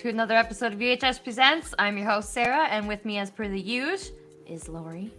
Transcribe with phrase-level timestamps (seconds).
[0.00, 1.74] to another episode of UHS Presents.
[1.78, 5.12] I'm your host Sarah, and with me, as per the usual, is Lori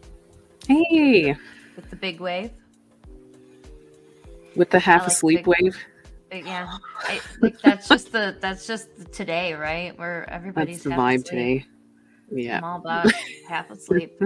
[0.67, 1.35] Hey,
[1.75, 2.51] with the big wave.
[4.55, 5.77] with the half like asleep big- wave.
[6.29, 6.67] But yeah,
[7.01, 9.97] I, like that's just the that's just the today, right?
[9.99, 11.25] Where everybody's That's the vibe asleep.
[11.27, 11.65] today.
[12.31, 12.59] I'm Yeah.
[12.63, 13.11] all about
[13.49, 14.17] half asleep.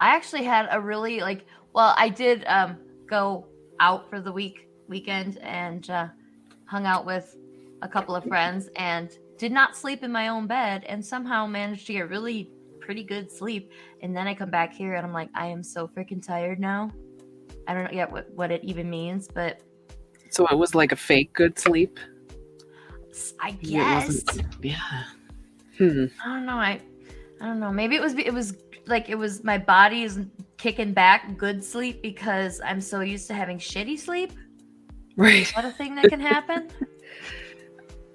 [0.00, 2.76] I actually had a really like well, I did um
[3.08, 3.46] go
[3.80, 6.06] out for the week weekend and uh,
[6.66, 7.36] hung out with
[7.82, 9.10] a couple of friends and
[9.44, 12.48] did not sleep in my own bed and somehow managed to get really
[12.80, 13.70] pretty good sleep.
[14.00, 16.90] And then I come back here and I'm like, I am so freaking tired now.
[17.68, 19.60] I don't know yet what, what it even means, but
[20.30, 22.00] So it was like a fake good sleep.
[23.38, 24.24] I guess
[24.62, 24.78] Yeah.
[25.76, 26.06] Hmm.
[26.24, 26.56] I don't know.
[26.56, 26.80] I
[27.42, 27.70] I don't know.
[27.70, 28.56] Maybe it was it was
[28.86, 30.20] like it was my body is
[30.56, 34.32] kicking back good sleep because I'm so used to having shitty sleep.
[35.18, 35.42] Right.
[35.42, 36.70] Is that a thing that can happen?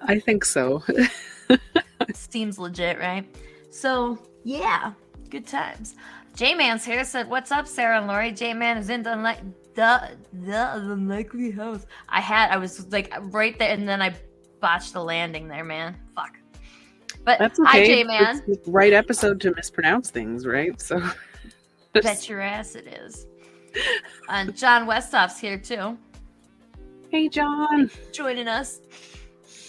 [0.02, 0.84] I think so.
[2.14, 3.26] Seems legit, right?
[3.70, 4.94] So yeah,
[5.30, 5.96] good times.
[6.36, 9.40] J Man's here said, "What's up, Sarah and Lori?" J Man is in the unlike
[9.76, 11.86] the the unlikely house.
[12.08, 14.16] I had I was like right there, and then I
[14.60, 15.98] botched the landing there, man.
[16.16, 16.38] Fuck.
[17.26, 17.86] But That's hi, okay.
[17.86, 18.42] J Man.
[18.68, 20.80] Right episode to mispronounce things, right?
[20.81, 21.02] So
[21.94, 23.28] Bet your ass it is.
[24.30, 25.98] And John Westoff's here too.
[27.10, 27.90] Hey John.
[28.12, 28.81] joining us.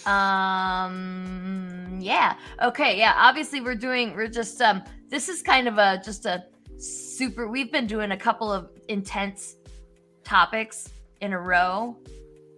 [0.05, 2.35] Um yeah.
[2.61, 3.13] Okay, yeah.
[3.17, 6.45] Obviously we're doing we're just um this is kind of a just a
[6.77, 9.55] super we've been doing a couple of intense
[10.23, 10.89] topics
[11.21, 11.95] in a row.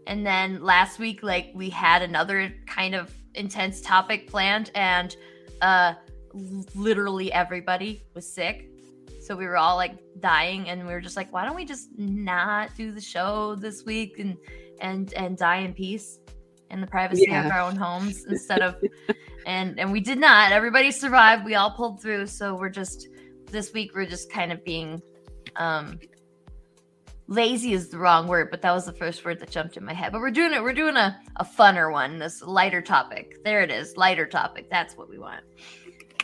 [0.07, 5.15] And then last week like we had another kind of intense topic planned and
[5.61, 5.93] uh
[6.75, 8.69] literally everybody was sick.
[9.21, 11.89] So we were all like dying and we were just like why don't we just
[11.97, 14.37] not do the show this week and
[14.79, 16.19] and and die in peace
[16.73, 18.75] in the privacy of our own homes instead of
[19.45, 20.51] and and we did not.
[20.51, 21.45] Everybody survived.
[21.45, 22.27] We all pulled through.
[22.27, 23.07] So we're just
[23.51, 25.01] this week we're just kind of being
[25.55, 25.99] um
[27.27, 29.93] lazy is the wrong word but that was the first word that jumped in my
[29.93, 30.11] head.
[30.11, 30.61] But we're doing it.
[30.61, 33.35] We're doing a, a funner one this lighter topic.
[33.45, 34.69] There it is lighter topic.
[34.69, 35.41] That's what we want.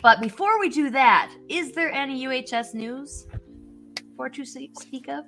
[0.02, 3.26] But before we do that is there any uhs news
[4.16, 5.24] for to se- speak of?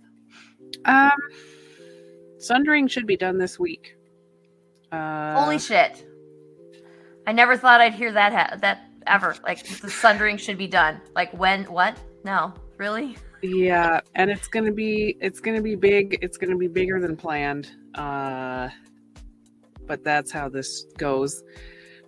[0.84, 1.12] Um
[2.39, 3.94] Sundering should be done this week.
[4.92, 6.06] Uh Holy shit!
[7.26, 9.34] I never thought I'd hear that ha- that ever.
[9.42, 11.00] Like the sundering should be done.
[11.14, 11.64] Like when?
[11.64, 11.98] What?
[12.25, 13.16] No, really?
[13.42, 16.19] Yeah, and it's gonna be it's gonna be big.
[16.20, 17.70] It's gonna be bigger than planned.
[17.94, 18.69] Uh,
[19.86, 21.42] but that's how this goes.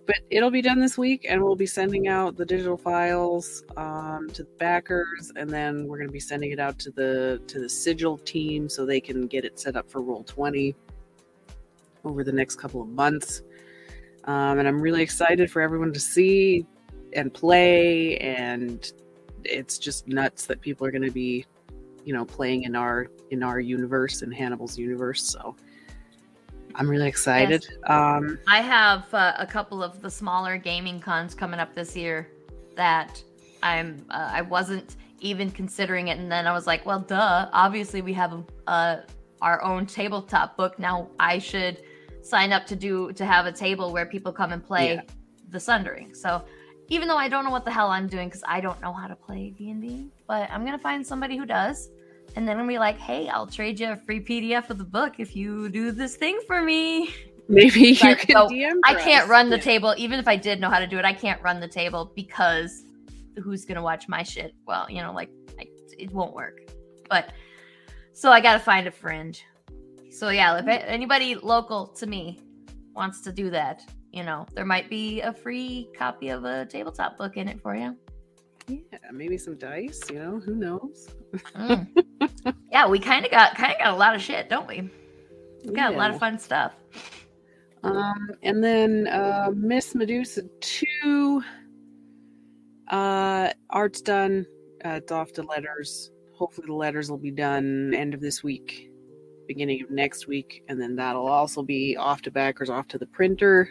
[0.05, 4.29] But it'll be done this week, and we'll be sending out the digital files um,
[4.33, 7.67] to the backers, and then we're gonna be sending it out to the to the
[7.67, 10.75] sigil team so they can get it set up for roll twenty
[12.05, 13.41] over the next couple of months.
[14.25, 16.65] Um, and I'm really excited for everyone to see
[17.13, 18.91] and play and
[19.43, 21.45] it's just nuts that people are going to be
[22.03, 25.55] you know playing in our in our universe in hannibal's universe so
[26.73, 31.59] i'm really excited um I have uh, a couple of the smaller gaming cons coming
[31.59, 32.27] up this year
[32.75, 33.23] that
[33.65, 37.49] I'm uh, I wasn't even considering it, and then I was like, well, duh.
[37.51, 38.97] Obviously, we have uh,
[39.41, 41.09] our own tabletop book now.
[41.19, 41.81] I should
[42.25, 45.01] sign up to do to have a table where people come and play Yeah.
[45.49, 46.13] the Sundering.
[46.15, 46.43] So
[46.89, 49.07] even though I don't know what the hell I'm doing because I don't know how
[49.07, 51.89] to play D and D, but I'm gonna find somebody who does.
[52.35, 54.83] And then I'm gonna be like, hey, I'll trade you a free PDF of the
[54.83, 57.13] book if you do this thing for me.
[57.47, 59.29] maybe you can so, dm I can't us.
[59.29, 59.61] run the Yeah.
[59.63, 61.05] table, even if I did know how to do it.
[61.05, 62.83] I can't run the table because
[63.41, 64.53] who's gonna watch my shit?
[64.65, 65.29] Well, you know, like
[65.59, 65.67] I,
[65.97, 66.59] it won't work.
[67.09, 67.29] But
[68.13, 69.39] so I gotta find a friend.
[70.15, 72.39] So yeah, if anybody local to me
[72.93, 73.81] wants to do that,
[74.13, 77.75] you know, there might be a free copy of a tabletop book in it for
[77.75, 77.97] you.
[78.69, 81.09] yeah maybe some dice you know who knows
[81.53, 81.85] Mm.
[82.71, 84.89] yeah, we kind of got kind of got a lot of shit, don't we?
[85.65, 86.71] We got a lot of fun stuff.
[87.83, 91.43] um and then uh miss medusa 2
[92.89, 94.45] uh art's done
[94.85, 98.89] uh, it's off to letters hopefully the letters will be done end of this week
[99.47, 103.07] beginning of next week and then that'll also be off to backers off to the
[103.07, 103.69] printer.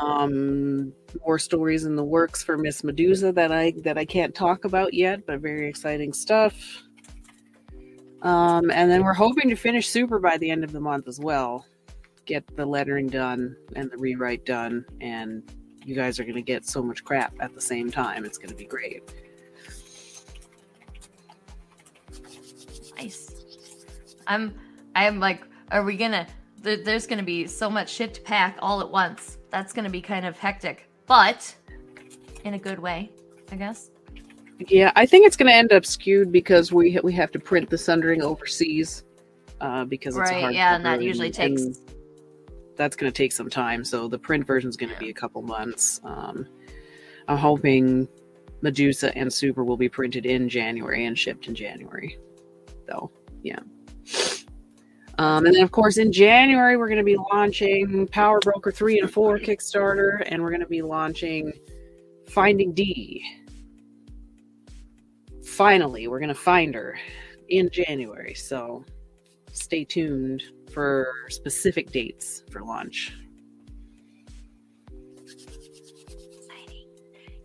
[0.00, 0.92] Um
[1.24, 4.92] more stories in the works for miss medusa that i that i can't talk about
[4.92, 6.54] yet but very exciting stuff.
[8.22, 11.20] Um and then we're hoping to finish super by the end of the month as
[11.20, 11.66] well.
[12.24, 15.42] Get the lettering done and the rewrite done and
[15.86, 18.24] you guys are going to get so much crap at the same time.
[18.24, 19.02] It's going to be great.
[22.98, 23.35] Nice.
[24.26, 24.54] I'm
[24.94, 26.26] I'm like, are we gonna
[26.66, 29.38] there, there's going to be so much shit to pack all at once.
[29.50, 31.54] That's going to be kind of hectic, but
[32.44, 33.10] in a good way,
[33.52, 33.90] I guess.
[34.58, 37.70] Yeah, I think it's going to end up skewed because we we have to print
[37.70, 39.04] the Sundering overseas
[39.60, 41.80] uh, because it's Right, hard yeah, and that usually takes-
[42.76, 43.84] that's going to take some time.
[43.84, 46.00] So the print version is going to be a couple months.
[46.04, 46.46] Um,
[47.26, 48.06] I'm hoping
[48.60, 52.18] Medusa and Super will be printed in January and shipped in January.
[52.86, 53.10] Though,
[53.42, 53.60] yeah.
[55.18, 59.00] Um, and then, of course, in January, we're going to be launching Power Broker 3
[59.00, 61.52] and 4 Kickstarter, and we're going to be launching
[62.28, 63.24] Finding D.
[65.44, 66.98] Finally, we're going to find her
[67.48, 68.34] in January.
[68.34, 68.84] So
[69.52, 70.42] stay tuned
[70.72, 73.14] for specific dates for launch.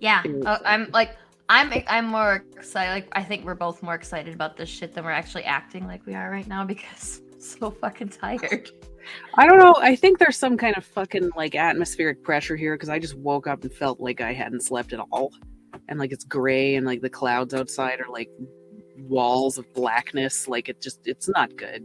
[0.02, 1.16] Yeah, uh, I'm like
[1.52, 2.92] I'm I'm more excited.
[2.92, 6.06] Like I think we're both more excited about this shit than we're actually acting like
[6.06, 8.72] we are right now because I'm so fucking tired.
[9.36, 9.76] I don't know.
[9.80, 13.48] I think there's some kind of fucking like atmospheric pressure here because I just woke
[13.48, 15.34] up and felt like I hadn't slept at all.
[15.90, 18.30] And like it's gray and like the clouds outside are like
[18.98, 20.48] walls of blackness.
[20.48, 21.84] Like it just, it's not good.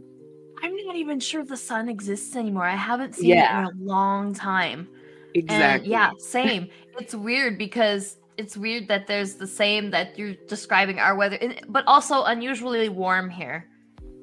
[0.63, 2.63] I'm not even sure the sun exists anymore.
[2.65, 3.65] I haven't seen Yeah.
[3.65, 4.87] it in a long time.
[5.33, 5.59] Exactly.
[5.59, 6.69] And yeah, same.
[6.99, 11.83] it's weird because it's weird that there's the same that you're describing our weather, but
[11.87, 13.67] also unusually warm here.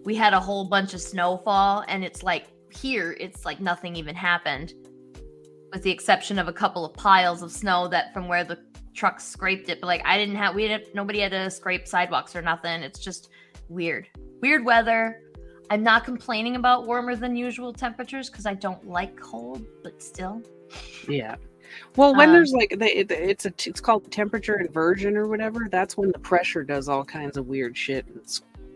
[0.05, 4.15] We had a whole bunch of snowfall, and it's like here, it's like nothing even
[4.15, 4.75] happened,
[5.73, 8.59] with the exception of a couple of piles of snow that from where the
[8.95, 9.81] trucks scraped it.
[9.81, 12.83] But like I didn't have, we didn't, nobody had to scrape sidewalks or nothing.
[12.83, 13.31] It's just
[13.69, 14.09] weird,
[14.41, 15.21] weird weather.
[15.71, 20.43] I'm not complaining about warmer than usual temperatures because I don't like cold, but still.
[21.09, 21.37] Yeah.
[21.97, 25.69] Well, when Um, there's like the, it, it's a it's called temperature inversion or whatever.
[25.71, 28.21] That's when the pressure does all kinds of weird shit and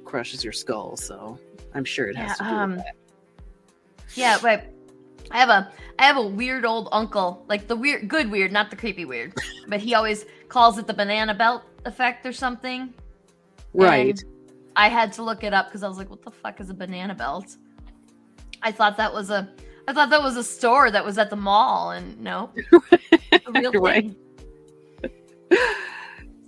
[0.04, 0.96] crushes your skull.
[0.96, 1.38] So
[1.74, 2.94] I'm sure it has Yeah, to do um, with that.
[4.14, 4.66] Yeah, but
[5.30, 8.70] I have a I have a weird old uncle, like the weird good weird, not
[8.70, 9.34] the creepy weird.
[9.68, 12.94] but he always calls it the banana belt effect or something.
[13.74, 14.18] Right.
[14.20, 14.24] And
[14.76, 16.74] I had to look it up because I was like, what the fuck is a
[16.74, 17.56] banana belt?
[18.62, 19.50] I thought that was a
[19.88, 22.50] I thought that was a store that was at the mall and no.
[23.48, 24.14] real Right.
[25.00, 25.10] thing.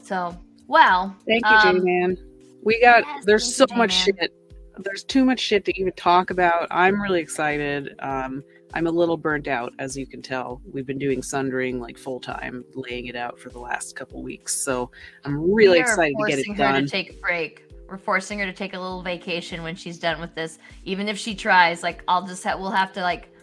[0.03, 1.15] So wow.
[1.27, 2.19] Thank you, um, J-Man.
[2.63, 4.35] We got yes, there's so you, much shit.
[4.77, 6.69] There's too much shit to even talk about.
[6.71, 7.95] I'm really excited.
[8.01, 8.45] Um,
[8.75, 10.61] I'm a little burnt out, as you can tell.
[10.71, 14.55] We've been doing sundering like full time, laying it out for the last couple weeks.
[14.63, 14.91] So
[15.25, 16.85] I'm really excited to get it done.
[16.85, 17.70] to take a break.
[17.91, 20.59] We're forcing her to take a little vacation when she's done with this.
[20.85, 23.35] Even if she tries, like I'll just have we'll have to like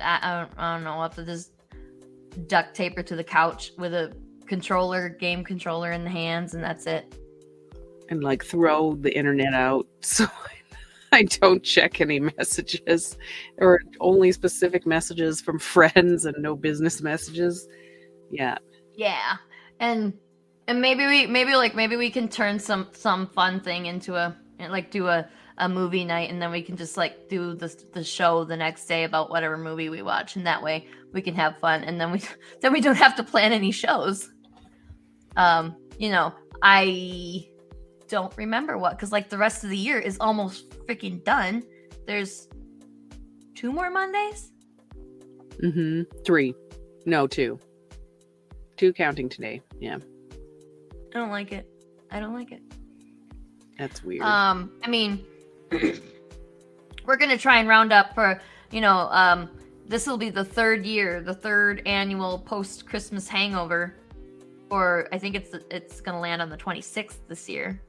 [0.00, 1.52] I, I, don't, I don't know, we'll have to just
[2.46, 4.16] duct tape her to the couch with a
[4.46, 7.14] controller, game controller in the hands, and that's it.
[8.08, 10.26] and like throw the internet out so
[11.12, 13.18] I don't check any messages
[13.58, 17.68] or only specific messages from friends and no business messages.
[18.30, 18.56] Yeah.
[18.94, 19.36] Yeah,
[19.78, 20.14] and
[20.72, 24.34] and maybe we maybe like maybe we can turn some some fun thing into a
[24.70, 28.02] like do a a movie night and then we can just like do the the
[28.02, 31.58] show the next day about whatever movie we watch and that way we can have
[31.58, 32.22] fun and then we
[32.62, 34.30] then we don't have to plan any shows.
[35.36, 37.46] Um, you know, I
[38.08, 41.62] don't remember what cuz like the rest of the year is almost freaking done.
[42.06, 42.48] There's
[43.54, 44.52] two more Mondays?
[45.62, 46.06] Mhm.
[46.24, 46.54] 3.
[47.04, 47.58] No, 2.
[48.78, 49.60] 2 counting today.
[49.78, 49.98] Yeah.
[51.14, 51.68] I don't like it.
[52.10, 52.62] I don't like it.
[53.78, 54.22] That's weird.
[54.22, 55.24] Um, I mean,
[57.06, 58.40] we're gonna try and round up for
[58.70, 59.50] you know, um,
[59.86, 63.94] this will be the third year, the third annual post Christmas hangover,
[64.70, 67.80] or I think it's it's gonna land on the 26th this year,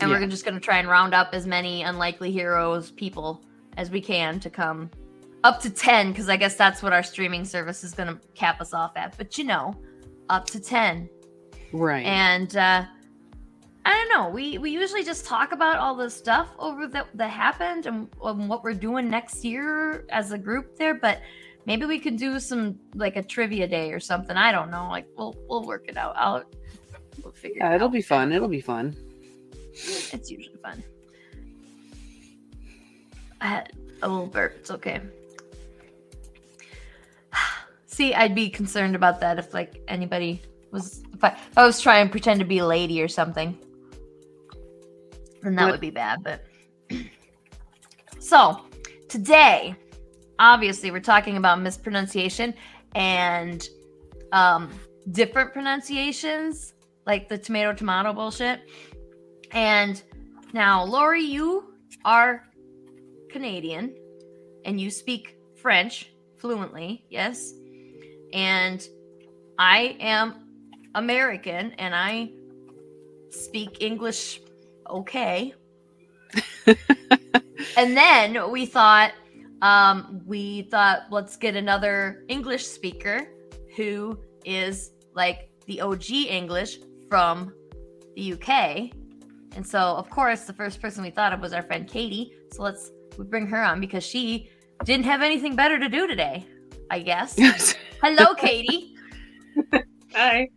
[0.00, 0.18] and Yeah.
[0.20, 3.44] we're just gonna try and round up as many unlikely heroes people
[3.76, 4.90] as we can to come
[5.42, 8.72] up to 10 because I guess that's what our streaming service is gonna cap us
[8.72, 9.16] off at.
[9.18, 9.74] But you know,
[10.30, 11.08] up to 10
[11.74, 12.06] right.
[12.06, 12.84] and uh
[13.86, 14.30] I don't know.
[14.30, 18.48] We we usually just talk about all the stuff over that that happened and, um,
[18.48, 21.20] what we're doing next year as a group there, but
[21.66, 24.36] maybe we could do some like a trivia day or something.
[24.36, 24.88] I don't know.
[24.88, 26.14] Like we'll we'll work it out.
[26.16, 26.44] I'll
[27.22, 28.32] we'll figure yeah, it it'll be fun.
[28.32, 28.96] It'll be fun.
[29.72, 30.82] It's usually fun.
[33.42, 34.56] I had a little burp.
[34.60, 35.02] It's okay.
[37.86, 40.40] See, I'd be concerned about that if like anybody
[40.74, 43.56] was if I, if I was trying to pretend to be a lady or something.
[45.42, 46.44] Then that What- would be bad, but
[48.18, 48.60] so
[49.08, 49.74] today,
[50.38, 52.52] obviously we're talking about mispronunciation
[52.94, 53.66] and
[54.32, 54.70] um
[55.12, 56.74] different pronunciations,
[57.06, 58.60] like the tomato tomato bullshit.
[59.52, 60.02] And
[60.52, 62.44] now, Lori, you are
[63.30, 63.94] Canadian,
[64.64, 67.52] and you speak French fluently, yes.
[68.32, 68.86] And
[69.58, 70.43] I am
[70.94, 72.30] American and I
[73.30, 74.40] speak English
[74.88, 75.54] okay.
[77.76, 79.12] and then we thought,
[79.62, 83.28] um, we thought, let's get another English speaker
[83.76, 87.52] who is like the OG English from
[88.16, 88.90] the UK.
[89.56, 92.32] And so, of course, the first person we thought of was our friend Katie.
[92.52, 94.50] So let's we bring her on because she
[94.84, 96.44] didn't have anything better to do today,
[96.90, 97.36] I guess.
[98.02, 98.94] Hello, Katie.
[100.14, 100.48] Hi.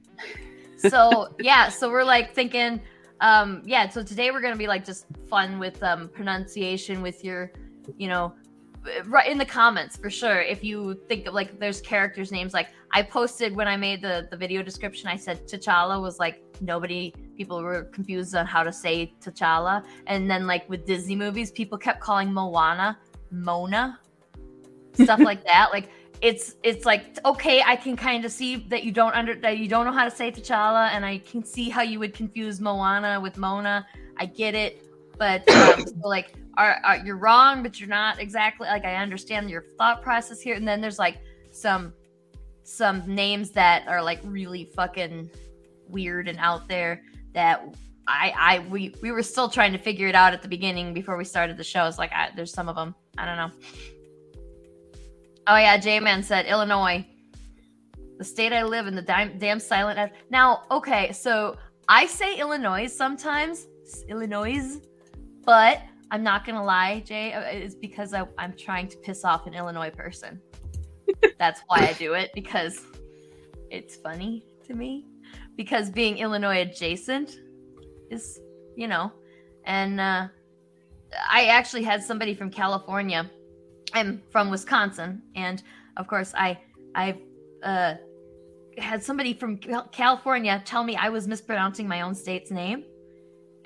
[0.77, 2.81] So yeah, so we're like thinking,
[3.21, 3.89] um, yeah.
[3.89, 7.51] So today we're gonna be like just fun with um pronunciation with your,
[7.97, 8.33] you know,
[9.05, 10.41] right in the comments for sure.
[10.41, 14.27] If you think of like there's characters names like I posted when I made the
[14.29, 18.71] the video description, I said T'Challa was like nobody people were confused on how to
[18.71, 22.97] say T'Challa, and then like with Disney movies, people kept calling Moana
[23.31, 23.99] Mona,
[24.93, 25.69] stuff like that.
[25.71, 25.89] Like
[26.21, 29.67] it's it's like okay, I can kind of see that you don't under that you
[29.67, 33.19] don't know how to say T'Challa, and I can see how you would confuse Moana
[33.19, 33.85] with Mona.
[34.17, 34.83] I get it,
[35.17, 39.49] but um, so like are, are you're wrong, but you're not exactly like I understand
[39.49, 40.55] your thought process here.
[40.55, 41.19] And then there's like
[41.51, 41.93] some
[42.63, 45.29] some names that are like really fucking
[45.87, 47.63] weird and out there that
[48.07, 51.15] I I we we were still trying to figure it out at the beginning before
[51.15, 51.85] we started the show.
[51.85, 53.51] It's like I, there's some of them I don't know.
[55.47, 57.05] Oh yeah, J Man said Illinois,
[58.17, 60.11] the state I live in, the damn, damn silent.
[60.29, 61.55] Now, okay, so
[61.87, 63.67] I say Illinois sometimes,
[64.09, 64.81] Illinois,
[65.45, 67.31] but I'm not gonna lie, Jay.
[67.33, 70.41] Uh, it's because I, I'm trying to piss off an Illinois person.
[71.39, 72.81] That's why I do it because
[73.69, 75.05] it's funny to me.
[75.55, 77.39] Because being Illinois adjacent
[78.11, 78.39] is,
[78.75, 79.11] you know,
[79.65, 80.27] and uh,
[81.29, 83.29] I actually had somebody from California.
[83.93, 85.63] I'm from Wisconsin, and
[85.97, 86.59] of course, I
[86.95, 87.19] I've
[87.63, 87.95] uh,
[88.77, 92.83] had somebody from California tell me I was mispronouncing my own state's name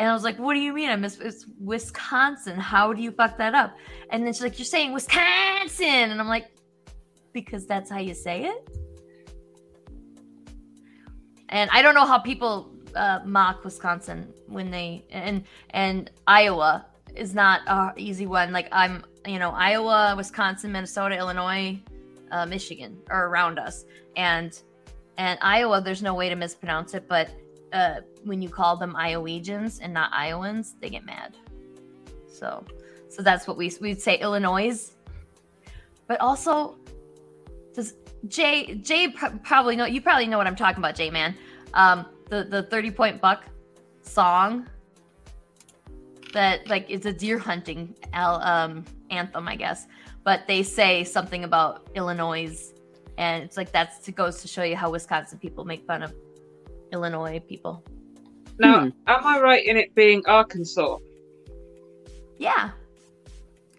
[0.02, 0.90] and I was like, what do you mean?
[0.90, 2.58] I miss it's Wisconsin.
[2.58, 3.76] How do you fuck that up?
[4.10, 6.10] And then she's like, you're saying Wisconsin.
[6.10, 6.48] And I'm like,
[7.34, 8.68] because that's how you say it.
[11.50, 17.36] And I don't know how people uh, mock Wisconsin when they and and Iowa is
[17.36, 18.52] not a easy one.
[18.52, 21.80] Like I'm, you know, Iowa, Wisconsin, Minnesota, Illinois,
[22.32, 23.86] uh, Michigan are around us,
[24.16, 24.60] and
[25.18, 27.30] and Iowa, there's no way to mispronounce it, but
[27.74, 31.36] uh, when you call them Iowegians and not Iowans, they get mad.
[32.28, 32.66] So,
[33.10, 34.92] so that's what we we'd say Illinois.
[36.08, 36.78] But also,
[37.74, 37.94] does
[38.28, 39.10] Jay Jay
[39.44, 41.36] probably know you probably know what I'm talking about, Jay man.
[41.74, 43.46] Um, the the thirty point buck
[44.02, 44.68] song
[46.34, 49.88] that like it's a deer hunting um anthem, I guess.
[50.24, 52.74] But they say something about Illinois,
[53.18, 56.14] and it's like that's it goes to show you how Wisconsin people make fun of
[56.92, 57.84] Illinois people.
[58.60, 58.90] Now, hmm.
[59.08, 60.98] am I right in it being Arkansas?
[62.38, 62.72] Yeah.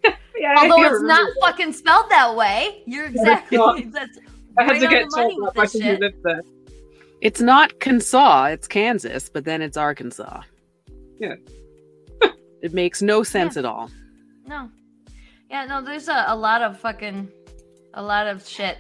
[0.05, 1.41] yeah Although it's not that.
[1.41, 2.83] fucking spelled that way.
[2.87, 3.59] You're exactly.
[3.93, 4.19] that's
[4.59, 6.43] I had to get told that by someone who lived there.
[7.21, 10.43] It's not Kansas, it's Kansas, but then it's Arkansas.
[11.21, 11.37] Yeah.
[12.63, 13.61] it makes no sense yeah.
[13.61, 13.91] at all.
[14.45, 14.69] No.
[15.53, 17.31] Yeah, no, there's a, a lot of fucking,
[17.95, 18.79] a lot of shit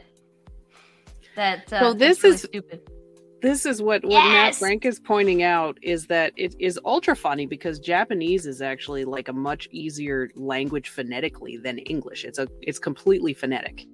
[1.36, 1.72] that.
[1.72, 2.80] Uh, well, this really is stupid
[3.42, 4.32] this is what, what yes!
[4.32, 9.04] Matt Frank is pointing out is that it is ultra funny because Japanese is actually
[9.04, 12.24] like a much easier language phonetically than English.
[12.24, 13.84] It's a it's completely phonetic.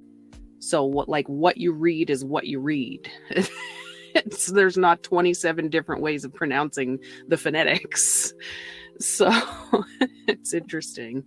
[0.61, 3.11] So what like what you read is what you read.
[4.53, 8.33] there's not 27 different ways of pronouncing the phonetics.
[9.01, 9.31] So
[10.27, 11.23] it's interesting.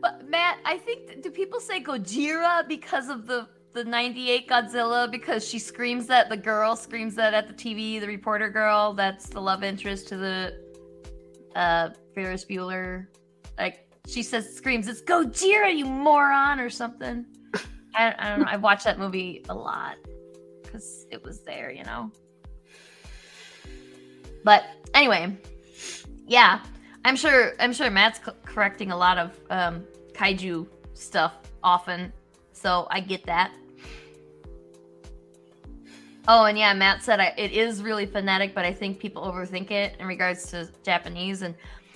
[0.00, 5.46] But Matt, I think do people say Gojira because of the the 98 Godzilla because
[5.46, 9.40] she screams that the girl screams that at the TV, the reporter girl, that's the
[9.40, 10.60] love interest to the
[11.54, 13.06] uh Ferris Bueller.
[13.58, 17.26] Like she says screams, it's Gojira, you moron, or something.
[17.94, 18.46] I, I don't know.
[18.48, 19.96] I've watched that movie a lot
[20.62, 22.10] because it was there, you know.
[24.44, 24.64] But
[24.94, 25.36] anyway,
[26.26, 26.60] yeah,
[27.04, 27.52] I'm sure.
[27.60, 32.12] I'm sure Matt's correcting a lot of um, kaiju stuff often,
[32.52, 33.52] so I get that.
[36.28, 39.70] Oh, and yeah, Matt said I, it is really phonetic, but I think people overthink
[39.70, 41.54] it in regards to Japanese and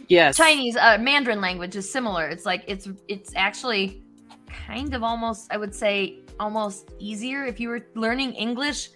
[0.09, 0.77] yes, Chinese.
[0.77, 2.29] Uh, Mandarin language is similar.
[2.29, 4.03] It's like it's it's actually
[4.49, 8.91] kind of almost I would say almost easier if you were learning English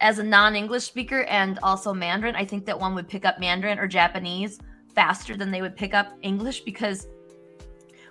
[0.00, 2.36] as a non-English speaker and also Mandarin.
[2.36, 4.60] I think that one would pick up Mandarin or Japanese
[4.94, 7.08] faster than they would pick up English because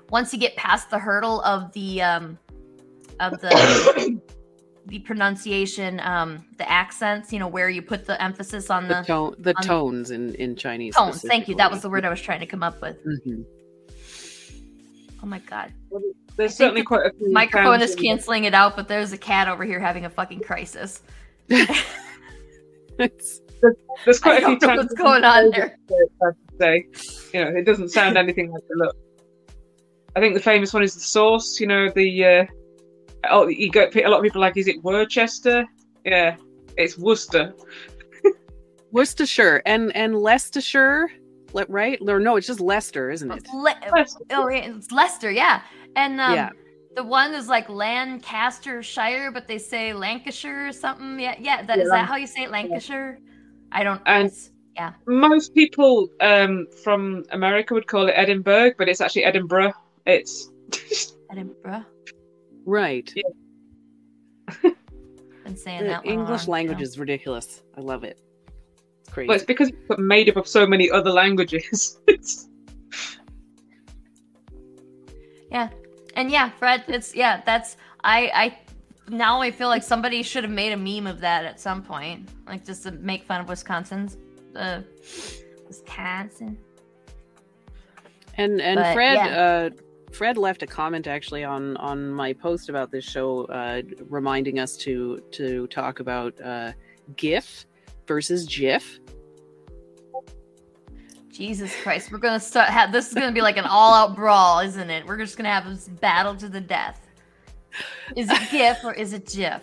[0.10, 2.38] once you get past the hurdle of the um
[3.20, 4.20] of the
[4.88, 9.02] the pronunciation, um, the accents, you know, where you put the emphasis on The the,
[9.04, 10.96] tone, the on- tones in in Chinese.
[10.96, 11.22] tones.
[11.22, 11.56] Thank you.
[11.56, 12.98] That was the word I was trying to come up with.
[13.06, 13.46] Mhm.
[15.24, 15.74] Oh my god.
[16.38, 19.12] There's think certainly the quite a few Microphone is in- canceling it out, but there's
[19.14, 21.02] a cat over here having a fucking crisis.
[22.98, 23.42] It's-
[24.06, 25.78] There's quite I a few don't know what's going on there.
[26.22, 26.86] I say,
[27.34, 28.96] you know, it doesn't sound anything like the look.
[30.16, 31.60] I think the famous one is the sauce.
[31.60, 32.46] You know, the uh,
[33.30, 35.66] oh, you get a lot of people like, is it Worcester?
[36.06, 36.36] Yeah,
[36.78, 37.54] it's Worcester.
[38.92, 41.10] Worcestershire and and Leicestershire,
[41.54, 42.00] le- right?
[42.08, 43.46] Or no, it's just Leicester, isn't it?
[43.54, 43.76] Le-
[44.32, 45.62] oh, yeah, it's Leicester, yeah.
[45.98, 46.50] And um, Yeah.
[46.96, 51.20] the one is like Lancastershire, but they say Lancashire or something.
[51.20, 51.62] Yeah, yeah.
[51.64, 53.20] That Yeah, is that how you say it, Lancashire?
[53.72, 54.02] I don't.
[54.06, 54.32] And-
[54.76, 59.72] yeah, Most people um, from America would call it Edinburgh, but it's actually Edinburgh.
[60.06, 60.50] It's
[61.32, 61.86] Edinburgh.
[62.66, 63.12] Right.
[64.62, 66.84] Been saying The that English language so.
[66.84, 67.62] is ridiculous.
[67.78, 68.20] I love it.
[69.02, 69.28] It's crazy.
[69.28, 72.00] well, it's because it's made up of so many other languages.
[75.52, 75.70] Yeah,
[76.16, 76.84] and yeah, Fred.
[76.88, 77.42] It's yeah.
[77.46, 78.30] That's I.
[78.34, 78.60] I
[79.10, 82.28] now I feel like somebody should have made a meme of that at some point,
[82.46, 84.18] like just to make fun of Wisconsin's.
[84.54, 84.82] Uh,
[85.68, 86.58] Wisconsin.
[88.38, 89.28] And and But, Fred yeah.
[89.28, 89.70] uh
[90.16, 94.78] Fred left a comment actually on on my post about this show uh reminding us
[94.78, 96.72] to to talk about uh
[97.18, 97.66] GIF
[98.08, 99.00] versus GIF.
[101.30, 102.70] Jesus Christ, we're gonna start.
[102.70, 105.06] Have, this is gonna be like an all-out brawl, isn't it?
[105.06, 107.06] We're just gonna have this battle to the death.
[108.16, 109.62] Is it GIF or is it GIF?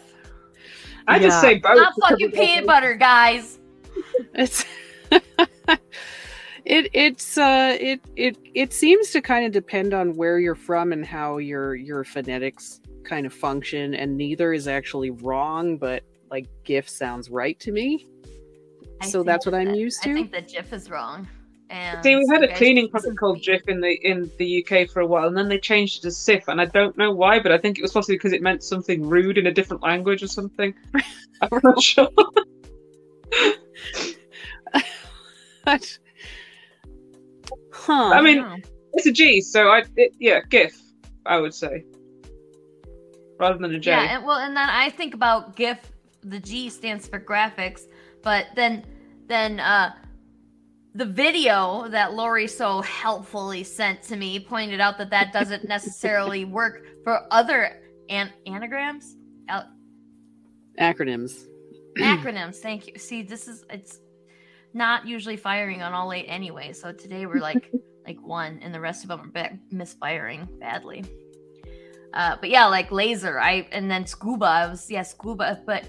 [1.09, 1.77] I just say both.
[1.77, 3.59] Not fucking peanut butter, guys.
[4.35, 4.67] It's
[6.65, 10.93] it it's uh it it it seems to kind of depend on where you're from
[10.93, 16.47] and how your your phonetics kind of function and neither is actually wrong but like
[16.65, 18.07] GIF sounds right to me.
[19.03, 20.15] I So that's what I'm that- used I to.
[20.15, 21.29] think that GIF is wrong.
[21.69, 23.59] And See, we had a cleaning can product called to me.
[23.59, 26.09] Jif in the in the UK for a while, and then they changed it to
[26.09, 28.63] Cif, and I don't know why, but I think it was possibly because it meant
[28.63, 30.75] something rude in a different language or something.
[31.41, 32.09] I'm not sure.
[35.65, 35.99] But-
[37.87, 38.11] huh.
[38.15, 38.57] I mean, Oh.
[38.95, 40.79] it's a G, so I it, yeah, GIF,
[41.27, 41.85] I would say,
[43.39, 43.91] rather than a J.
[43.91, 45.79] Yeah, and, well, and then I think about GIF.
[46.25, 47.83] The G stands for graphics,
[48.23, 48.85] but then
[49.27, 49.93] then uh,
[50.95, 56.45] the video that Lori so helpfully sent to me pointed out that that doesn't necessarily
[56.61, 59.17] work for other an- anagrams,
[59.49, 59.69] Al-
[60.79, 61.47] acronyms.
[61.99, 62.57] acronyms.
[62.57, 62.99] Thank you.
[62.99, 63.99] See, this is it's
[64.75, 66.73] not usually firing on all eight anyway.
[66.73, 67.71] So today we're like
[68.07, 71.05] like one, and the rest of them are ba- misfiring badly.
[72.15, 73.41] Uh, but yeah, like laser.
[73.41, 74.45] I and then scuba.
[74.47, 75.89] I was yeah scuba, but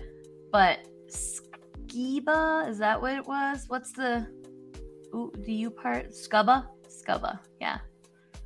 [0.51, 3.65] but skiba is that what it was?
[3.67, 4.27] What's the
[5.13, 6.13] ooh, the U part?
[6.13, 7.39] Scuba, scuba.
[7.59, 7.79] Yeah.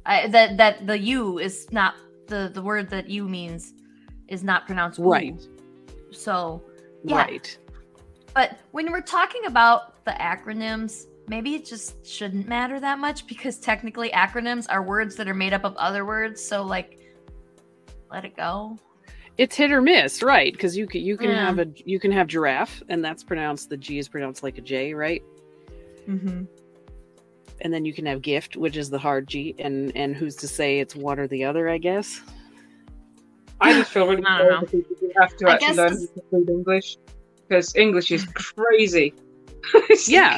[0.06, 1.96] I that that the U is not
[2.28, 3.74] the the word that U means
[4.28, 5.04] is not pronounced ooh.
[5.12, 5.40] Right.
[6.12, 6.64] So
[7.04, 7.18] Yeah.
[7.18, 7.58] Right.
[8.34, 13.60] but when we're talking about the acronyms, maybe it just shouldn't matter that much because
[13.60, 16.42] technically acronyms are words that are made up of other words.
[16.42, 16.98] So like,
[18.10, 18.78] let it go.
[19.38, 20.52] It's hit or miss, right?
[20.52, 21.46] Because you can you can Yeah.
[21.46, 24.62] have a you can have giraffe, and that's pronounced the G is pronounced like a
[24.62, 25.22] J, right?
[26.08, 26.46] Mm-hmm.
[27.62, 30.48] And then you can have gift, which is the hard G, and and who's to
[30.48, 31.70] say it's one or the other?
[31.70, 32.22] I guess.
[33.60, 36.10] I just feel really I don't sorry for people have to I actually learn this-
[36.10, 36.98] to read English
[37.48, 39.14] because English is crazy.
[40.08, 40.38] Yeah.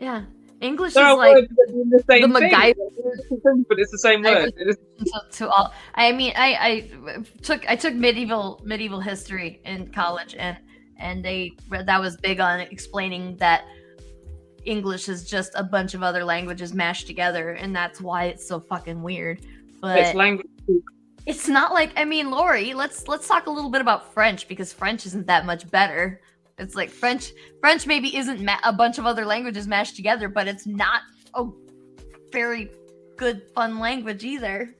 [0.00, 0.24] Yeah,
[0.60, 4.52] English there is like the same the thing, MacGyver- but it's the same word.
[4.56, 5.72] It is- to, to all.
[5.94, 10.56] I mean, I I took I took medieval medieval history in college, and
[10.98, 13.64] and they that was big on explaining that
[14.64, 18.60] English is just a bunch of other languages mashed together, and that's why it's so
[18.60, 19.40] fucking weird.
[19.80, 20.48] But it's language.
[21.26, 24.72] it's not like I mean, Lori, let's let's talk a little bit about French because
[24.72, 26.20] French isn't that much better.
[26.58, 30.48] It's like French French maybe isn't ma- a bunch of other languages mashed together, but
[30.48, 31.02] it's not
[31.34, 31.46] a
[32.32, 32.70] very
[33.16, 34.74] good fun language either.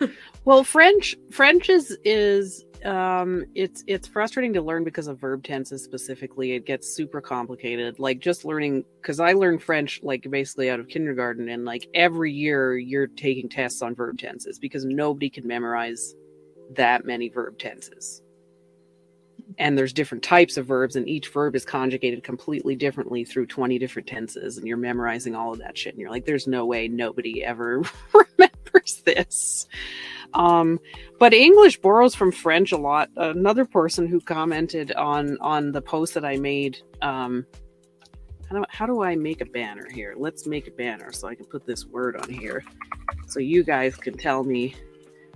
[0.46, 5.82] Well, French French is is um it's it's frustrating to learn because of verb tenses
[5.82, 6.52] specifically.
[6.52, 7.98] It gets super complicated.
[7.98, 12.30] Like just learning because I learned French like basically out of kindergarten, and like every
[12.30, 16.14] year you're taking tests on verb tenses because nobody can memorize
[16.76, 18.20] that many verb tenses.
[19.58, 23.78] And there's different types of verbs, and each verb is conjugated completely differently through 20
[23.78, 25.94] different tenses, and you're memorizing all of that shit.
[25.94, 29.66] And you're like, there's no way nobody ever remembers this.
[30.34, 30.80] Um,
[31.18, 33.10] but English borrows from French a lot.
[33.16, 36.78] Another person who commented on on the post that I made.
[37.02, 37.46] Um,
[38.50, 40.14] how do, how do I make a banner here?
[40.16, 42.64] Let's make a banner so I can put this word on here,
[43.26, 44.74] so you guys can tell me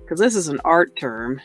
[0.00, 1.40] because this is an art term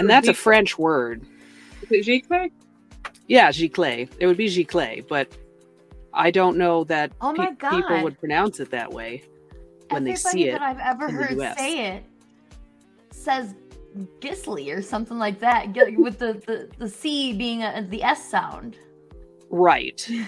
[0.00, 1.22] and that's a French word.
[1.90, 2.50] Is it giclée?
[3.28, 4.08] Yeah, giclée.
[4.18, 5.36] It would be giclée, but
[6.12, 9.22] I don't know that Oh my pe- people would pronounce it that way.
[9.90, 11.58] when they see it that I've ever in the heard US.
[11.58, 12.04] say it
[13.10, 13.54] says
[14.20, 18.76] Gisley or something like that, with the, the, the C being a, the S sound.
[19.50, 20.08] Right.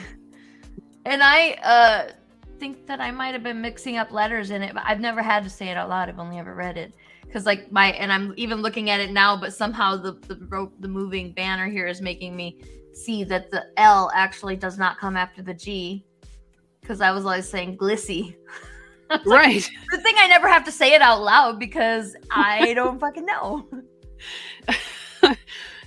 [1.07, 2.13] And I uh,
[2.59, 5.45] think that I might have been mixing up letters in it, but I've never had
[5.45, 6.09] to say it out loud.
[6.09, 6.95] I've only ever read it.
[7.25, 10.73] Because like my and I'm even looking at it now, but somehow the the rope,
[10.81, 12.59] the moving banner here is making me
[12.93, 16.05] see that the L actually does not come after the G.
[16.81, 18.37] Because I was always saying glissy.
[19.27, 19.69] right.
[19.91, 23.69] The thing I never have to say it out loud because I don't fucking know.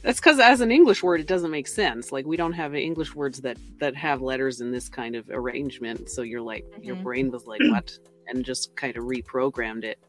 [0.04, 2.12] That's because as an English word, it doesn't make sense.
[2.12, 6.10] Like we don't have English words that that have letters in this kind of arrangement.
[6.10, 7.04] So you're like, your Mhm.
[7.04, 7.92] brain was like, what?
[8.28, 10.00] And just kind of reprogrammed it.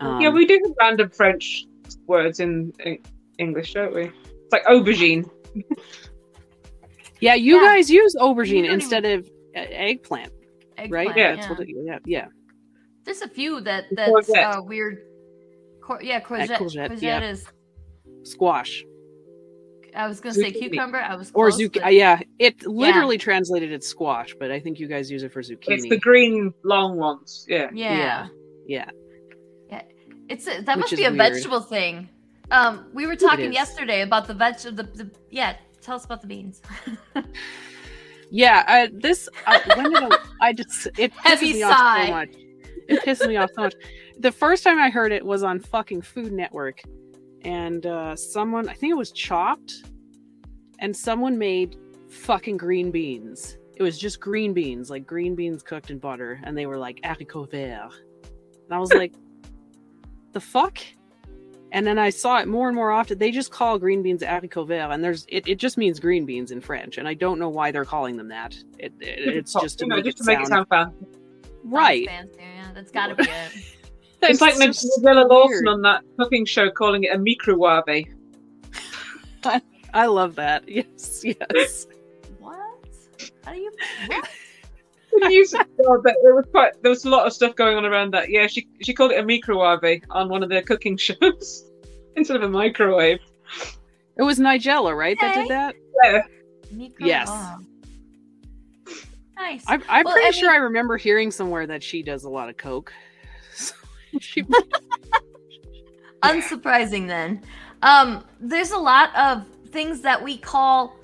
[0.00, 1.64] Um, yeah, we do have random French
[2.06, 2.98] words in, in
[3.38, 4.04] English, don't we?
[4.04, 5.28] It's like aubergine.
[7.20, 7.74] yeah, you Yeah.
[7.74, 10.32] guys use aubergine don't instead of uh, eggplant,
[10.78, 11.08] right?
[11.08, 11.36] Eggplant, Yeah.
[11.36, 12.26] That's what it, yeah, yeah.
[13.04, 14.98] There's a few that And that's uh, weird.
[15.80, 16.58] Cor- yeah, courgette.
[16.58, 17.30] courgette, courgette yeah.
[17.30, 17.46] is.
[18.24, 18.84] Squash
[19.96, 20.98] I was gonna say cucumber.
[20.98, 21.82] I was or zucchini.
[21.82, 25.40] but- Yeah, it literally translated as squash, but I think you guys use it for
[25.40, 25.68] zucchini.
[25.68, 27.46] It's the green long ones.
[27.48, 27.70] Yeah.
[27.72, 28.26] Yeah,
[28.66, 28.90] yeah.
[30.28, 31.32] It's a, that must be a weird.
[31.32, 32.08] vegetable thing.
[32.50, 34.58] Um, we were talking yesterday about the veg.
[34.58, 35.56] The, the yeah.
[35.82, 36.62] Tell us about the beans.
[38.30, 42.10] Yeah, I, this uh, when did I, I just it pisses Heavy me off so
[42.10, 42.28] much.
[42.88, 43.74] It pisses me off so much.
[44.18, 46.82] The first time I heard it was on fucking Food Network,
[47.42, 49.84] and uh, someone I think it was Chopped,
[50.80, 51.76] and someone made
[52.08, 53.58] fucking green beans.
[53.76, 57.00] It was just green beans, like green beans cooked in butter, and they were like
[57.02, 58.00] haricots verts,
[58.64, 59.12] and I was like,
[60.36, 60.78] the fuck.
[61.72, 63.16] And then I saw it more and more often.
[63.18, 66.50] They just call green beans haricots verts, and there's it, it just means green beans
[66.50, 68.54] in French, and I don't know why they're calling them that.
[68.78, 70.68] It, it it's just to You know, make, just it, to make sound, it sound
[70.68, 71.20] fancy.
[71.64, 72.06] right.
[72.06, 73.52] Sounds fancy, yeah, that's gotta be it.
[74.22, 78.06] It's, like just Nigella Lawson on that cooking show calling it a microwave.
[79.94, 80.64] I love that.
[80.68, 81.86] Yes, yes.
[82.40, 82.56] what?
[83.44, 83.70] How do you?
[85.20, 85.28] What?
[85.30, 87.84] Didn't it- oh, but there was quite there was a lot of stuff going on
[87.84, 88.30] around that.
[88.30, 91.70] Yeah, she she called it a microwave on one of their cooking shows
[92.16, 93.18] instead of a microwave.
[94.18, 95.16] It was Nigella, right?
[95.20, 95.74] That did that.
[96.04, 96.22] Yeah,
[96.72, 97.28] Micro- Yes.
[99.36, 99.64] Nice.
[99.66, 102.30] I'm, I'm Well, pretty I sure mean- I remember hearing somewhere that she does a
[102.30, 102.92] lot of coke.
[104.20, 104.42] she,
[106.22, 107.42] Unsurprising then.
[107.82, 110.96] Um, there's a lot of things that we call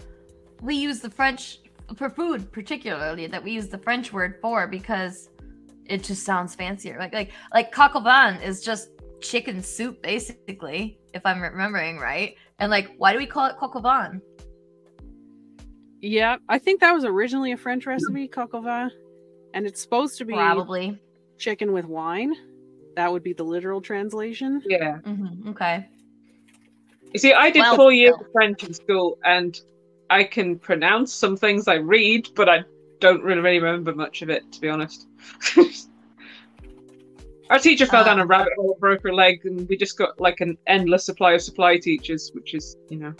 [0.62, 1.58] we use the French
[1.96, 5.28] for food particularly that we use the French word for because
[5.86, 6.96] it just sounds fancier.
[6.98, 12.34] Like like like coq au is just chicken soup basically, if I'm remembering right.
[12.58, 14.10] And like why do we call it coq au
[16.04, 18.88] yeah, I think that was originally a French recipe, coq au
[19.54, 20.98] and it's supposed to be Probably.
[21.38, 22.34] chicken with wine.
[22.96, 24.62] That would be the literal translation.
[24.66, 24.98] yeah.
[25.04, 25.48] Mm-hmm.
[25.50, 25.86] Okay.
[27.12, 28.26] You see, I did Well, four years still.
[28.26, 29.58] of French in school, and
[30.12, 32.64] I can pronounce some things I read, but I
[33.00, 35.06] don't really, really remember much of it, to be honest.
[37.50, 40.20] Our teacher fell down a Um, rabbit hole, broke her leg, and we just got
[40.20, 43.14] like an endless supply of supply teachers, which is, you know,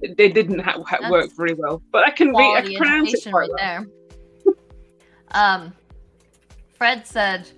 [0.00, 1.82] it, it didn't ha- ha- work very well.
[1.92, 3.84] But I can read, I quality can pronounce it quite right well.
[4.44, 4.54] there.
[5.42, 5.72] um,
[6.78, 7.50] Fred said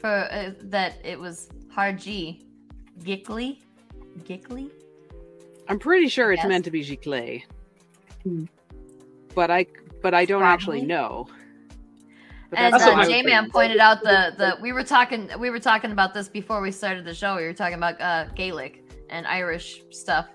[0.00, 2.42] for uh, that it was hard G,
[3.04, 3.60] giggly,
[4.24, 4.70] giggly.
[5.68, 6.48] I'm pretty sure it's Yes.
[6.48, 7.42] meant to be giclée,
[8.24, 8.44] Hmm.
[9.34, 9.66] but I
[10.02, 11.28] but I don't actually know.
[12.50, 15.92] But And uh, J Man pointed out the the we were talking we were talking
[15.92, 17.36] about this before we started the show.
[17.36, 20.28] We were talking about uh, Gaelic and Irish stuff.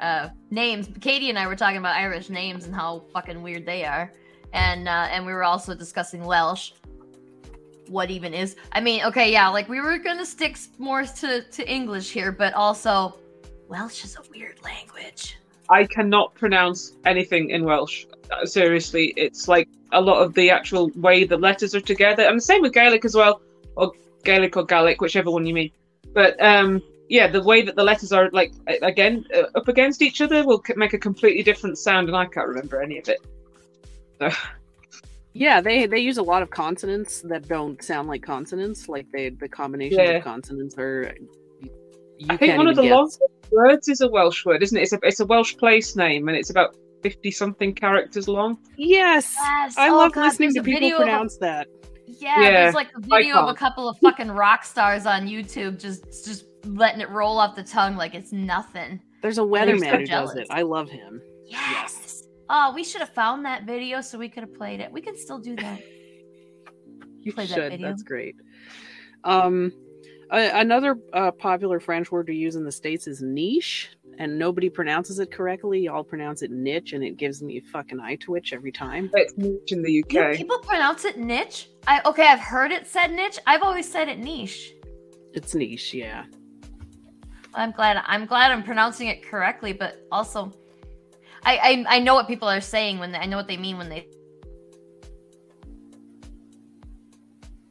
[0.00, 0.88] uh, names.
[1.00, 4.12] Katie and I were talking about Irish names and how fucking weird they are,
[4.52, 6.72] and uh, and we were also discussing Welsh.
[7.88, 8.56] What even is?
[8.72, 12.54] I mean, okay, yeah, like we were gonna stick more to to English here, but
[12.54, 13.18] also
[13.68, 15.38] Welsh is a weird language.
[15.70, 18.06] I cannot pronounce anything in Welsh.
[18.30, 22.38] Uh, seriously, it's like a lot of the actual way the letters are together, and
[22.38, 23.40] the same with Gaelic as well,
[23.76, 23.92] or
[24.24, 25.70] Gaelic or Gaelic, whichever one you mean.
[26.14, 28.52] But um, yeah, the way that the letters are like
[28.82, 32.48] again uh, up against each other will make a completely different sound, and I can't
[32.48, 33.20] remember any of it.
[34.18, 34.30] So,
[35.32, 38.88] Yeah, they they use a lot of consonants that don't sound like consonants.
[38.88, 40.16] Like they the combinations Yeah.
[40.16, 41.14] of consonants are.
[42.18, 44.82] You, I think one of the longest words is a Welsh word, isn't it?
[44.82, 48.58] It's a it's a Welsh place name, and it's about fifty something characters long.
[48.76, 49.76] Yes, Yes.
[49.78, 51.68] I Oh, love God, listening to people video of pronounce that.
[52.06, 55.78] Yeah, Yeah, there's like a video of a couple of fucking rock stars on YouTube
[55.80, 59.00] just just letting it roll off the tongue like it's nothing.
[59.22, 60.46] There's a so weatherman who does it.
[60.50, 61.20] I love him.
[61.46, 62.24] Yes.
[62.50, 64.90] Oh, we should have found that video so we could have played it.
[64.90, 65.80] We can still do that.
[67.20, 67.72] You Play that should.
[67.72, 67.88] video.
[67.88, 68.36] That's great.
[69.24, 69.72] Um,
[70.30, 74.68] a- another uh, popular French word to use in the states is niche, and nobody
[74.68, 75.80] pronounces it correctly.
[75.80, 79.10] Y'all pronounce it niche, and it gives me a fucking eye twitch every time.
[79.14, 80.36] It's niche in the Do UK.
[80.36, 81.68] people pronounce it niche?
[81.86, 83.38] I okay, I've heard it said niche.
[83.46, 84.74] I've always said it niche.
[85.34, 86.24] It's niche, yeah.
[87.54, 90.52] I'm glad I'm glad I'm pronouncing it correctly, but also
[91.44, 91.56] I
[91.88, 93.88] I, I know what people are saying when they, I know what they mean when
[93.88, 94.06] they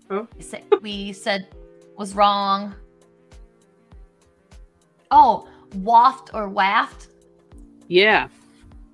[0.10, 0.26] Oh.
[0.39, 1.50] say, we said
[1.97, 2.73] was wrong.
[5.12, 7.10] Oh, waft or waft?
[7.88, 8.27] Yeah.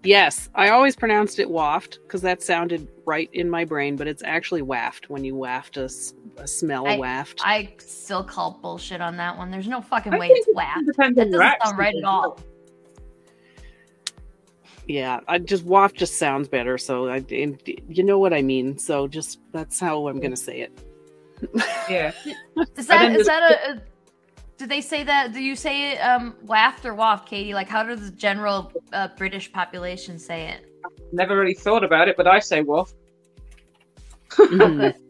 [0.06, 4.22] Yes, I always pronounced it waft because that sounded right in my brain, but it's
[4.24, 7.42] actually waft when you waft a smell I- waft.
[7.44, 9.50] I still call bullshit on that one.
[9.50, 10.86] There's no fucking I way think it's it waft.
[10.86, 12.38] depends That on doesn't sound right at all.
[14.88, 16.78] yeah, I just waft just sounds better.
[16.78, 18.78] So I, and you know what I mean.
[18.78, 20.78] So just that's how I'm gonna say it.
[21.90, 22.12] Yeah.
[22.78, 23.82] Is that is that a, a
[24.58, 27.54] do they say that do you say it um waft or waft, Katie?
[27.54, 30.66] Like how does the general uh, British population say it?
[31.12, 32.94] Never really thought about it, but I say waff.
[34.30, 34.94] Mhm.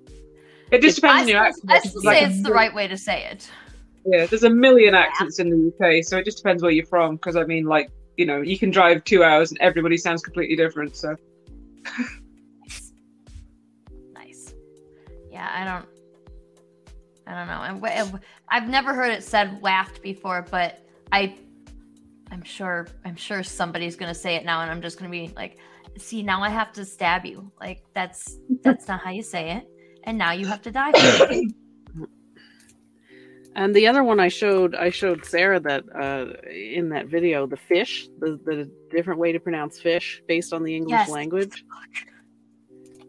[0.72, 1.72] It just depends I on your accent.
[1.72, 3.48] I still Like say a it's the right way to say it.
[4.08, 7.16] Yeah, there's a million accents in the UK, so it just depends where you're from.
[7.18, 10.56] Because I mean, like, you know, you can drive two hours and everybody sounds completely
[10.56, 10.96] different.
[10.96, 11.16] So
[14.14, 14.56] Nice.
[15.32, 15.86] Yeah, I don't.
[17.28, 17.86] I don't know.
[17.86, 20.80] And I've never heard it said waft before, but
[21.12, 21.38] I,
[22.32, 22.88] I'm sure.
[23.06, 25.58] I'm sure somebody's gonna say it now, and I'm just gonna be like,
[25.98, 27.52] "See, now I have to stab you.
[27.60, 29.68] Like that's that's not how you say it,
[30.04, 31.52] and now you have to die." For it.
[33.56, 37.56] And the other one I showed, I showed Sarah that uh, in that video, the
[37.56, 41.10] fish, the, the different way to pronounce fish based on the English Yes.
[41.10, 41.64] language.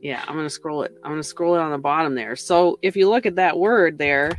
[0.05, 0.95] Yeah, I'm gonna scroll it.
[1.03, 2.37] I'm gonna scroll it on the bottom there.
[2.37, 4.33] So if you look at that word there,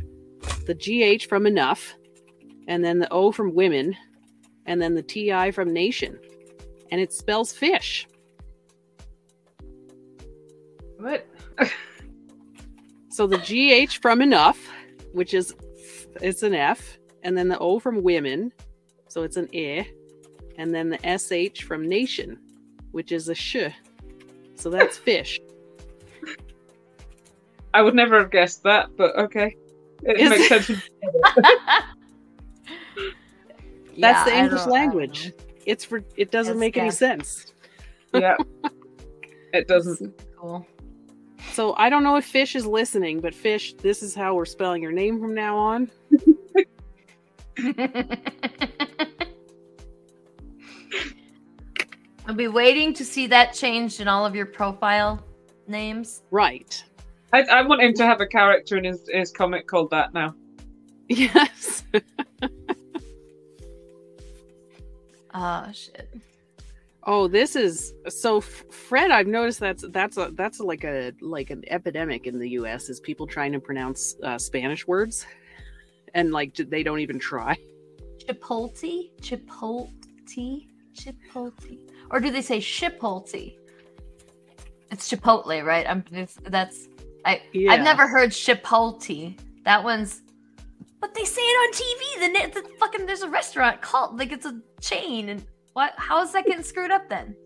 [0.64, 1.92] the GH from enough,
[2.68, 3.96] and then the O from women,
[4.66, 6.20] and then the TI from nation,
[6.92, 8.06] and it spells fish.
[10.98, 11.26] what?
[13.08, 14.58] So the GH from enough,
[15.14, 15.54] which is
[16.20, 18.52] it's an F, and then the O from women,
[19.08, 19.90] so it's an I,
[20.58, 22.38] and then the SH from nation,
[22.92, 23.56] which is a sh.
[24.54, 25.40] So that's fish.
[27.76, 29.54] I would never have guessed that, but okay,
[30.02, 30.82] it Is makes it- sense.
[33.94, 35.26] Yeah, That's the English don't- I don't language.
[35.26, 35.44] know.
[35.66, 37.52] It's for it doesn't It's- make any sense.
[38.14, 38.36] yeah,
[39.52, 40.14] it doesn't.
[40.38, 40.66] Cool.
[41.52, 44.82] So I don't know if Fish is listening, but Fish, this is how we're spelling
[44.82, 45.90] your name from now on.
[52.26, 55.22] I'll be waiting to see that changed in all of your profile
[55.68, 56.22] names.
[56.30, 56.82] Right.
[57.36, 60.34] I, I want him to have a character in his, his comic called that now.
[61.08, 61.84] Yes.
[65.34, 66.08] Oh shit.
[67.04, 69.10] Oh, this is so Fred.
[69.10, 72.88] I've noticed that's that's a that's like a like an epidemic in the U.S.
[72.88, 75.26] is people trying to pronounce uh, Spanish words,
[76.14, 77.56] and like they don't even try.
[78.18, 79.10] Chipotle?
[79.20, 80.66] Chipotle?
[80.96, 81.78] Chipotle?
[82.10, 83.56] Or do they say Chipotle?
[84.90, 85.86] It's Chipotle, right?
[85.88, 86.88] I'm it's, that's
[87.26, 87.72] I Yeah.
[87.72, 89.38] I've never heard Chipotle.
[89.64, 90.22] That one's
[91.00, 92.52] but they say it on TV.
[92.54, 96.32] The, the fucking there's a restaurant called like it's a chain and what how is
[96.32, 97.36] that getting screwed up then?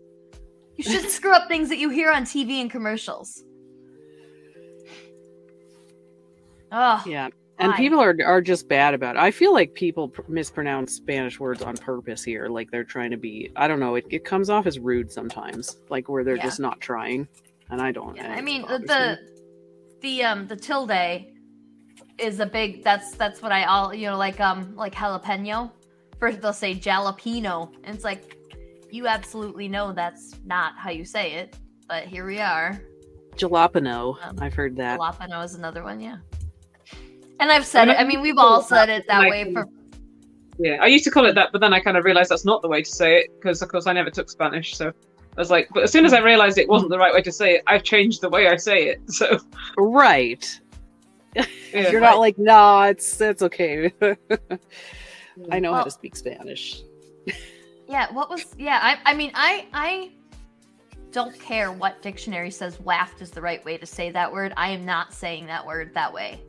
[0.77, 3.43] You shouldn't screw up things that you hear on TV and commercials.
[6.71, 7.27] Oh, Yeah,
[7.59, 7.77] and Why?
[7.77, 9.19] people are are just bad about it.
[9.19, 13.17] I feel like people pr- mispronounce Spanish words on purpose here, like they're trying to
[13.17, 13.51] be.
[13.57, 13.95] I don't know.
[13.95, 16.43] It, it comes off as rude sometimes, like where they're Yeah.
[16.43, 17.27] just not trying,
[17.69, 18.15] and I don't.
[18.15, 19.30] Yeah, I mean the, the me.
[20.01, 21.25] The um the tilde
[22.17, 25.71] is a big that's that's what I all you know like um like jalapeno.
[26.19, 28.37] First they'll say jalapeno, and it's like
[28.91, 32.81] you absolutely know that's not how you say it, but here we are.
[33.35, 34.17] jalapeno.
[34.23, 34.99] Um, I've heard that.
[34.99, 36.17] Jalapeno is another one, yeah.
[37.39, 37.99] And I've said I it.
[37.99, 39.65] I mean, we've all said it that like, way for
[40.59, 42.61] Yeah, I used to call it that, but then I kind of realized that's not
[42.61, 44.75] the way to say it because, of course, I never took Spanish.
[44.75, 44.91] So
[45.37, 47.31] I was like, but as soon as I realized it wasn't the right way to
[47.31, 49.01] say it, I've changed the way I say it.
[49.11, 49.39] So
[49.77, 50.59] Right.
[51.35, 51.45] yeah.
[51.73, 53.93] You're not like, nah, it's it's okay.
[55.51, 56.81] I know how to speak Spanish.
[57.87, 60.11] Yeah, what was yeah, I I mean I I
[61.11, 64.53] don't care what dictionary says waft is the right way to say that word.
[64.57, 66.41] I am not saying that word that way.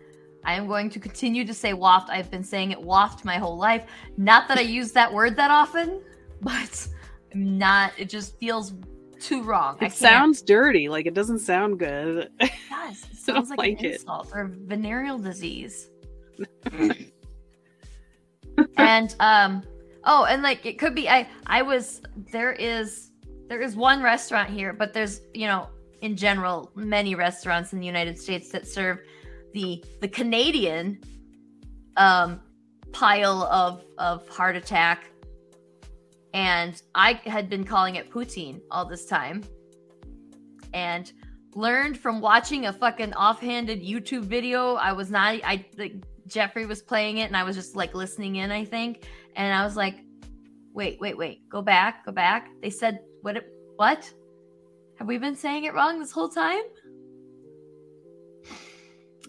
[0.44, 2.10] I am going to continue to say waft.
[2.10, 3.86] I've been saying it waft my whole life.
[4.16, 6.00] Not that I use that word that often,
[6.40, 7.01] but I'm
[7.34, 8.74] not it just feels
[9.20, 9.78] too wrong.
[9.80, 10.88] It sounds dirty.
[10.88, 12.30] Like it doesn't sound good.
[12.40, 13.06] it does.
[13.10, 13.92] It sounds like, like an it.
[13.94, 15.88] insult or venereal disease.
[18.76, 19.62] and um
[20.04, 23.10] oh and like it could be i i was there is
[23.48, 25.68] there is one restaurant here but there's you know
[26.00, 28.98] in general many restaurants in the united states that serve
[29.52, 30.98] the the canadian
[31.96, 32.40] um
[32.92, 35.12] pile of of heart attack
[36.34, 39.42] and i had been calling it poutine all this time
[40.72, 41.12] and
[41.54, 45.94] learned from watching a fucking offhanded youtube video i was not i like
[46.26, 49.04] jeffrey was playing it and i was just like listening in i think
[49.36, 49.96] and I was like,
[50.72, 52.50] wait, wait, wait, go back, go back.
[52.60, 53.36] They said, what?
[53.36, 54.10] It, what?
[54.98, 56.62] Have we been saying it wrong this whole time?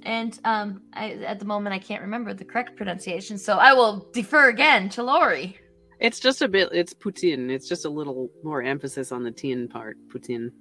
[0.03, 4.09] And um, I, at the moment, I can't remember the correct pronunciation, so I will
[4.11, 5.57] defer again to Lori.
[6.03, 6.69] It's just a bit.
[6.71, 7.49] It's Putin.
[7.49, 9.97] It's just a little more emphasis on the tin part.
[10.09, 10.51] Putin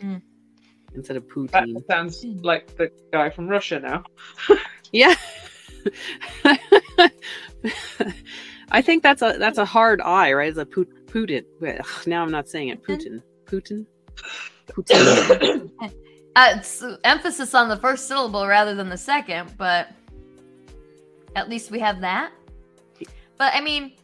[0.00, 0.20] Mm.
[0.94, 1.86] instead of That Putin.
[1.90, 4.04] sounds like the guy from Russia now.
[4.92, 5.14] Yeah.
[8.70, 10.48] I think that's a that's a hard I, right?
[10.48, 11.44] It's a put Putin.
[11.66, 12.82] Ugh, Now I'm not saying it.
[12.82, 13.22] Putin.
[13.46, 13.86] Putin.
[14.68, 15.70] Putin.
[16.36, 19.88] Uh, it's emphasis on the first syllable rather than the second, but
[21.34, 22.30] at least we have that.
[23.38, 23.96] But I mean, Pu-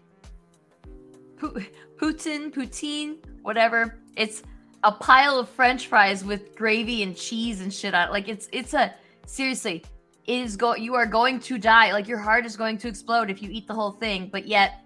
[1.96, 3.98] Putin, poutine, whatever.
[4.16, 4.42] It's
[4.82, 8.08] a pile of French fries with gravy and cheese and shit on.
[8.08, 8.12] it.
[8.12, 8.94] Like it's it's a
[9.26, 9.84] seriously.
[10.26, 10.74] It is go.
[10.74, 11.92] You are going to die.
[11.92, 14.28] Like your heart is going to explode if you eat the whole thing.
[14.32, 14.80] But yet,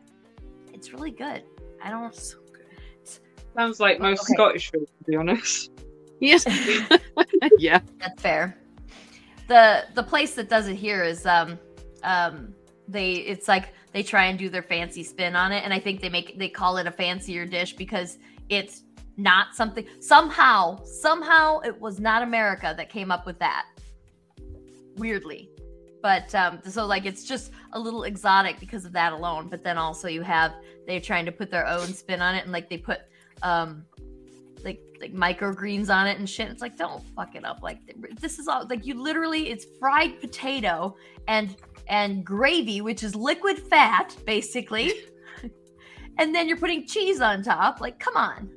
[0.73, 1.43] it's really good.
[1.83, 2.15] I don't.
[2.15, 2.67] so good.
[3.57, 4.35] Sounds like most Okay.
[4.35, 5.71] Scottish food, to be honest.
[6.21, 6.45] Yes.
[7.59, 7.79] yeah.
[8.01, 8.59] That's fair.
[9.47, 11.61] The the place that does it here is um
[12.03, 12.53] um
[12.89, 16.01] they it's like they try and do their fancy spin on it and I think
[16.01, 18.85] they make they call it a fancier dish because it's
[19.17, 23.67] not something somehow somehow it was not America that came up with that.
[24.99, 25.51] Weirdly.
[26.01, 29.77] But um so like it's just a little exotic because of that alone, but then
[29.77, 30.53] also you have
[30.87, 33.01] they're trying to put their own spin on it and like they put
[33.43, 33.85] um
[34.63, 36.49] like like microgreens on it and shit.
[36.51, 37.65] It's like don't fuck it up.
[37.65, 37.81] Like
[38.21, 40.95] this is all like you literally it's fried potato
[41.27, 41.57] and
[41.89, 44.93] and gravy, which is liquid fat basically,
[46.19, 47.81] and then you're putting cheese on top.
[47.81, 48.51] Like come on.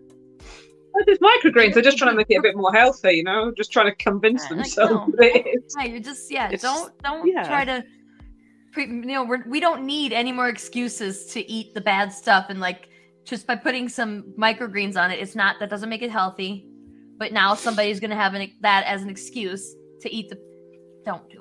[0.94, 1.74] But It's microgreens.
[1.74, 3.96] They're just trying to make it a bit more healthy, you know, just trying to
[3.96, 5.16] convince Uh, like, themselves no.
[5.18, 5.62] that.
[5.78, 6.46] Yeah, you're just yeah.
[6.48, 7.48] It's- don't don't yeah.
[7.48, 7.84] try to.
[8.74, 12.46] Pre, you know, we're, we don't need any more excuses to eat the bad stuff
[12.50, 12.88] and like
[13.26, 15.20] just by putting some microgreens on it.
[15.20, 16.66] It's not that doesn't make it healthy,
[17.18, 20.38] but now somebody's gonna have an, that as an excuse to eat the.
[21.06, 21.41] Don't do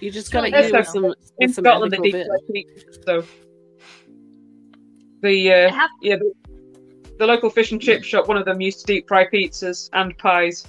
[0.00, 2.26] You just gotta really eat it some, In some Scotland, they deep bit.
[2.26, 3.24] fry pizza, so
[5.22, 6.32] the I uh, have yeah the,
[7.18, 8.28] the local fish and chip shop.
[8.28, 10.66] One of them used to deep fry pizzas and pies,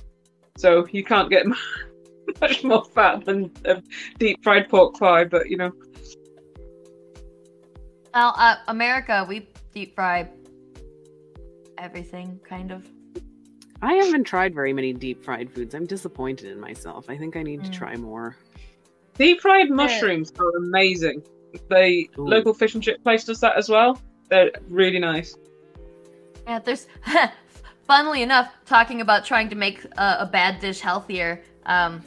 [0.58, 1.46] so you can't get
[2.42, 3.82] much more fat than a
[4.18, 5.26] deep fried pork pie.
[5.26, 5.72] But you know,
[8.14, 9.26] well, uh, America.
[9.28, 10.30] We deep fry
[11.78, 12.88] everything, kind of.
[13.82, 15.76] I haven't tried very many deep fried foods.
[15.76, 17.10] I'm disappointed in myself.
[17.10, 17.74] I think I need to Mm.
[17.74, 18.36] try more.
[19.18, 21.24] Deep fried mushrooms are amazing.
[21.70, 22.28] The Ooh.
[22.28, 24.00] local fish and chip place does that as well.
[24.30, 25.36] They're really nice.
[26.46, 26.88] Yeah, there's
[27.88, 31.44] funnily enough talking about trying to make a, a bad dish healthier.
[31.66, 32.04] Um,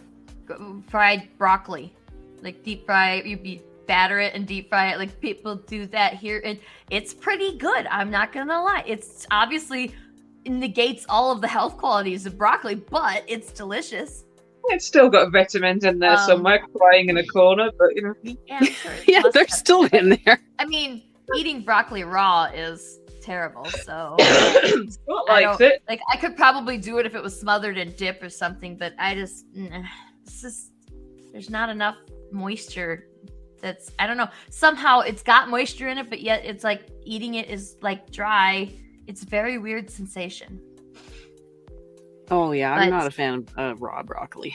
[0.89, 1.95] fried broccoli,
[2.43, 4.99] like deep fry, you be batter it and deep fry it.
[4.99, 6.59] Like people do that here, and
[6.91, 7.87] it's pretty good.
[7.87, 8.85] I'm not gonna lie.
[8.87, 9.95] It's obviously
[10.47, 14.25] negates all of the health qualities of broccoli, but it's delicious.
[14.71, 17.71] It's still got vitamins in there Um, somewhere, crying in a corner.
[17.79, 18.15] But you know,
[18.47, 20.41] Yeah, sure yeah, they're have- still in there.
[20.59, 21.03] I mean,
[21.37, 23.65] eating broccoli raw is terrible.
[23.67, 24.17] So.
[24.21, 25.83] Scott I likes it.
[25.89, 28.95] like I could probably do it if it was smothered in dip or something, but
[28.99, 29.83] I just nah,
[30.25, 30.73] it's just
[31.33, 31.97] there's not enough
[32.33, 33.07] moisture.
[33.61, 34.29] That's I don't know.
[34.49, 38.73] Somehow it's got moisture in it, but yet it's like eating it is like dry.
[39.07, 40.61] It's a very weird sensation.
[42.31, 44.55] Oh yeah, I'm But- not a fan of uh, raw broccoli.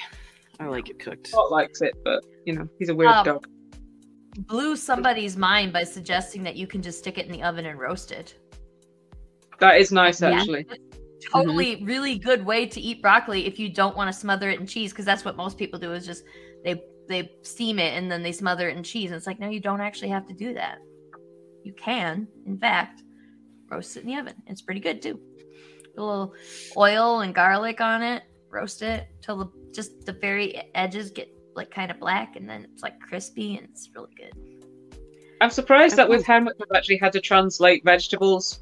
[0.59, 1.27] I like it cooked.
[1.27, 3.47] Scott likes it, but you know, he's a weird Um, dog.
[4.37, 7.77] Blew somebody's mind by suggesting that you can just stick it in the oven and
[7.79, 8.35] roast it.
[9.59, 10.31] That is nice, Yeah.
[10.31, 10.65] actually.
[11.31, 14.67] totally really good way to eat broccoli if you don't want to smother it in
[14.67, 16.23] cheese because that's what most people do is just
[16.63, 19.49] they they steam it and then they smother it in cheese and it's like no
[19.49, 20.77] you don't actually have to do that
[21.63, 23.01] you can in fact
[23.71, 25.19] roast it in the oven it's pretty good too
[25.97, 26.33] a little
[26.77, 31.71] oil and garlic on it roast it till the just the very edges get like
[31.71, 34.31] kind of black and then it's like crispy and it's really good
[35.41, 38.61] I'm surprised that with how much I've actually had to translate vegetables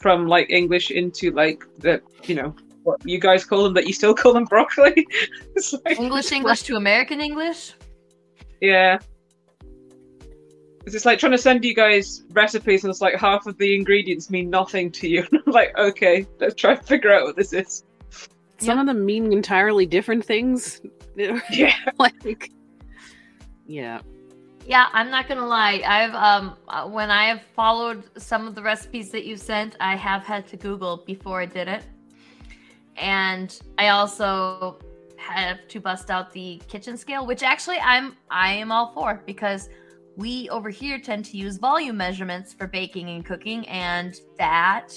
[0.00, 3.92] from like English into like the you know what you guys call them that you
[3.92, 5.06] still call them broccoli.
[5.56, 7.74] It's like- english english to american english
[8.60, 8.98] Yeah.
[10.84, 13.74] It's just like trying to send you guys recipes and it's like half of the
[13.74, 15.26] ingredients mean nothing to you.
[15.32, 17.84] I'm like, okay, let's try and figure out what this is.
[18.58, 20.80] Some of them mean entirely different things.
[21.16, 21.76] Yeah.
[22.00, 22.50] like,
[23.68, 24.00] yeah.
[24.66, 25.80] Yeah, I'm not gonna lie.
[25.86, 29.94] I've um uh, when I have followed some of the recipes that you sent, I
[29.94, 31.84] have had to Google before I did it,
[32.96, 34.80] and I also
[35.18, 39.68] have to bust out the kitchen scale, which actually I'm I am all for because
[40.16, 44.88] we over here tend to use volume measurements for baking and cooking, and that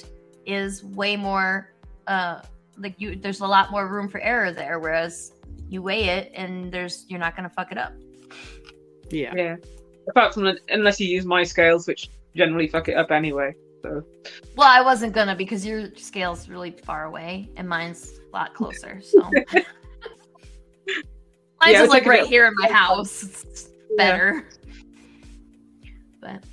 [0.45, 1.73] is way more
[2.07, 2.41] uh
[2.77, 3.15] like you.
[3.15, 5.33] There's a lot more room for error there, whereas
[5.69, 7.93] you weigh it and there's you're not gonna fuck it up.
[9.09, 9.33] Yeah.
[9.35, 9.55] Yeah.
[10.09, 13.53] Apart from unless you use my scales, which generally fuck it up anyway.
[13.83, 14.03] So
[14.55, 19.01] Well, I wasn't gonna because your scale's really far away and mine's a lot closer.
[19.01, 19.65] So mine's
[21.65, 23.23] Yeah, just like like right here in my house.
[23.23, 24.47] It's better.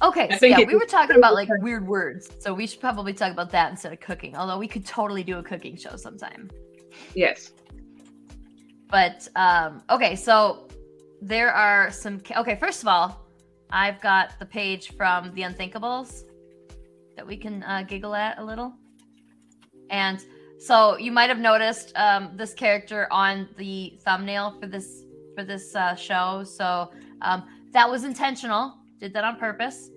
[0.02, 3.32] Okay, so yeah, we were talking about like weird words, so we should probably talk
[3.32, 4.36] about that instead of cooking.
[4.36, 6.50] Although we could totally do a cooking show sometime.
[7.14, 7.52] yes.
[8.90, 10.68] But um, okay, so
[11.20, 12.20] there are some.
[12.36, 13.26] Okay, first of all,
[13.70, 16.24] I've got the page from The Unthinkables
[17.16, 18.74] that we can uh, giggle at a little.
[19.90, 20.24] And
[20.58, 25.04] so you might have noticed um, this character on the thumbnail for this
[25.34, 26.44] for this uh, show.
[26.44, 28.74] So um, that was intentional.
[29.00, 29.90] Did that on purpose.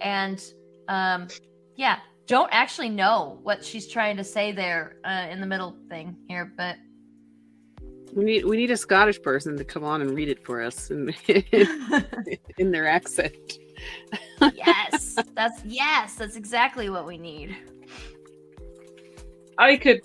[0.00, 0.42] And
[0.88, 1.28] um,
[1.76, 6.16] yeah, don't actually know what she's trying to say there uh, in the middle thing
[6.28, 6.76] here, but
[8.14, 10.90] We need we need a Scottish person to come on and read it for us
[10.90, 11.12] in,
[12.58, 13.58] in their accent.
[14.54, 17.56] yes, that's yes, that's exactly what we need.
[19.58, 20.02] I could.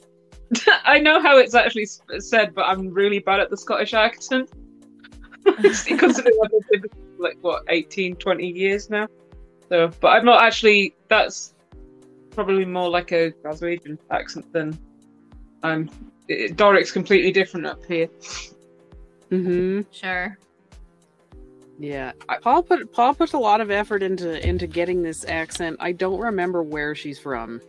[0.86, 1.88] I know how it's actually
[2.20, 4.50] said, but I'm really bad at the Scottish accent.
[5.46, 9.08] Considering I've lived in, like what 18, 20 years now.
[9.70, 10.96] So, but I'm not actually.
[11.08, 11.54] That's
[12.32, 14.78] probably more like a Glaswegian accent than
[15.64, 15.90] I'm.
[16.28, 18.08] it- Doric's completely different up here.
[19.32, 19.82] Mm-hmm.
[19.92, 20.38] Sure.
[21.80, 25.78] Yeah, Paul put Paul put a lot of effort into into getting this accent.
[25.80, 27.62] I don't remember where she's from,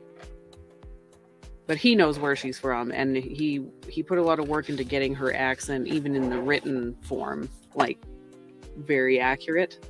[1.67, 4.83] but he knows where she's from, and he he put a lot of work into
[4.83, 7.99] getting her accent, even in the written form, like
[8.79, 9.85] very accurate.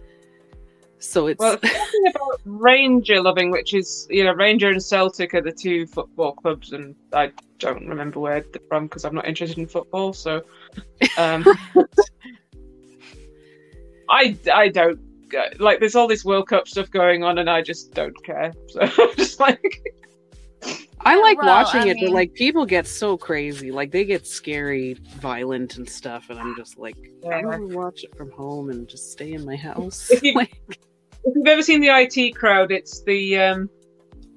[0.98, 5.40] So it's Well, talking about Ranger loving, which is you know Ranger and Celtic are
[5.40, 9.58] the two football clubs, and I don't remember where they're from because I'm not interested
[9.58, 10.12] in football.
[10.12, 10.42] So,
[11.18, 11.44] um,
[14.08, 14.98] I I don't
[15.36, 15.80] uh, like.
[15.80, 18.52] There's all this World Cup stuff going on, and I just don't care.
[18.68, 19.82] So I'm just like,
[21.04, 24.04] I like Well, watching I it, mean- but like people get so crazy, like they
[24.04, 27.46] get scary, violent, and stuff, and I'm just like, I Yeah.
[27.46, 30.10] want to watch it from home and just stay in my house.
[30.10, 30.60] If you- Like,
[31.24, 33.70] if you've ever seen the IT crowd, it's the um,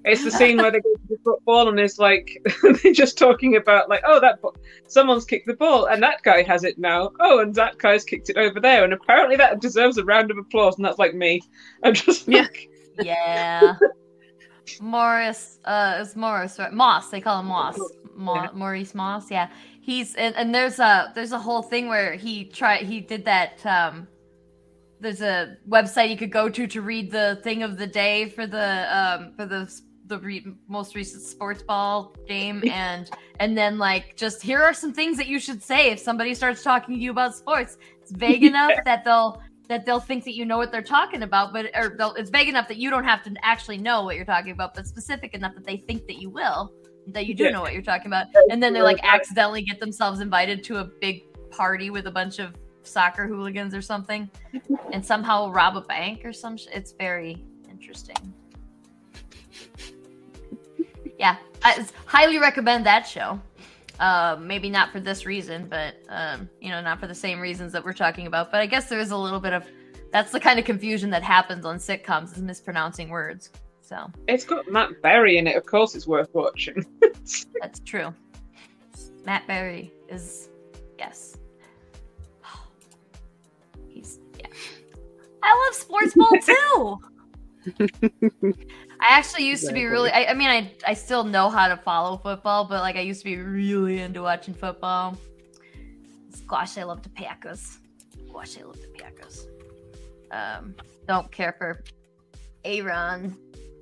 [0.04, 2.36] it's the scene where they go to the football and it's like
[2.84, 4.56] they're just talking about like, oh, that bo-
[4.88, 7.12] someone's kicked the ball and that guy has it now.
[7.20, 10.38] Oh, and that guy's kicked it over there, and apparently that deserves a round of
[10.38, 10.76] applause.
[10.78, 11.42] And that's like me.
[11.84, 12.42] I'm just Yeah.
[12.42, 12.70] like,
[13.04, 13.76] Yeah.
[14.80, 16.72] Morris, uh, it's Morris, right?
[16.74, 17.10] Moss.
[17.10, 17.80] They call him Moss.
[18.16, 18.50] Mo- Yeah.
[18.54, 19.32] Maurice Moss.
[19.32, 19.50] Yeah.
[19.82, 23.66] He's and, and there's a there's a whole thing where he tried he did that.
[23.66, 24.08] Um,
[25.00, 28.46] there's a website you could go to to read the thing of the day for
[28.46, 29.72] the um for the
[30.06, 33.10] the re- most recent sports ball game and
[33.40, 36.62] and then like just here are some things that you should say if somebody starts
[36.62, 39.42] talking to you about sports it's vague enough that they'll
[39.72, 42.50] that they'll think that you know what they're talking about but or they'll, it's vague
[42.50, 45.54] enough that you don't have to actually know what you're talking about but specific enough
[45.56, 46.74] that they think that you will
[47.08, 47.52] that you do Yeah.
[47.52, 48.28] know what you're talking about.
[48.50, 52.38] And then they like accidentally get themselves invited to a big party with a bunch
[52.40, 52.54] of
[52.84, 54.30] soccer hooligans or something
[54.92, 58.34] and somehow rob a bank or some sh- it's very interesting.
[61.18, 63.40] Yeah i highly recommend that show
[64.02, 67.72] uh, maybe not for this reason but um, you know not for the same reasons
[67.72, 69.64] that we're talking about but i guess there is a little bit of
[70.12, 73.50] that's the kind of confusion that happens on sitcoms is mispronouncing words
[73.82, 75.56] So It's got Matt Berry in it.
[75.56, 76.86] Of course, it's worth watching.
[77.62, 78.14] that's true.
[79.26, 80.50] Matt Berry is
[80.98, 81.38] yes.
[83.90, 84.48] He's yeah.
[85.44, 87.00] I love sports ball too.
[89.02, 90.12] I actually used to be really.
[90.12, 93.22] I, I mean, I I still know how to follow football, but like I used
[93.22, 95.18] to be really into watching football.
[96.34, 97.80] Squash, I love the Packers.
[98.28, 99.48] Squash, I love the Packers.
[100.32, 100.76] Um,
[101.08, 101.84] don't care for
[102.64, 103.36] Aaron,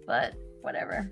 [0.08, 1.12] but whatever.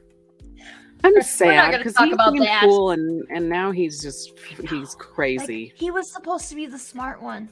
[1.03, 2.61] I'm sad because he's about being that.
[2.63, 5.71] cool and and now he's just he's Like, crazy.
[5.75, 7.49] he was supposed to be the smart one.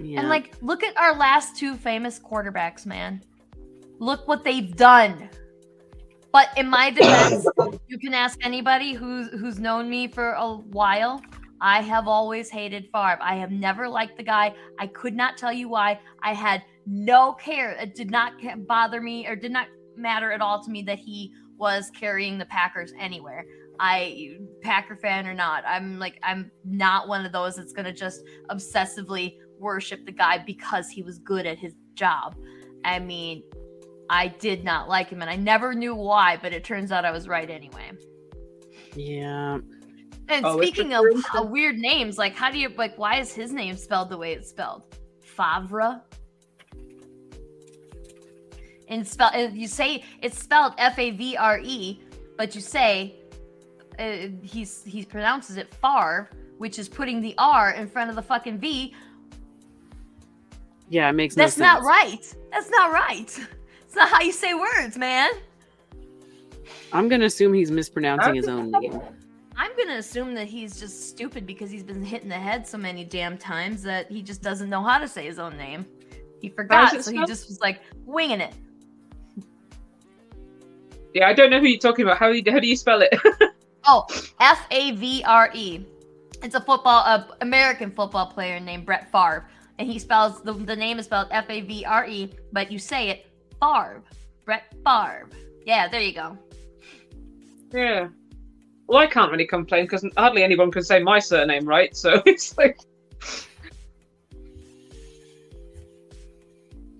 [0.00, 0.18] yeah.
[0.20, 3.22] And like, look at our last two famous quarterbacks, man.
[4.00, 5.30] Look what they've done.
[6.32, 7.46] But in my defense,
[7.86, 11.22] you can ask anybody who's who's known me for a while.
[11.60, 13.18] I have always hated Favre.
[13.20, 14.54] I have never liked the guy.
[14.78, 16.00] I could not tell you why.
[16.22, 17.72] I had no care.
[17.72, 18.32] It did not
[18.66, 22.46] bother me or did not matter at all to me that he was carrying the
[22.46, 23.44] Packers anywhere.
[23.78, 28.22] I Packer fan or not, I'm like I'm not one of those that's gonna just
[28.50, 32.34] obsessively worship the guy because he was good at his job.
[32.84, 33.42] I mean,
[34.12, 37.12] I did not like him and I never knew why, but it turns out I
[37.12, 37.92] was right anyway.
[38.96, 39.58] yeah.
[40.28, 41.04] And Oh, speaking of
[41.36, 44.32] uh, weird names, like how do you like why is his name spelled the way
[44.32, 44.84] it's spelled?
[45.22, 46.02] Favre?
[48.88, 52.00] And spell and you say it's spelled F A V R E,
[52.36, 53.14] but you say
[53.98, 58.22] uh, he's he pronounces it Favre, which is putting the R in front of the
[58.22, 58.92] fucking V.
[60.88, 61.62] Yeah, it makes no That's sense.
[61.64, 62.34] not right.
[62.50, 63.38] That's not right.
[63.90, 65.32] It's not how you say words, man.
[66.92, 69.00] I'm gonna assume he's mispronouncing his own name.
[69.56, 72.78] I'm gonna assume that he's just stupid because he's been hit in the head so
[72.78, 75.84] many damn times that he just doesn't know how to say his own name.
[76.40, 78.54] He forgot, it so he just was like winging it.
[81.12, 82.18] yeah, I don't know who you're talking about.
[82.18, 83.12] How, do you- how do you spell it?
[83.86, 84.06] Oh,
[84.38, 85.84] F A V R E.
[86.44, 90.76] It's a football, uh, American football player named Brett Favre, and he spells the, the
[90.76, 93.26] name is spelled F A V R E, but you say it
[93.60, 94.02] Favre.
[94.44, 95.28] Brett Favre.
[95.66, 96.36] Yeah, there you go.
[97.72, 98.08] yeah.
[98.86, 101.94] Well, I can't really complain because hardly anyone can say my surname right.
[101.96, 102.78] So it's like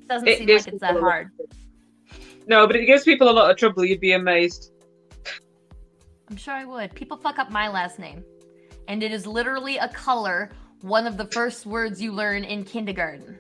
[0.09, 1.31] Doesn't It seem like it's that hard.
[2.47, 3.85] no, but it gives people a lot of trouble.
[3.85, 4.73] You'd be amazed.
[6.29, 6.95] I'm sure I would.
[6.95, 8.25] People fuck up my last name.
[8.89, 10.51] And it is literally a color,
[10.83, 13.39] one of the first words you learn in kindergarten.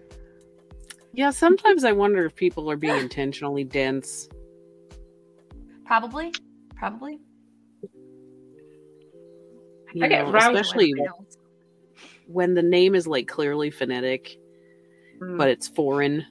[1.12, 4.28] Yeah, sometimes I wonder if people are being intentionally dense.
[5.84, 6.32] Probably.
[6.76, 7.18] Probably.
[9.92, 10.94] You I get know, especially
[12.26, 14.36] when the name is like clearly phonetic,
[15.18, 15.36] Hmm.
[15.36, 16.24] but it's foreign.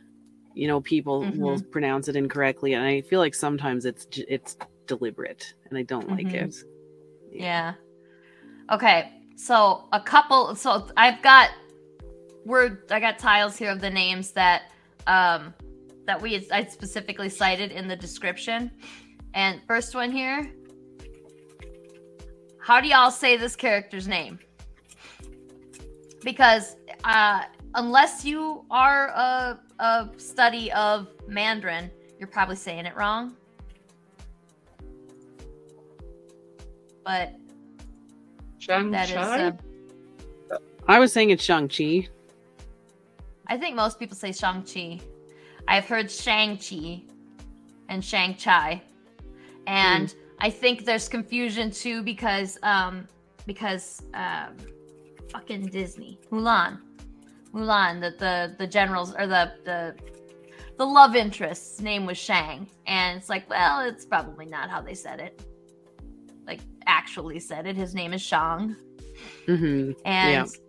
[0.53, 1.69] You know, people will Mm-hmm.
[1.71, 4.57] pronounce it incorrectly, and I feel like sometimes it's it's
[4.87, 6.33] deliberate, and I don't like Mhm.
[6.35, 6.55] it.
[7.31, 7.73] Yeah.
[8.71, 9.11] Okay.
[9.35, 11.49] So a couple so I've got
[12.49, 14.63] we're I got tiles here of the names that
[15.05, 15.53] um
[16.05, 18.71] that we I specifically cited in the description.
[19.35, 20.51] And first one here.
[22.59, 24.39] How do y'all say this character's name?
[26.23, 27.43] Because uh
[27.75, 33.35] unless you are a a study of Mandarin, you're probably saying it wrong.
[37.05, 37.35] But
[38.57, 39.51] Shang that is uh,
[40.87, 42.09] I was saying it's Shang Chi.
[43.49, 44.99] I think most people say Shang-Chi.
[45.67, 47.03] I've heard Shang-Chi
[47.89, 48.81] and Shang-Chai.
[49.67, 53.07] And I think there's confusion too because um
[53.45, 54.55] because um
[55.31, 56.19] fucking Disney.
[56.31, 56.79] Mulan.
[57.53, 59.95] Mulan, the the, the generals or the the
[60.77, 62.69] the love interest's name was Shang.
[62.87, 65.43] And it's like, well, it's probably not how they said it.
[66.47, 67.75] Like actually said it.
[67.75, 68.75] His name is Shang
[69.45, 70.68] hmm and Yeah.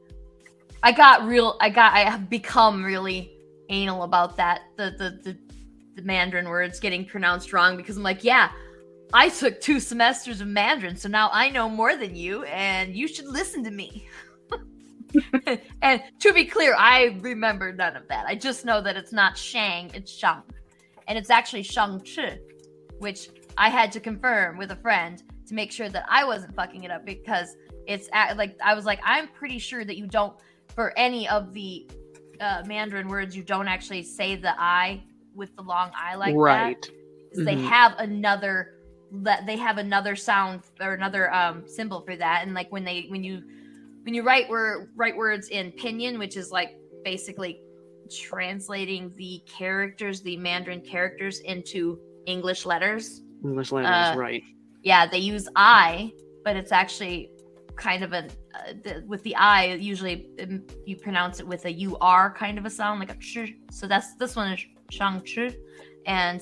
[0.83, 1.57] I got real.
[1.61, 1.93] I got.
[1.93, 3.31] I have become really
[3.68, 4.62] anal about that.
[4.76, 5.39] The the the,
[5.97, 8.51] the Mandarin words getting pronounced wrong because I'm like, yeah,
[9.12, 13.09] I took two semesters of Mandarin, so now I know more than you, and you
[13.09, 14.09] should listen to me.
[15.83, 18.26] and to be clear, I remember none of that.
[18.26, 20.43] I just know that it's not Shang, it's Shang,
[21.09, 22.39] and it's actually Shang Chi,
[22.99, 23.28] which
[23.59, 26.91] I had to confirm with a friend to make sure that I wasn't fucking it
[26.91, 27.57] up because
[27.87, 30.35] it's at, like I was like I'm pretty sure that you don't
[30.74, 31.86] for any of the
[32.40, 35.02] uh, Mandarin words you don't actually say the I
[35.34, 36.38] with the long I like that.
[36.38, 36.80] right.
[36.82, 36.90] that.
[37.36, 38.76] 'cause They have another
[39.12, 43.06] that they have another sound or another um symbol for that and like when they
[43.08, 43.42] when you
[44.04, 47.60] when you write word write words in pinyin which is like basically
[48.10, 53.22] translating the characters the Mandarin characters into English letters.
[53.44, 54.42] English letters, Uh, right?
[54.82, 56.12] Yeah, they use I,
[56.44, 57.30] but it's actually
[57.81, 59.74] kind of a uh, the, with the I.
[59.74, 63.12] Usually, um, you pronounce it with a a U R kind of a sound, like
[63.12, 63.55] a ch.
[63.70, 64.61] So that's this one is
[64.91, 65.22] Shang
[66.07, 66.41] and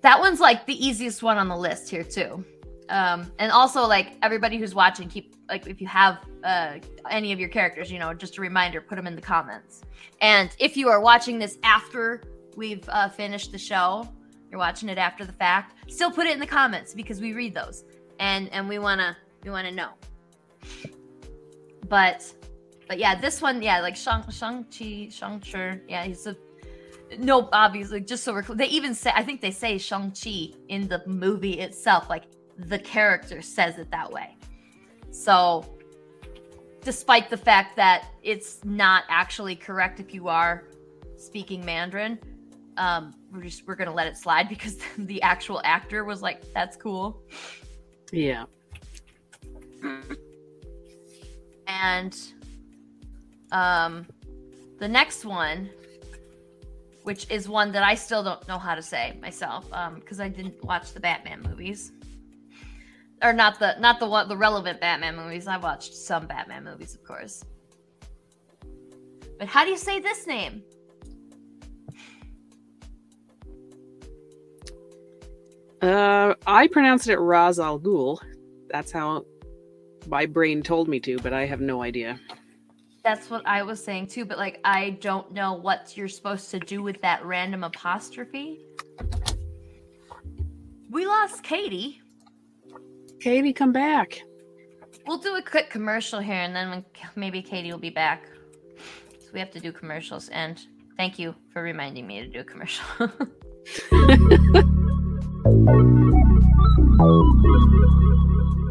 [0.00, 2.44] that one's like the easiest one on the list here too.
[2.88, 6.78] Um, and also, like everybody who's watching, keep like if you have uh,
[7.10, 9.82] any of your characters, you know, just a reminder, put them in the comments.
[10.20, 12.22] And if you are watching this after
[12.56, 14.08] we've uh, finished the show,
[14.50, 17.54] you're watching it after the fact, still put it in the comments because we read
[17.54, 17.84] those
[18.20, 19.90] and and we wanna we wanna know.
[21.88, 22.32] But
[22.88, 26.36] but yeah, this one, yeah, like Shang Shang Chi Shang Chi, yeah, he's a
[27.18, 30.54] no, obviously, just so we're clear, they even say I think they say Shang Chi
[30.68, 32.24] in the movie itself, like
[32.56, 34.36] the character says it that way.
[35.10, 35.64] So
[36.82, 40.64] despite the fact that it's not actually correct if you are
[41.16, 42.18] speaking Mandarin,
[42.76, 46.76] um, we're just we're gonna let it slide because the actual actor was like, "That's
[46.76, 47.22] cool,"
[48.12, 48.44] Yeah.
[51.66, 52.18] And
[53.52, 54.06] um,
[54.78, 55.70] the next one,
[57.02, 60.28] which is one that I still don't know how to say myself, um, because I
[60.28, 61.92] didn't watch the Batman movies,
[63.22, 65.46] or not the not the one the relevant Batman movies.
[65.46, 67.44] I watched some Batman movies, of course.
[69.38, 70.62] But how do you say this name?
[75.82, 78.18] Uh, I pronounced it Raz Al Ghul.
[78.70, 79.26] That's how
[80.06, 82.20] my brain told me to, but I have no idea.
[83.02, 86.58] That's what I was saying too, but like I don't know what you're supposed to
[86.58, 88.60] do with that random apostrophe.
[90.90, 92.00] We lost Katie.
[93.20, 94.22] Katie, come back.
[95.06, 96.84] We'll do a quick commercial here and then
[97.14, 98.26] maybe Katie will be back.
[99.20, 100.58] So we have to do commercials and
[100.96, 102.86] thank you for reminding me to do a commercial.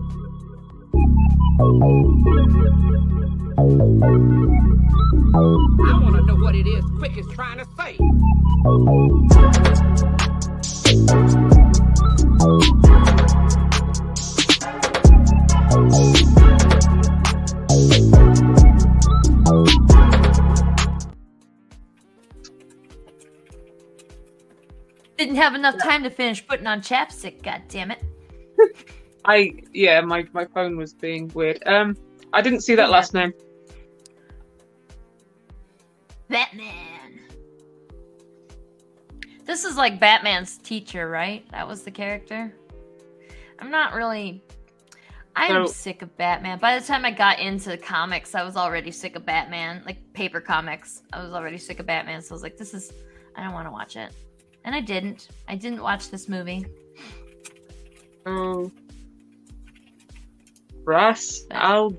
[5.36, 7.98] I want to know what it is Quick is trying to say.
[25.18, 28.04] Didn't have enough time to finish putting on chapstick, god damn it.
[29.26, 31.62] I yeah, my my phone was being weird.
[31.66, 31.96] Um,
[32.34, 33.34] I didn't see that last name.
[36.30, 37.20] Batman.
[39.46, 41.50] This is like Batman's teacher, right?
[41.52, 42.54] That was the character.
[43.60, 44.44] I'm not really.
[45.36, 46.60] I'm So- sick of Batman.
[46.60, 50.40] By the time I got into comics, I was already sick of Batman, like paper
[50.40, 51.02] comics.
[51.12, 52.94] I was already sick of Batman, so I was like, "This is,
[53.36, 54.14] I don't want to watch it,"
[54.64, 55.30] and I didn't.
[55.48, 56.66] I didn't watch this movie.
[58.26, 58.72] Oh,
[60.84, 61.96] Brass Al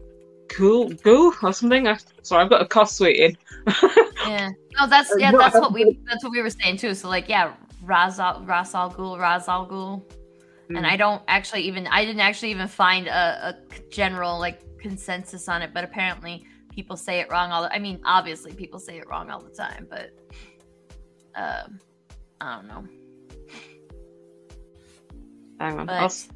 [0.48, 1.86] Cool Goo or something.
[1.88, 3.36] I, sorry, I've got a cough sweeting.
[4.26, 4.50] Yeah.
[4.80, 5.30] No, that's Uh, yeah.
[5.32, 5.98] no, That's what we.
[6.06, 6.94] That's what we were saying too.
[6.94, 10.02] So like, yeah, Raz al Ras al Ghul, Ras al Ghul.
[10.70, 10.84] and Mm.
[10.86, 15.60] I don't actually even I didn't actually even find a, a general like consensus on
[15.60, 17.62] it, but apparently people say it wrong all.
[17.64, 20.10] The, I mean, obviously people say it wrong all the time, but
[21.34, 21.78] um,
[22.40, 22.84] I don't know.
[25.60, 25.86] Hang on.
[25.86, 26.26] But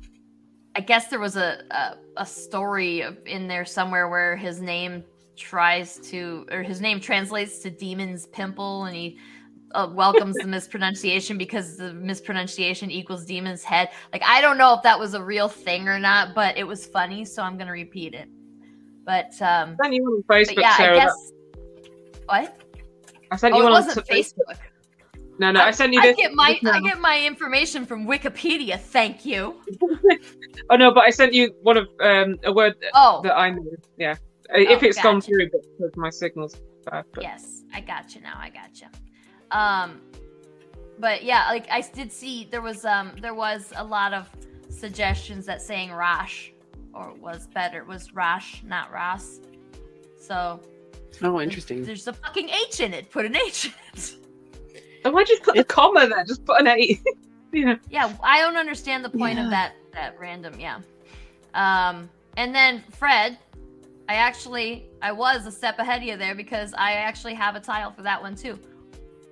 [0.78, 5.02] I guess there was a a, a story in there somewhere where his name
[5.36, 9.18] tries to or his name translates to demon's pimple, and he.
[9.74, 13.90] Uh, welcomes the mispronunciation because the mispronunciation equals demon's head.
[14.14, 16.86] Like I don't know if that was a real thing or not, but it was
[16.86, 18.30] funny, so I'm gonna repeat it.
[19.04, 20.96] But um, I sent you on Facebook, but yeah, Sarah.
[20.96, 21.32] I that- guess
[22.24, 22.62] what?
[23.30, 24.56] I sent Oh, you it on wasn't Facebook.
[25.38, 28.78] No, no, I, sent you I get my I get my information from Wikipedia.
[28.78, 29.56] Thank you.
[30.70, 33.50] Oh no, but I sent you one of um a word that, Oh, that I
[33.50, 33.62] know.
[33.96, 34.16] Yeah,
[34.52, 35.26] Uh, if Oh, it's gone gotcha.
[35.26, 37.04] through, but because my signal's bad.
[37.14, 38.34] But yes, I got you now.
[38.36, 38.88] I got you.
[39.50, 40.00] Um,
[40.98, 44.28] but yeah, like I did see there was um there was a lot of
[44.68, 46.50] suggestions that saying Rosh
[46.92, 49.40] or was better was Rosh, not Ross.
[50.18, 50.60] So
[51.22, 51.84] Oh, interesting.
[51.84, 53.10] there's a fucking H in it.
[53.10, 54.16] Put an H in it.
[55.04, 56.24] And why'd you put the comma there?
[56.24, 57.00] Just put an eight.
[57.52, 57.76] yeah.
[57.88, 59.44] yeah i don't understand the point Yeah.
[59.44, 60.80] of that that random yeah
[61.54, 63.38] um and then fred
[64.06, 67.60] i actually i was a step ahead of you there because i actually have a
[67.60, 68.58] tile for that one too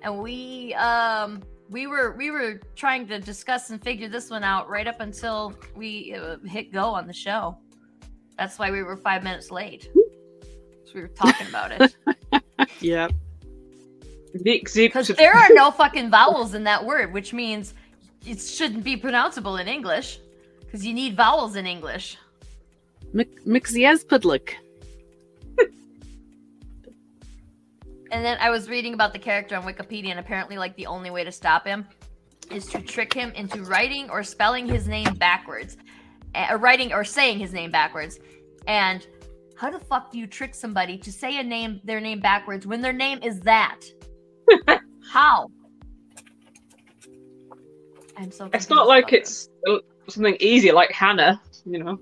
[0.01, 4.67] and we um we were we were trying to discuss and figure this one out
[4.67, 7.55] right up until we uh, hit go on the show
[8.35, 9.91] that's why we were five minutes late
[10.85, 11.95] so we were talking about it
[12.81, 13.11] Yep.
[14.43, 14.91] Vic Zip.
[14.91, 17.73] Because there are no fucking vowels in that word, which means
[18.25, 20.19] it shouldn't be pronounceable in English.
[20.59, 22.17] Because you need vowels in English.
[23.13, 24.55] Mixiezpudlik.
[28.09, 31.09] And then I was reading about the character on Wikipedia, and apparently, like, the only
[31.09, 31.85] way to stop him
[32.49, 35.75] is to trick him into writing or spelling his name backwards,
[36.33, 38.19] uh, or writing or saying his name backwards.
[38.65, 39.05] And
[39.57, 42.81] how the fuck do you trick somebody to say a name, their name backwards, when
[42.81, 43.81] their name is that?
[45.11, 45.49] How?
[48.17, 48.49] I'm so.
[48.53, 49.49] It's not like it's
[50.07, 51.99] something easy like Hannah, you know.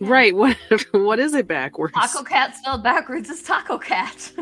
[0.00, 0.34] Right.
[0.34, 0.56] What
[0.92, 1.94] what is it backwards?
[1.94, 2.12] this.
[2.12, 4.32] Taco cat spelled backwards is taco cat.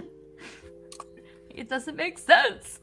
[1.50, 2.80] it doesn't make sense.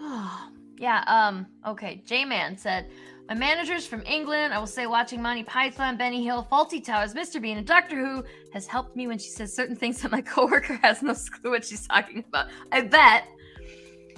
[0.78, 2.02] yeah, um, okay.
[2.04, 2.90] J Man said,
[3.28, 4.52] My manager's from England.
[4.52, 7.40] I will say watching Monty Python, Benny Hill, Fawlty Towers, Mr.
[7.40, 10.78] Bean, and Doctor Who has helped me when she says certain things that my coworker
[10.82, 12.48] has no clue what she's talking about.
[12.72, 13.24] I bet.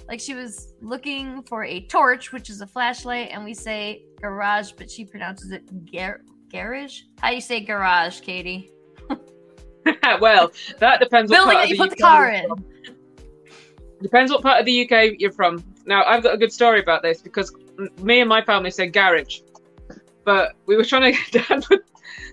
[0.09, 4.73] Like she was looking for a torch, which is a flashlight, and we say garage,
[4.73, 7.03] but she pronounces it gar- garage.
[7.21, 8.71] How do you say garage, Katie?
[10.21, 12.47] well, that depends what Building part that of you the put the car in.
[14.03, 15.65] Depends what part of the UK you're from.
[15.87, 17.55] Now, I've got a good story about this because
[18.01, 19.41] me and my family said garage,
[20.25, 21.39] but we were trying to.
[21.39, 21.83] Dad, would-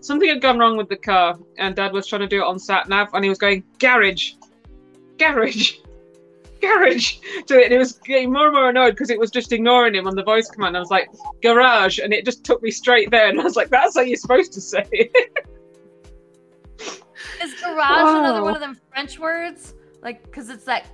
[0.02, 2.60] something had gone wrong with the car, and Dad was trying to do it on
[2.60, 4.34] sat nav, and he was going garage,
[5.18, 5.78] garage,
[6.62, 7.18] garage
[7.48, 7.66] to it.
[7.66, 10.16] And he was getting more and more annoyed because it was just ignoring him on
[10.16, 10.76] the voice command.
[10.76, 11.10] I was like
[11.42, 14.18] garage, and it just took me straight there, and I was like, "That's how you're
[14.18, 15.48] supposed to say it."
[17.42, 19.74] Is garage another one of them French words?
[20.02, 20.86] Like, because it's that.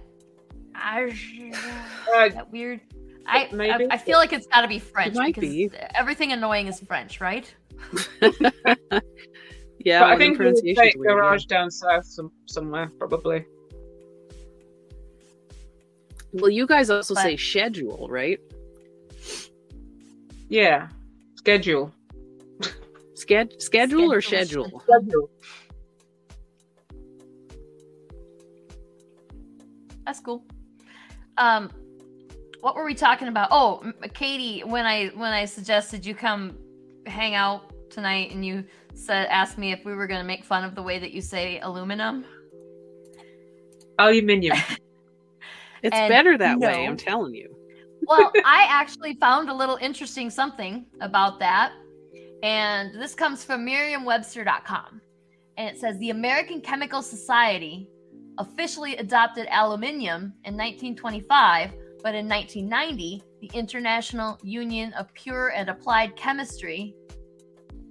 [2.16, 2.82] Uh, that weird.
[3.28, 3.86] I, Maybe.
[3.92, 5.70] I I feel like it's got to be French might because be.
[5.96, 7.54] everything annoying is French, right?
[9.80, 11.14] yeah, but I think we would pronunciation's say weird, yeah.
[11.16, 13.46] garage down south some, somewhere, probably.
[16.34, 18.40] Well, you guys also But- say schedule, right?
[20.50, 20.88] Yeah.
[21.36, 21.94] Schedule.
[23.16, 24.66] Sched- schedule or Schedule.
[24.66, 24.82] schedule?
[24.82, 25.30] Schedule.
[30.06, 30.44] That's cool.
[31.38, 31.70] Um,
[32.68, 33.48] what were we talking about?
[33.50, 33.82] Oh,
[34.14, 36.58] Katie, when I when I suggested you come
[37.06, 40.66] hang out tonight, and you said asked me if we were going to make fun
[40.66, 42.26] of the way that you say aluminum.
[43.98, 44.58] Aluminium.
[45.84, 46.88] It's And better that way.
[46.88, 47.56] I'm telling you.
[48.02, 51.72] Well, I actually found a little interesting something about that.
[52.42, 55.00] And this comes from Merriam-Webster.com.
[55.58, 57.88] And it says the American Chemical Society
[58.40, 61.74] officially adopted aluminium in 1925,
[62.08, 66.96] but in 1990, the International Union of Pure and Applied Chemistry.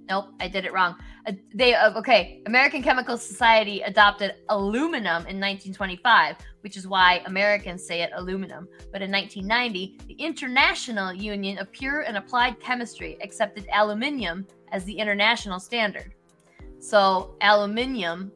[0.09, 0.95] Nope, I did it wrong.
[1.27, 2.41] Uh, they uh, okay.
[2.47, 8.67] American Chemical Society adopted aluminum in 1925, which is why Americans say it aluminum.
[8.91, 14.97] But in 1990, the International Union of Pure and Applied Chemistry accepted aluminium as the
[14.97, 16.15] international standard.
[16.79, 18.31] So, aluminium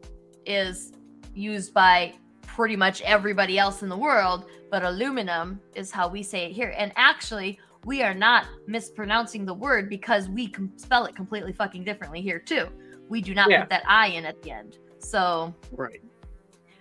[0.46, 0.92] is
[1.34, 2.14] used by
[2.56, 6.74] pretty much everybody else in the world, but aluminum is how we say it here.
[6.78, 12.22] And actually, we are not mispronouncing the word because we spell it completely fucking differently
[12.22, 12.68] here, too.
[13.10, 13.62] We do not Yeah.
[13.62, 14.78] put that I in at the end.
[15.00, 16.02] So, Right.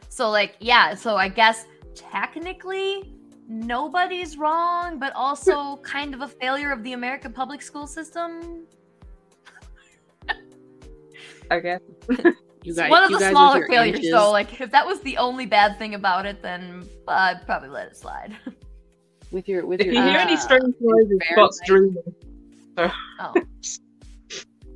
[0.09, 3.15] so like, yeah, so I guess technically
[3.49, 8.67] nobody's wrong, but also kind of a failure of the American public school system.
[11.51, 11.81] I guess.
[12.63, 14.11] You guys, one of you the guys smaller failures, inches.
[14.11, 14.31] though.
[14.31, 17.97] Like, if that was the only bad thing about it, then I'd probably let it
[17.97, 18.37] slide.
[19.31, 21.97] with your with If your you hear any uh, strange noises, Scott's dreaming.
[22.77, 22.93] Oh,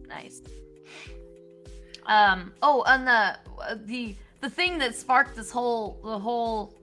[0.08, 0.42] nice.
[2.06, 2.52] Um.
[2.62, 3.38] Oh, and the
[3.84, 6.74] the the thing that sparked this whole the whole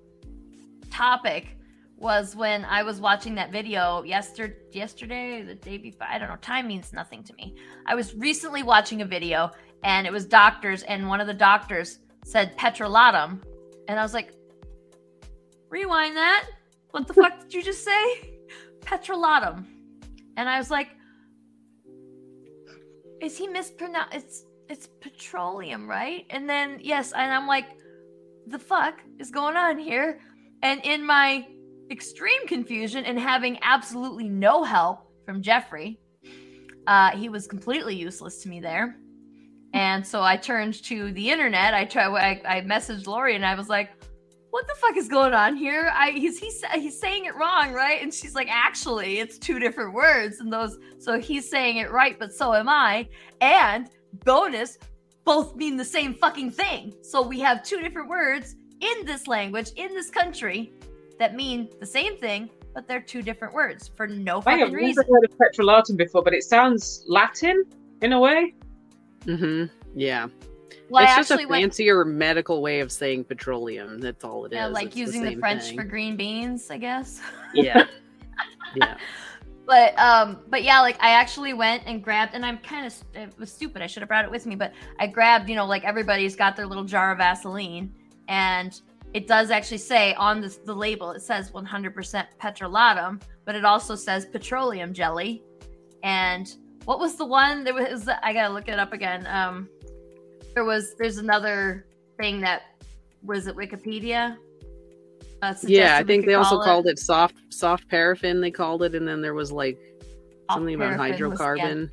[0.92, 1.58] topic
[1.98, 6.08] was when I was watching that video yesterday, yesterday, the day before.
[6.10, 6.36] I don't know.
[6.38, 7.56] Time means nothing to me.
[7.86, 9.52] I was recently watching a video,
[9.84, 13.42] and it was doctors, and one of the doctors said petrolatum,
[13.88, 14.34] and I was like,
[15.70, 16.46] "Rewind that!
[16.92, 18.40] What the fuck did you just say?
[18.82, 19.66] Petrolatum?"
[20.38, 20.88] And I was like,
[23.22, 24.14] is he mispronounced?
[24.14, 26.26] It's it's petroleum, right?
[26.30, 27.66] And then yes, and I'm like,
[28.48, 30.20] the fuck is going on here?
[30.64, 31.46] And in my
[31.90, 36.00] extreme confusion and having absolutely no help from Jeffrey,
[36.88, 38.98] uh, he was completely useless to me there.
[39.74, 41.74] And so I turned to the internet.
[41.74, 42.06] I try.
[42.06, 43.90] I, I messaged Lori and I was like,
[44.50, 45.92] "What the fuck is going on here?
[45.94, 49.94] I he's he's he's saying it wrong, right?" And she's like, "Actually, it's two different
[49.94, 53.08] words, and those so he's saying it right, but so am I."
[53.40, 53.90] And
[54.26, 54.78] bonus,
[55.24, 56.94] both mean the same fucking thing.
[57.02, 60.74] So we have two different words in this language, in this country,
[61.20, 64.84] that mean the same thing, but they're two different words for no fucking reason.
[64.84, 67.64] I have fucking never heard of petrolatum before, but it sounds Latin
[68.02, 68.56] in a way.
[69.24, 69.66] Hmm
[69.96, 70.28] Yeah.
[70.90, 74.00] Well, it's I just a actually went, fancier medical way of saying petroleum.
[74.00, 74.56] That's all it is.
[74.58, 75.78] yeah, like It's using the, same French thing.
[75.78, 77.22] for green beans, I guess.
[77.54, 77.86] Yeah.
[78.76, 78.98] yeah.
[79.66, 83.38] but um but yeah like i actually went and grabbed and i'm kind of it
[83.38, 85.84] was stupid i should have brought it with me but i grabbed you know like
[85.84, 87.94] everybody's got their little jar of vaseline
[88.28, 88.82] and
[89.14, 93.94] it does actually say on this, the label it says 100% petrolatum but it also
[93.94, 95.44] says petroleum jelly
[96.04, 96.56] and
[96.86, 99.70] what was the one there was i gotta look it up again um
[100.54, 101.86] there was there's another
[102.18, 102.64] thing that
[103.24, 104.38] was it wikipedia
[105.42, 108.42] uh, Yeah, I think could they also call called it soft soft paraffin.
[108.42, 109.80] They called it, and then there was like
[110.52, 111.46] something about paraffin was- yeah.
[111.48, 111.90] hydrocarbon.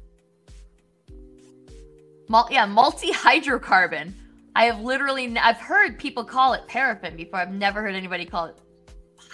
[2.28, 4.12] Mul- yeah, multi-hydrocarbon.
[4.54, 7.38] I have literally n- I've heard people call it paraffin before.
[7.40, 8.56] I've never heard anybody call it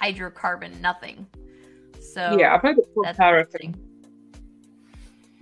[0.00, 0.80] hydrocarbon.
[0.80, 1.26] Nothing.
[2.00, 3.74] So yeah, I've heard it called that's paraffin.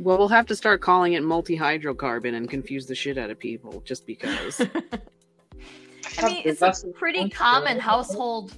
[0.03, 0.05] Interesting.
[0.05, 3.38] Well, we'll have to start calling it multi hydrocarbon and confuse the shit out of
[3.38, 4.61] people just because.
[6.18, 8.55] I mean, it's a pretty common household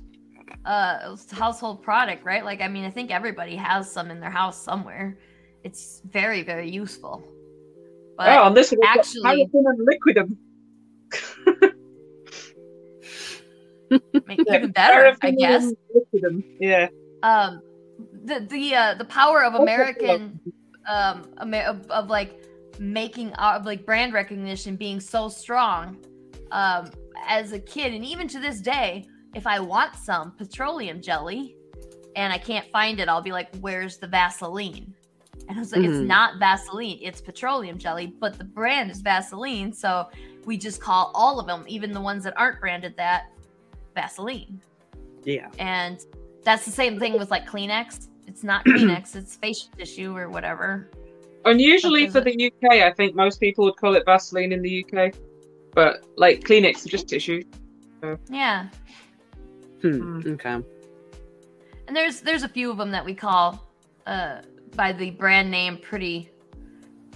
[0.64, 2.44] uh household product, right?
[2.44, 5.18] Like I mean, I think everybody has some in their house somewhere.
[5.62, 7.22] It's very very useful.
[8.16, 10.36] But oh, on this one, it's got actually- paraffinum liquidum.
[14.26, 15.72] make even better, I guess.
[15.94, 16.42] liquidum.
[16.60, 16.88] Yeah.
[17.22, 17.60] um
[18.24, 20.40] the the uh the power of american
[20.86, 22.42] um of, of like
[22.78, 25.96] making uh, of like brand recognition being so strong
[26.50, 26.90] um
[27.26, 31.56] as a kid and even to this day if i want some petroleum jelly
[32.16, 34.92] and i can't find it i'll be like where's the vaseline
[35.48, 36.06] and i was like it's Mhm.
[36.06, 40.08] not vaseline it's petroleum jelly but the brand is vaseline so
[40.44, 43.26] we just call all of them even the ones that aren't branded that
[43.94, 44.60] vaseline
[45.24, 45.48] yeah.
[45.58, 46.04] and
[46.42, 48.08] that's the same thing with like Kleenex.
[48.26, 50.90] It's not Kleenex, it's facial tissue or whatever.
[51.44, 54.62] Unusually What is for the UK, I think most people would call it Vaseline in
[54.62, 55.14] the UK.
[55.74, 57.42] But like Kleenex is just tissue.
[58.30, 58.68] Yeah.
[59.82, 60.20] Hmm.
[60.24, 60.60] Okay.
[61.86, 63.68] And there's there's a few of them that we call
[64.06, 64.42] uh
[64.76, 66.30] by the brand name pretty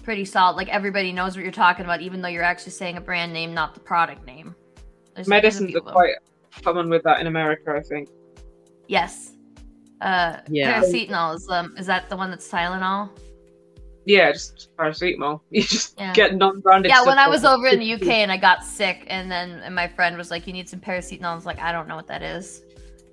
[0.02, 0.56] pretty solid.
[0.56, 3.54] Like everybody knows what you're talking about, even though you're actually saying a brand name,
[3.54, 4.54] not the product name.
[5.14, 6.14] There's, there's Medicines few are quite
[6.62, 8.08] common with that in America, I think.
[8.86, 9.27] Yes.
[10.00, 10.80] Uh Yeah.
[10.80, 13.10] paracetamol is um is that the one that's Tylenol?
[14.04, 15.40] Yeah, just paracetamol.
[15.50, 16.12] You just Yeah.
[16.14, 16.88] get non-branded.
[16.90, 19.74] Yeah, when I was over in the UK and I got sick, and then and
[19.74, 22.06] my friend was like, "You need some paracetamol." I was like, "I don't know what
[22.06, 22.62] that is.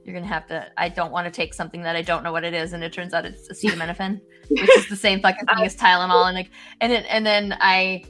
[0.03, 0.71] You're gonna have to.
[0.77, 2.93] I don't want to take something that I don't know what it is." And it
[2.93, 6.27] turns out it's acetaminophen, which is the same fucking thing as Tylenol.
[6.27, 8.03] And like, and it, and then I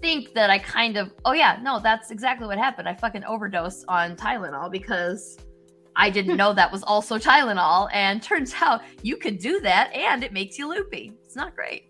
[0.00, 2.88] think that I kind of, oh yeah, no, that's exactly what happened.
[2.88, 5.36] I fucking overdosed on Tylenol because
[6.00, 7.88] I didn't know that was also Tylenol.
[7.92, 11.12] And turns out you could do that, and it makes you loopy.
[11.24, 11.84] It's not great.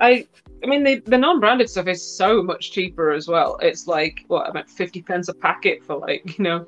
[0.00, 0.26] I,
[0.62, 3.58] I mean, the, the non-branded stuff is so much cheaper as well.
[3.60, 6.66] It's like what about fifty pence a packet for like you know.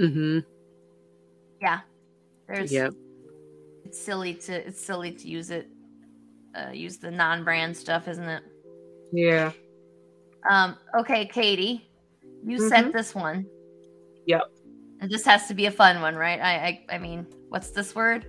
[0.00, 0.38] Mm-hmm.
[1.60, 1.80] Yeah.
[2.48, 2.92] There's Yep.
[3.84, 5.68] it's silly to it's silly to use it
[6.54, 8.42] uh use the non-brand stuff isn't it
[9.12, 9.50] Yeah.
[10.48, 11.88] um okay katie
[12.44, 12.68] you Mhm.
[12.68, 13.46] sent this one
[14.26, 14.42] Yep.
[15.00, 16.54] And this has to be a fun one right i
[16.90, 18.26] i, I mean what's this word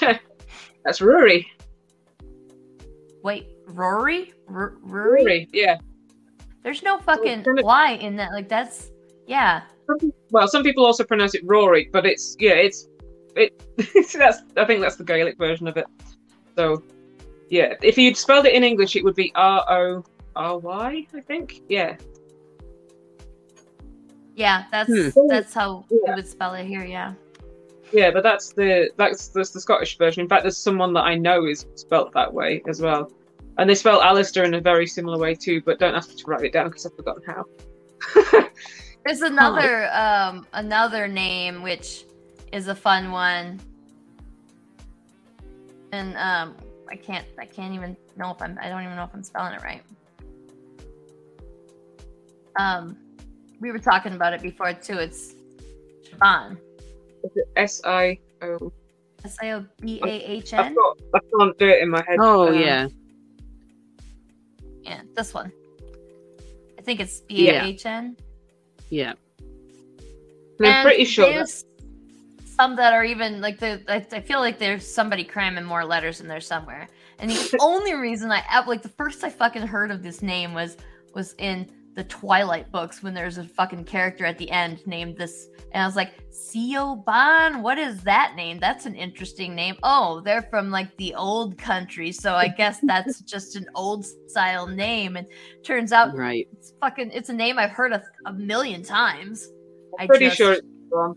[0.84, 1.46] That's Rory.
[3.22, 5.48] wait rory R- rory Rory.
[5.52, 5.78] Yeah.
[6.62, 8.90] there's no fucking of- in that like that's
[9.26, 9.62] yeah
[10.30, 12.88] Well, some people also pronounce it Rory, but it's yeah, it's
[13.36, 13.52] it.
[14.14, 15.86] that's I think that's the Gaelic version of it.
[16.56, 16.82] So
[17.50, 20.04] yeah, if you'd spelled it in English, it would be R O
[20.36, 21.06] R Y.
[21.14, 21.62] I think.
[21.68, 21.96] Yeah.
[24.34, 25.28] Yeah that's Hmm.
[25.28, 26.14] that's how we Yeah.
[26.16, 27.14] would spell it here yeah
[27.92, 30.22] Yeah, but that's the that's that's the Scottish version.
[30.22, 33.12] In fact, there's someone that I know is spelt that way as well,
[33.58, 35.60] and they spell Alistair in a very similar way too.
[35.60, 37.44] But don't ask me to write it down because I've forgotten how.
[39.04, 42.06] There's another um another name which
[42.50, 43.60] is a fun one.
[45.92, 46.56] And um
[46.88, 49.52] I can't I can't even know if I'm I don't even know if I'm spelling
[49.52, 49.82] it right.
[52.56, 52.96] Um
[53.62, 54.98] we were talking about it before too.
[54.98, 55.34] It's
[56.10, 56.58] Siobhan.
[57.56, 58.72] S I O.
[59.24, 60.76] S I O B A H I've N.
[61.38, 62.18] can't do it in my head.
[62.20, 62.88] Oh Um, yeah.
[64.82, 65.52] Yeah, this one.
[66.78, 68.16] I think it's B A H N.
[68.90, 69.12] Yeah.
[70.58, 71.32] and I'm pretty sure.
[71.32, 71.64] that-
[72.44, 73.80] some that are even like the.
[73.88, 76.86] I, I feel like there's somebody cramming more letters in there somewhere.
[77.18, 80.52] And the only reason I ever like the first I fucking heard of this name
[80.52, 80.76] was
[81.14, 85.48] was in the Twilight books when there's a fucking character at the end named this,
[85.72, 88.58] and I was like, Siobhan, what is that name?
[88.58, 89.76] That's an interesting name.
[89.82, 94.66] Oh, they're from like the old country, so I guess that's just an old style
[94.66, 95.16] name.
[95.16, 95.26] And
[95.62, 96.48] turns out Right.
[96.52, 99.48] it's fucking it's a name I've heard a, a million times.
[99.98, 101.16] I'm Pretty just- sure it's wrong.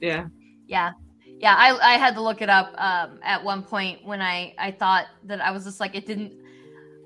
[0.00, 0.26] Yeah.
[0.66, 0.92] yeah
[1.38, 4.70] yeah i i had to look it up um at one point when i i
[4.70, 6.32] thought that i was just like it didn't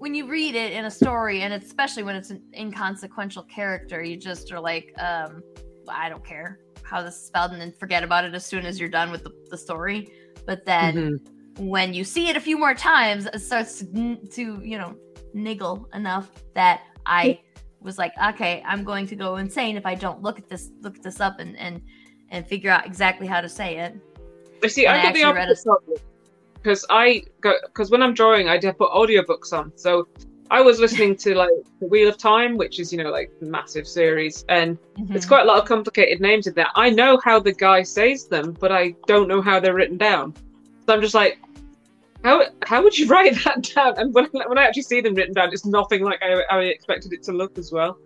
[0.00, 4.16] when you read it in a story and especially when it's an inconsequential character you
[4.16, 5.42] just are like um
[5.88, 8.80] i don't care how this is spelled and then forget about it as soon as
[8.80, 10.08] you're done with the, the story
[10.46, 11.68] but then Mhm.
[11.68, 14.96] when you see it a few more times it starts to, to you know
[15.34, 17.38] niggle enough that i
[17.82, 21.00] was like okay i'm going to go insane if i don't look at this look
[21.02, 21.82] this up and and
[22.30, 23.94] and figure out exactly how to say it
[24.62, 24.86] I see.
[24.86, 25.98] And I I got the actually opposite problem
[26.62, 29.72] because I go because when I'm drawing, I do put audiobooks on.
[29.76, 30.08] So
[30.50, 31.50] I was listening to like
[31.80, 34.76] the Wheel of Time, which is you know like a massive series, and
[35.10, 35.28] it's Mhm.
[35.28, 36.68] quite a lot of complicated names in there.
[36.74, 40.34] I know how the guy says them, but I don't know how they're written down.
[40.86, 41.38] So I'm just like,
[42.24, 43.94] how how would you write that down?
[43.98, 47.12] And when when I actually see them written down, it's nothing like I, I expected
[47.12, 47.96] it to look as well.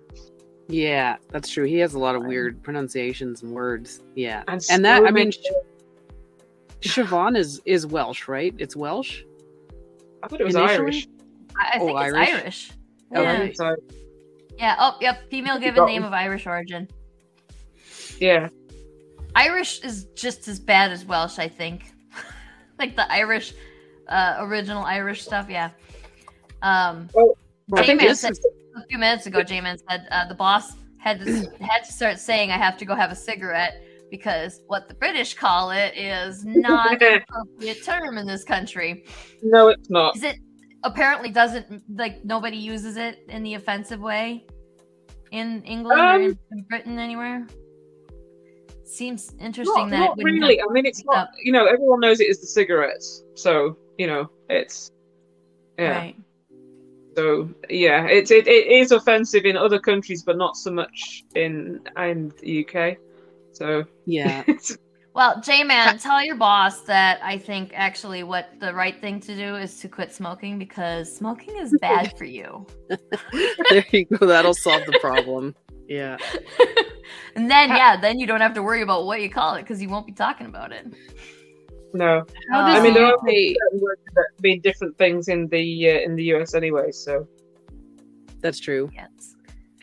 [0.68, 1.64] Yeah, that's true.
[1.64, 4.00] He has a lot of weird pronunciations and words.
[4.14, 4.44] Yeah.
[4.48, 5.30] And, And that I mean
[6.84, 8.54] Siobhan is is Welsh, right?
[8.58, 9.22] It's Welsh.
[10.22, 10.78] I thought it was initially?
[10.78, 11.08] Irish.
[11.58, 12.30] I, I Oh, think it's Irish?
[12.42, 12.70] Irish.
[13.14, 13.38] Oh, Yeah.
[13.38, 13.54] really?
[14.58, 14.76] Yeah.
[14.78, 15.28] Oh, yep.
[15.30, 16.88] Female given name of Irish origin.
[18.20, 18.48] yeah,
[19.34, 21.92] Irish is just as bad as Welsh, I think.
[22.78, 23.54] like the Irish,
[24.08, 25.48] uh, original Irish stuff.
[25.48, 25.70] Yeah.
[26.62, 27.08] Um,
[27.74, 28.32] I think J-Man it's said
[28.76, 31.26] a few minutes ago, J-Man said uh, the boss had to
[31.60, 33.82] had to start saying, "I have to go have a cigarette."
[34.14, 39.04] Because what the British call it is not an appropriate term in this country.
[39.42, 40.14] no, it's not.
[40.14, 40.36] Is it
[40.84, 44.46] apparently doesn't like nobody uses it in the offensive way
[45.32, 47.44] in England or Um, in, in Britain anywhere?
[48.84, 50.62] Seems interesting Not, that not really.
[50.62, 51.16] I mean, it's not.
[51.16, 51.30] up.
[51.42, 54.92] You know, everyone knows it is the cigarettes, so you know it's.
[55.76, 55.98] Yeah.
[55.98, 56.16] Right.
[57.16, 61.80] So yeah, it, it it is offensive in other countries, but not so much in
[61.98, 62.96] in the UK.
[63.54, 64.44] So Yeah.
[65.14, 69.36] Well, J Man, tell your boss that I think actually what the right thing to
[69.36, 72.66] do is to quit smoking because smoking is bad for you.
[73.70, 74.26] there you go.
[74.26, 75.54] That'll solve the problem.
[75.86, 76.16] Yeah.
[77.36, 79.80] and then yeah, then you don't have to worry about what you call it because
[79.80, 80.92] you won't be talking about it.
[81.92, 85.46] no, How does I mean there are UK certain words that mean different things in
[85.46, 86.90] the uh, in the US anyway.
[86.90, 87.28] So
[88.40, 88.90] That's true.
[88.92, 89.36] Yes.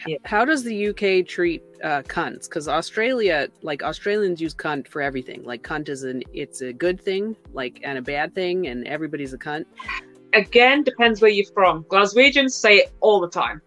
[0.05, 0.17] Yeah.
[0.25, 2.47] How does the UK treat uh, cunts?
[2.49, 5.43] Because Australia, like Australians, use cunt for everything.
[5.43, 9.33] Like cunt is an it's a good thing, like and a bad thing, and everybody's
[9.33, 9.65] a cunt.
[10.33, 11.83] again, depends where you're from.
[11.85, 13.61] Glaswegians say it all the time.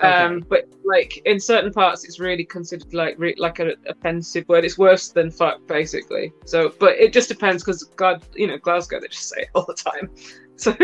[0.00, 4.64] Um, but like in certain parts, it's really considered like re- like an offensive word.
[4.64, 6.32] It's worse than fuck, basically.
[6.44, 9.64] So, but it just depends because God, you know, Glasgow, they just say it all
[9.66, 10.10] the time.
[10.60, 10.74] So,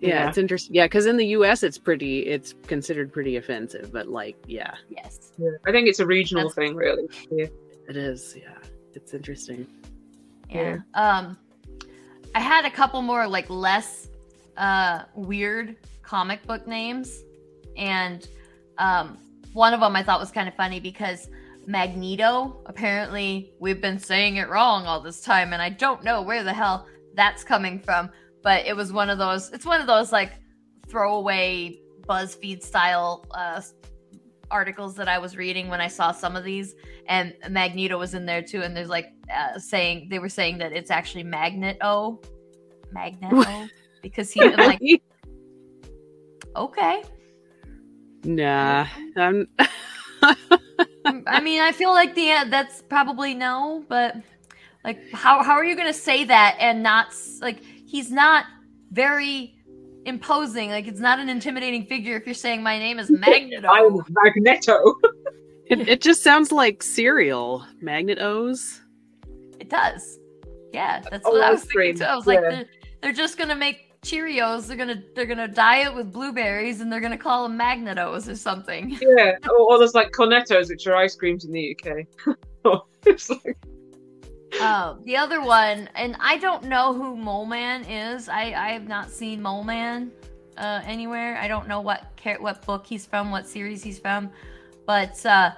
[0.00, 0.28] Yeah, Yeah.
[0.28, 0.74] it's interesting.
[0.74, 1.62] Yeah, because in the U.S.
[1.62, 3.92] it's pretty, it's considered pretty offensive.
[3.92, 5.32] But like, yeah, Yes.
[5.66, 7.08] I think it's a regional That's- thing, really.
[7.30, 7.46] Yeah.
[7.88, 8.36] it is.
[8.36, 8.54] Yeah,
[8.94, 9.66] it's interesting.
[10.50, 10.78] Yeah.
[10.94, 11.36] Um
[12.34, 14.08] I had a couple more like less
[14.56, 17.22] uh weird comic book names
[17.76, 18.26] and
[18.78, 19.16] um
[19.52, 21.28] one of them I thought was kind of funny because
[21.66, 26.42] Magneto apparently we've been saying it wrong all this time and I don't know where
[26.42, 28.10] the hell that's coming from
[28.42, 30.32] but it was one of those it's one of those like
[30.88, 31.78] throwaway
[32.08, 33.60] BuzzFeed style uh
[34.50, 36.74] articles that I was reading when I saw some of these
[37.06, 38.62] and Magneto was in there too.
[38.62, 42.20] And there's like uh, saying they were saying that it's actually Magneto,
[42.92, 43.68] Magneto,
[44.02, 44.80] because he like
[46.56, 47.02] okay.
[48.24, 48.86] nah,
[49.16, 49.48] I'm.
[51.26, 54.16] I mean, I feel like the that's probably no, but
[54.84, 58.44] like how how are you gonna say that and not like he's not
[58.92, 59.56] very
[60.06, 60.70] imposing.
[60.70, 63.68] Like it's not an intimidating figure if you're saying my name is Magneto.
[63.68, 64.94] I'm Magneto.
[65.66, 67.66] It, it just sounds like cereal.
[67.82, 68.80] Magnetos.
[69.58, 70.18] It does.
[70.72, 72.04] Yeah, that's Oh, what I ice was thinking too.
[72.04, 72.66] I was like, they're,
[73.02, 74.66] they're just gonna make Cheerios.
[74.68, 78.36] They're gonna they're gonna dye it with blueberries, and they're gonna call them Magnetos or
[78.36, 78.96] something.
[79.00, 79.36] yeah.
[79.48, 82.06] Or, or there's like cornettos, which are ice creams in the UK.
[83.06, 83.58] it's like,
[84.54, 88.28] Oh, the other one, and I don't know who Mole Man is.
[88.28, 90.10] I I have not seen Mole Man
[90.56, 91.36] uh, anywhere.
[91.38, 92.04] I don't know what
[92.38, 94.30] what book he's from, what series he's from,
[94.86, 95.52] but uh,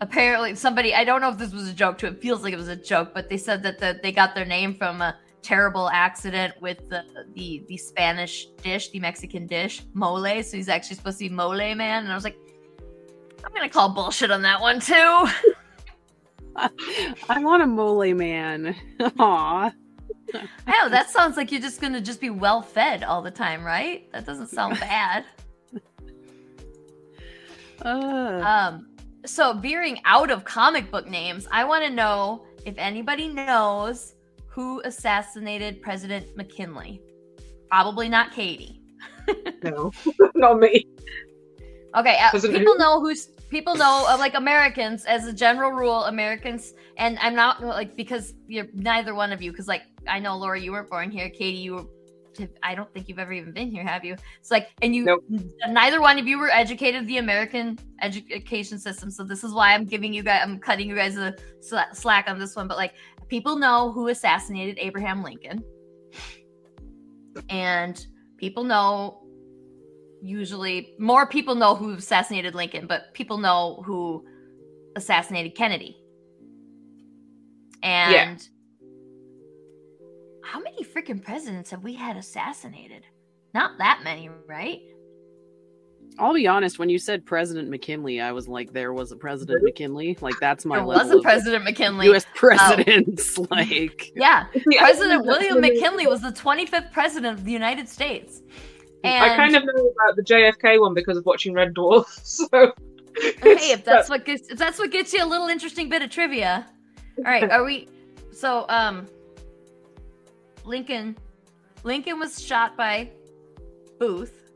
[0.00, 2.06] apparently somebody I don't know if this was a joke too.
[2.06, 4.44] It feels like it was a joke, but they said that the, they got their
[4.46, 10.42] name from a terrible accident with the the the Spanish dish, the Mexican dish, mole.
[10.42, 12.38] So he's actually supposed to be mole man, and I was like,
[13.44, 15.26] I'm gonna call bullshit on that one too.
[17.28, 18.74] I want a mole man.
[19.18, 19.72] Aw.
[20.66, 24.10] Hell, that sounds like you're just gonna just be well fed all the time, right?
[24.12, 25.24] That doesn't sound bad.
[27.82, 28.88] Uh, Um,
[29.24, 34.14] so veering out of comic book names, I want to know if anybody knows
[34.48, 37.00] who assassinated President McKinley.
[37.70, 38.80] Probably not Katie.
[39.62, 39.90] No,
[40.34, 40.86] not me.
[41.96, 42.78] Okay, uh, people who?
[42.78, 46.04] know who's people know uh, like Americans as a general rule.
[46.04, 49.50] Americans, and I'm not like because you're neither one of you.
[49.50, 51.30] Because like I know Laura, you weren't born here.
[51.30, 51.86] Katie, you were.
[52.62, 54.14] I don't think you've ever even been here, have you?
[54.38, 55.24] It's like, and you, Nope.
[55.68, 59.10] neither one of you were educated the American education system.
[59.10, 62.28] So this is why I'm giving you guys, I'm cutting you guys a sla- slack
[62.28, 62.68] on this one.
[62.68, 62.92] But like,
[63.28, 65.64] people know who assassinated Abraham Lincoln,
[67.48, 69.25] and people know
[70.26, 74.24] usually more people know who assassinated Lincoln, but people know who
[74.96, 75.96] assassinated Kennedy.
[77.82, 78.46] And
[80.42, 83.04] how many freaking presidents have we had assassinated?
[83.54, 84.80] Not that many, right?
[86.18, 86.78] I'll be honest.
[86.78, 90.16] When you said President McKinley, I was like, there was a President McKinley.
[90.20, 92.06] Like that's my there level was a President McKinley.
[92.06, 92.24] U.S.
[92.26, 92.38] Oh.
[92.38, 93.38] presidents.
[93.50, 98.42] like, Yeah, Yeah, President William McKinley was the 25th president of the United States.
[99.06, 102.06] And I kind of know about the JFK one because of watching Red Dwarf.
[102.24, 102.72] So
[103.42, 106.10] hey, if that's what gets if that's what gets you a little interesting bit of
[106.10, 106.66] trivia.
[107.18, 107.88] All right, are we
[108.30, 109.06] so um
[110.64, 111.16] Lincoln
[111.82, 113.10] Lincoln was shot by
[113.98, 114.50] Booth.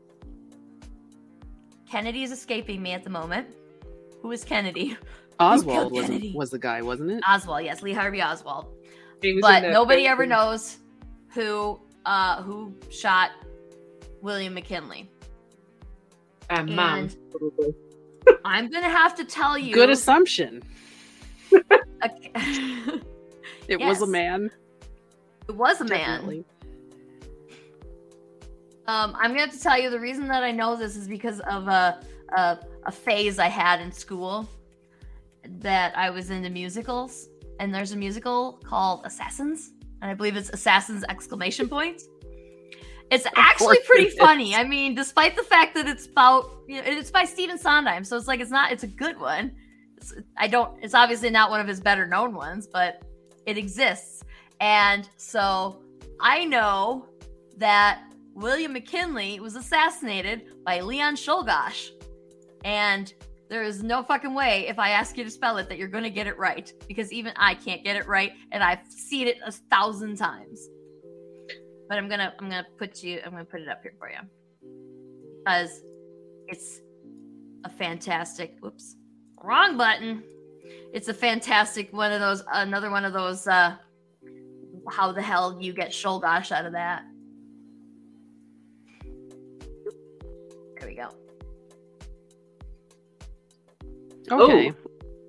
[1.89, 3.47] Kennedy is escaping me at the moment.
[4.21, 4.97] Who is Kennedy?
[5.39, 6.33] Oswald was Kennedy?
[6.35, 7.23] was the guy, wasn't it?
[7.27, 8.67] Oswald, yes, Lee Harvey Oswald.
[9.41, 10.77] But nobody ever knows
[11.29, 13.31] who uh who shot
[14.21, 15.09] William McKinley.
[16.49, 17.73] A man, And- probably.
[18.45, 20.61] I'm gonna have to tell you Good assumption.
[22.03, 23.01] a-
[23.67, 24.51] It was a man.
[25.47, 26.43] it was a man.
[28.87, 31.39] Um, I'm gonna have to tell you the reason that I know this is because
[31.41, 32.01] of a,
[32.35, 34.49] a a phase I had in school
[35.59, 37.29] that I was into musicals,
[37.59, 39.71] and there's a musical called Assassins,
[40.01, 42.01] and I believe it's Assassins exclamation point.
[43.11, 44.17] It's actually pretty it is.
[44.17, 44.55] funny.
[44.55, 48.15] I mean, despite the fact that it's about you know, it's by Stephen Sondheim, so
[48.15, 49.51] it's like it's not it's a good one.
[49.97, 50.81] It's, I don't.
[50.81, 53.03] It's obviously not one of his better known ones, but
[53.45, 54.23] it exists,
[54.59, 55.83] and so
[56.21, 57.07] I know
[57.57, 58.01] that
[58.33, 61.89] William McKinley was assassinated by Leon Czolgosz.
[62.63, 63.13] And
[63.49, 66.03] there is no fucking way if I ask you to spell it that you're going
[66.03, 69.37] to get it right because even I can't get it right and I've seen it
[69.45, 70.69] a thousand times.
[71.91, 73.81] But I'm going to I'm going to put you I'm going to put it up
[73.83, 74.19] here for you.
[75.45, 75.81] Cuz
[76.47, 76.79] it's
[77.65, 78.95] a fantastic whoops.
[79.43, 80.23] Wrong button.
[80.93, 83.75] It's a fantastic one of those another one of those uh
[84.89, 87.03] how the hell you get Czolgosz out of that?
[90.79, 91.09] There we go.
[94.31, 94.67] Okay.
[94.69, 94.73] Is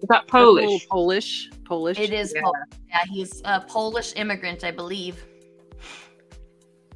[0.02, 0.88] that That's a little Polish?
[0.88, 1.50] Polish.
[1.64, 1.98] Polish.
[1.98, 2.42] It is Yeah.
[2.42, 2.68] Polish.
[2.88, 5.26] Yeah, he's a Polish immigrant, I believe.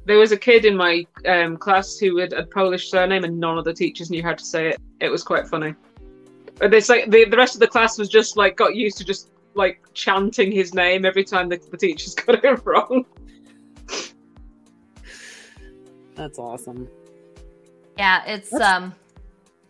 [0.07, 3.57] There was a kid in my um, class who had a Polish surname, and none
[3.57, 4.79] of the teachers knew how to say it.
[5.01, 5.75] It was quite funny.
[6.59, 9.03] But It's like the, the rest of the class was just like got used to
[9.05, 13.05] just like chanting his name every time the, the teachers got it wrong.
[16.15, 16.87] That's awesome.
[17.97, 18.95] Yeah, it's That's- um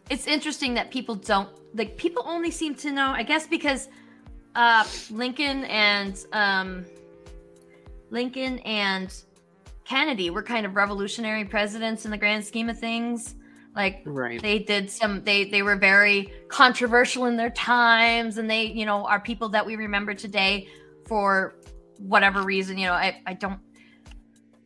[0.09, 3.89] it's interesting that people don't like people only seem to know, I guess because
[4.55, 6.85] uh Lincoln and um
[8.11, 9.13] Lincoln and
[9.87, 13.35] Kennedy were kind of revolutionary presidents in the grand scheme of things.
[13.73, 14.41] Like Right.
[14.41, 19.05] they did some they they were very controversial in their times and they you know
[19.05, 20.67] are people that we remember today
[21.05, 21.59] for
[21.99, 23.59] whatever reason you know i i don't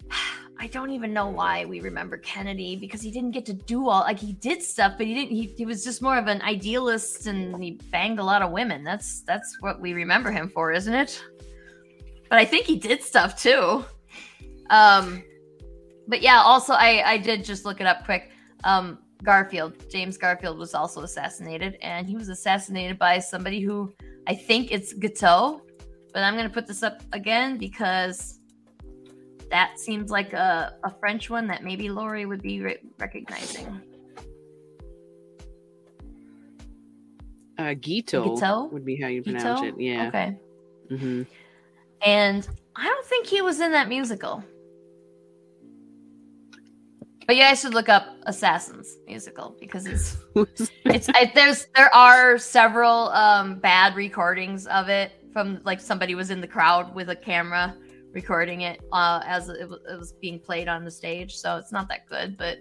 [0.59, 4.01] i don't even know why we remember kennedy because he didn't get to do all
[4.01, 7.27] like he did stuff but he didn't he, he was just more of an idealist
[7.27, 10.93] and he banged a lot of women that's that's what we remember him for isn't
[10.93, 11.21] it
[12.29, 13.83] but i think he did stuff too
[14.71, 15.23] um
[16.07, 18.31] but yeah also i i did just look it up quick
[18.63, 23.93] um Garfield, James Garfield was also assassinated, and he was assassinated by somebody who
[24.27, 25.61] I think it's Guiteau,
[26.13, 28.39] but I'm gonna put this up again because
[29.49, 33.81] that seems like a, a French one that maybe Lori would be re- recognizing.
[37.57, 39.75] Uh, Guiteau would be how you pronounce it.
[39.77, 40.07] Yeah.
[40.07, 40.37] Okay.
[40.89, 41.23] hmm
[42.03, 44.43] and I don't think he was in that musical.
[47.27, 50.17] But you guys should look up Assassins musical because it's
[50.85, 56.29] it's I, there's there are several um bad recordings of it from like somebody was
[56.29, 57.75] in the crowd with a camera
[58.11, 61.35] recording it uh as it was, it was being played on the stage.
[61.35, 62.57] So it's not that good but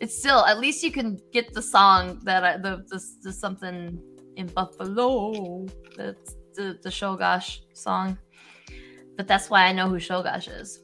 [0.00, 4.00] it's still at least you can get the song that I, the, the the something
[4.36, 8.16] in Buffalo that's the the Czolgosz song.
[9.16, 10.80] But that's why I know who Czolgosz is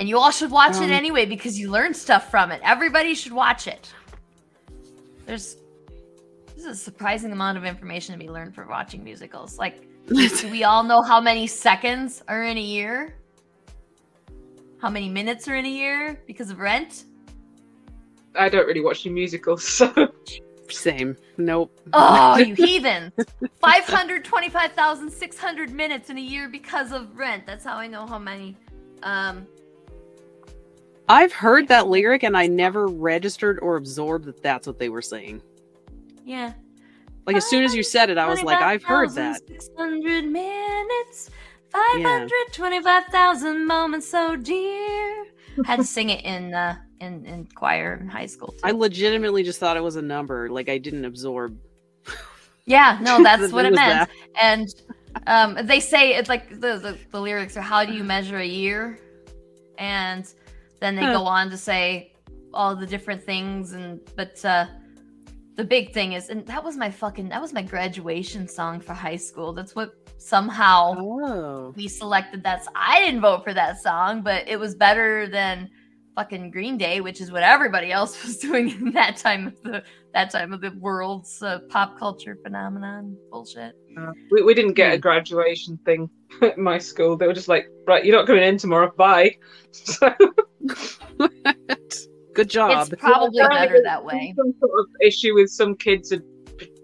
[0.00, 3.14] and you all should watch Um, it anyway because you learn stuff from it everybody
[3.14, 3.92] should watch it
[5.26, 5.56] there's
[6.56, 10.50] this is a surprising amount of information to be learned for watching musicals like do
[10.50, 13.14] we all know how many seconds are in a year?
[14.80, 17.04] How many minutes are in a year because of rent?
[18.34, 19.92] I don't really watch any musicals, so
[20.68, 21.16] Same.
[21.36, 21.70] Nope.
[21.92, 23.12] Oh, you heathens!
[23.60, 27.46] 525,600 minutes in a year because of rent.
[27.46, 28.56] That's how I know how many.
[29.04, 29.46] Um,
[31.10, 35.02] I've heard that lyric and I never registered or absorbed that that's what they were
[35.02, 35.42] saying.
[36.24, 36.52] yeah.
[37.26, 39.40] Like as soon as you said it, I was like, I've heard that.
[39.46, 41.30] 600 minutes,
[41.70, 45.26] 525,000 moments so dear.
[45.64, 48.52] Had to sing it in uh, in in choir in high school.
[48.52, 48.60] Too.
[48.64, 50.48] I legitimately just thought it was a number.
[50.48, 51.58] Like I didn't absorb.
[52.66, 54.08] Yeah, no, that's what it meant.
[54.08, 54.10] that.
[54.40, 54.68] And
[55.26, 58.46] um, they say it's like the, the the lyrics are how do you measure a
[58.46, 58.98] year,
[59.76, 60.32] and
[60.80, 61.12] then they Huh.
[61.18, 62.12] go on to say
[62.52, 64.66] all the different things and but uh,
[65.56, 68.94] the big thing is and that was my fucking that was my graduation song for
[68.94, 69.52] high school.
[69.52, 71.72] That's what somehow Oh.
[71.76, 72.66] we selected that.
[72.74, 75.68] I didn't vote for that song, but it was better than
[76.16, 79.82] fucking Green Day, which is what everybody else was doing in that time of the
[80.12, 83.74] that time of the world's uh, pop culture phenomenon bullshit.
[83.96, 85.00] uh, we, we didn't get a Hmm.
[85.02, 86.10] graduation thing
[86.42, 87.16] at my school.
[87.16, 88.90] They were just like, right, you're not coming in tomorrow.
[88.96, 89.36] Bye.
[89.72, 90.12] So,
[92.34, 92.88] Good job.
[92.92, 94.34] It's probably apparently better that way.
[94.36, 96.22] Some sort of issue with some kids had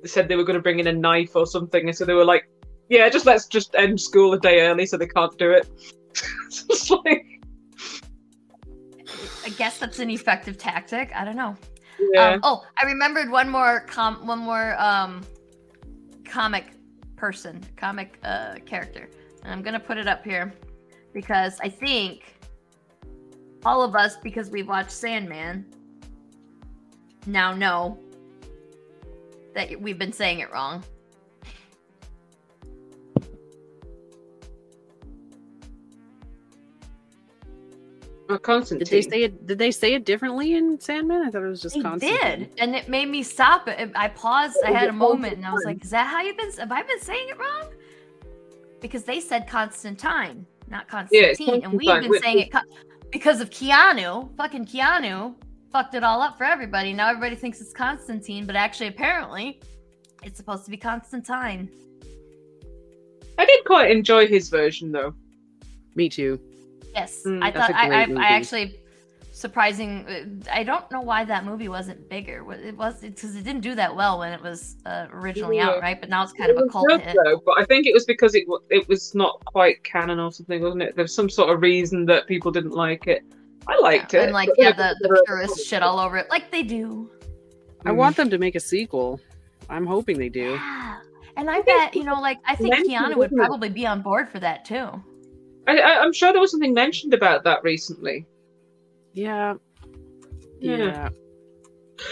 [0.05, 2.25] said they were going to bring in a knife or something, and so they were
[2.25, 2.49] like,
[2.89, 5.69] "Yeah, just let's just end school a day early so they can't do it."
[6.69, 7.27] It's like,
[9.45, 11.13] I guess that's an effective tactic.
[11.15, 11.55] I don't know.
[12.13, 12.31] yeah.
[12.31, 15.23] Um, oh, I remembered one more com one more um
[16.25, 16.67] comic
[17.17, 19.09] person, comic uh character.
[19.43, 20.55] And I'm gonna put it up here
[21.13, 22.37] because I think
[23.67, 25.67] all of us, because we've watched Sandman,
[27.27, 27.99] now know
[29.55, 30.85] that we've been saying it wrong.
[38.29, 38.85] Oh, Constantine.
[38.85, 39.47] Did they say it?
[39.47, 41.23] Did they say it differently in Sandman?
[41.23, 42.19] I thought it was just They Constantine.
[42.39, 43.91] did, and it made me stop it.
[43.97, 44.57] I paused.
[44.65, 46.53] I had a moment, and I was like, "Is that how you've been?
[46.53, 47.73] Have I been saying it wrong?"
[48.81, 52.61] Because they said Constantine, not Yeah, Constantine, and we've been saying it co-
[53.13, 54.35] because of Keanu.
[54.37, 55.35] Fucking Keanu
[55.73, 56.93] fucked it all up for everybody.
[56.93, 59.61] Now everybody thinks it's Constantine, but actually, apparently,
[60.23, 61.69] it's supposed to be Constantine.
[63.39, 65.15] I did quite enjoy his version though.
[65.95, 66.41] Me too.
[66.95, 68.21] Yes, Mm, I thought a I, I, great movie.
[68.21, 68.81] I actually
[69.37, 70.07] surprising.
[70.09, 72.39] uh, I don't know why that movie wasn't bigger.
[72.53, 76.01] It was because it didn't do that well when it was uh, originally out, right?
[76.01, 77.17] But now it's kind of a cult hit.
[77.25, 80.63] though, but I think it was because it it was not quite canon or something,
[80.63, 80.97] wasn't it?
[80.97, 83.23] There's was some sort of reason that people didn't like it.
[83.69, 84.23] I liked it.
[84.23, 87.11] and like yeah, the, there the were- purists shit all over it, like they do.
[87.85, 87.97] I Mm.
[87.97, 89.21] want them to make a sequel.
[89.69, 90.53] I'm hoping they do.
[90.53, 90.99] Yeah.
[91.37, 94.29] And I bet you know, like I think mentioned, Keanu would probably be on board
[94.31, 94.89] for that too.
[95.69, 98.27] I, I, I'm sure there was something mentioned about that recently.
[99.17, 99.55] Yeah.
[100.61, 101.09] Yeah.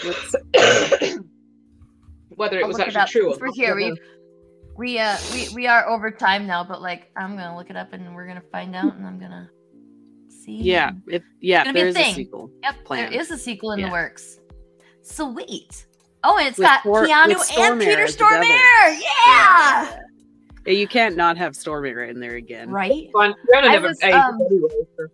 [0.03, 0.17] Yeah.
[2.35, 3.55] Whether it I'll was look it actually true or Since we're not.
[3.55, 3.75] here.
[3.75, 3.97] We
[4.77, 7.93] we uh we we are over time now, but like I'm gonna look it up
[7.93, 9.49] and we're gonna find out, and I'm gonna
[10.27, 10.55] see.
[10.57, 10.91] yeah.
[11.07, 11.63] It, yeah.
[11.63, 12.51] gonna be a There's a, sequel.
[12.63, 13.13] Yep, planned.
[13.13, 13.85] there is a sequel in Yeah.
[13.87, 14.39] the works.
[15.03, 15.85] Sweet.
[16.23, 18.37] Oh, and it's With got Thor- Keanu and Peter as the devil.
[18.47, 18.99] Stormare.
[19.27, 19.99] Yeah.
[20.65, 22.71] Yeah, You can't not have Stormare in there again.
[22.71, 23.09] Right.
[23.13, 23.35] Fine.
[23.51, 25.05] Fiona I never was, um, anyway, so-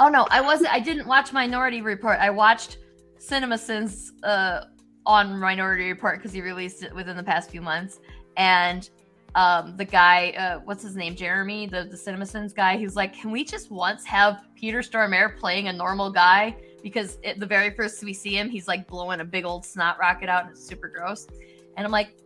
[0.00, 0.72] Oh no, I wasn't.
[0.72, 2.18] I didn't watch Minority Report.
[2.18, 2.78] I watched
[3.18, 4.64] CinemaSins uh,
[5.06, 8.00] on Minority Report because he released it within the past few months,
[8.36, 8.90] and
[9.36, 13.30] um, the guy, uh, what's his name, Jeremy, the the CinemaSins guy, he's like, "Can
[13.30, 18.02] we just once have Peter Stormare playing a normal guy?" Because it, the very first
[18.04, 20.88] we see him, he's like blowing a big old snot rocket out, and it's super
[20.88, 21.26] gross.
[21.76, 22.16] And I'm like,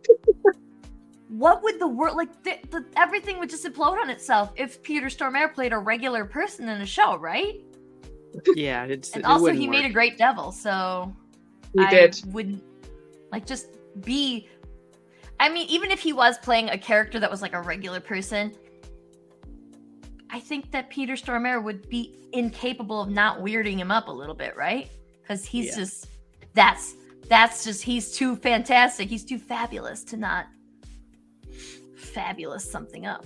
[1.29, 2.43] what would the world like?
[2.43, 6.67] The, the, everything would just implode on itself if Peter Stormare played a regular person
[6.67, 7.61] in a show, right?
[8.55, 8.83] Yeah.
[8.85, 11.15] It's, And it also, wouldn't he made a great devil, so
[11.73, 12.19] He I did.
[12.27, 12.59] would
[13.31, 13.67] like just
[14.01, 14.49] be.
[15.39, 18.53] I mean, even if he was playing a character that was like a regular person,
[20.31, 24.35] I think that Peter Stormare would be incapable of not weirding him up a little
[24.35, 24.89] bit, right?
[25.21, 25.75] Because he's Yeah.
[25.77, 26.07] just
[26.55, 26.95] that's
[27.29, 29.07] that's just he's too fantastic.
[29.09, 30.47] He's too fabulous to not
[31.99, 33.25] fabulous something up.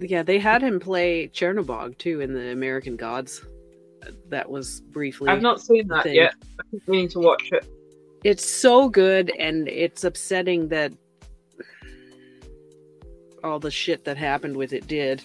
[0.00, 3.44] Yeah, they had him play Chernobog too in the American Gods.
[4.28, 5.28] That was briefly.
[5.28, 6.14] I've not seen that thing.
[6.14, 6.34] yet.
[6.58, 7.66] I keep meaning to watch it.
[8.24, 10.92] It's so good, and it's upsetting that
[13.42, 15.22] all the shit that happened with it did.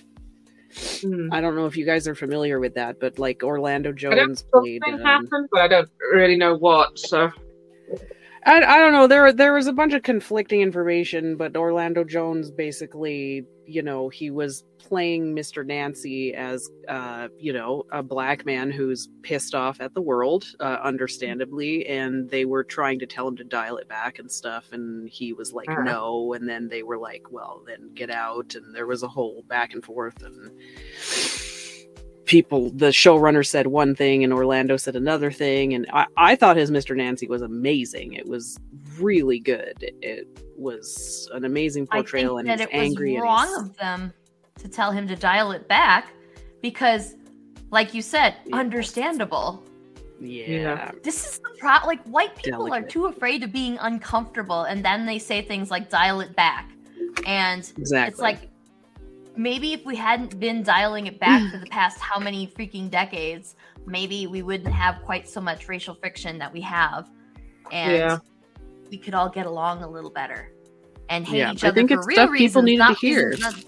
[1.02, 1.32] Hmm.
[1.32, 4.44] I don't know if you guys are familiar with that, but like Orlando I Jones
[4.52, 4.82] played.
[4.84, 6.98] something um, happened, but I don't really know what.
[6.98, 7.32] So
[8.46, 9.08] I, I don't know.
[9.08, 14.30] There there was a bunch of conflicting information, but Orlando Jones basically, you know, he
[14.32, 15.66] was playing Mr.
[15.66, 20.80] Nancy as, uh, you know, a black man who's pissed off at the world, uh,
[20.84, 25.08] understandably, and they were trying to tell him to dial it back and stuff, and
[25.08, 25.82] he was like, Ah.
[25.82, 29.44] no, and then they were like, well, then get out, and there was a whole
[29.48, 30.52] back and forth, and
[32.26, 36.56] people the showrunner said one thing and Orlando said another thing and I, I thought
[36.56, 36.96] his Mr.
[36.96, 38.14] Nancy was amazing.
[38.14, 38.58] It was
[38.98, 39.74] really good.
[39.82, 43.24] It, it was an amazing portrayal I and think he's that it was angry and
[43.24, 44.14] wrong of them
[44.60, 46.14] to tell him to dial it back
[46.62, 47.16] because,
[47.72, 48.56] like you said, Yeah.
[48.56, 49.64] understandable.
[50.22, 50.46] yeah.
[50.48, 50.92] Yeah.
[51.04, 51.76] This is the pro.
[51.86, 55.90] Like white people are too afraid of being uncomfortable, and then they say things like
[55.90, 56.72] "dial it back,"
[57.26, 58.12] and Exactly.
[58.12, 58.50] it's like
[59.36, 63.56] maybe if we hadn't been dialing it back for the past how many freaking decades,
[63.86, 67.10] maybe we wouldn't have quite so much racial friction that we have,
[67.72, 68.18] and Yeah.
[68.92, 70.52] we could all get along a little better
[71.10, 72.94] and hate Yeah, each I other think for it's real stuff people reasons, needed to
[72.96, 73.36] hear.
[73.40, 73.64] not-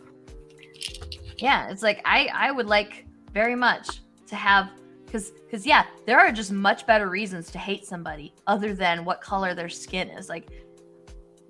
[1.37, 4.69] yeah, it's like I I would like very much to have
[5.05, 9.19] because because yeah, there are just much better reasons to hate somebody other than what
[9.21, 10.29] color their skin is.
[10.29, 10.47] Like,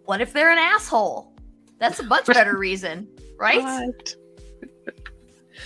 [0.05, 1.33] what if they're an asshole?
[1.77, 3.07] That's a much better reason,
[3.37, 3.61] right?
[3.61, 4.15] What?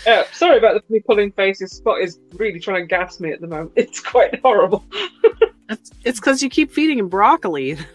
[0.08, 1.72] Uh, sorry about the, me pulling faces.
[1.72, 3.72] Spot is really trying to gas me at the moment.
[3.76, 4.86] It's quite horrible.
[5.70, 7.78] It's it's because you keep feeding him broccoli.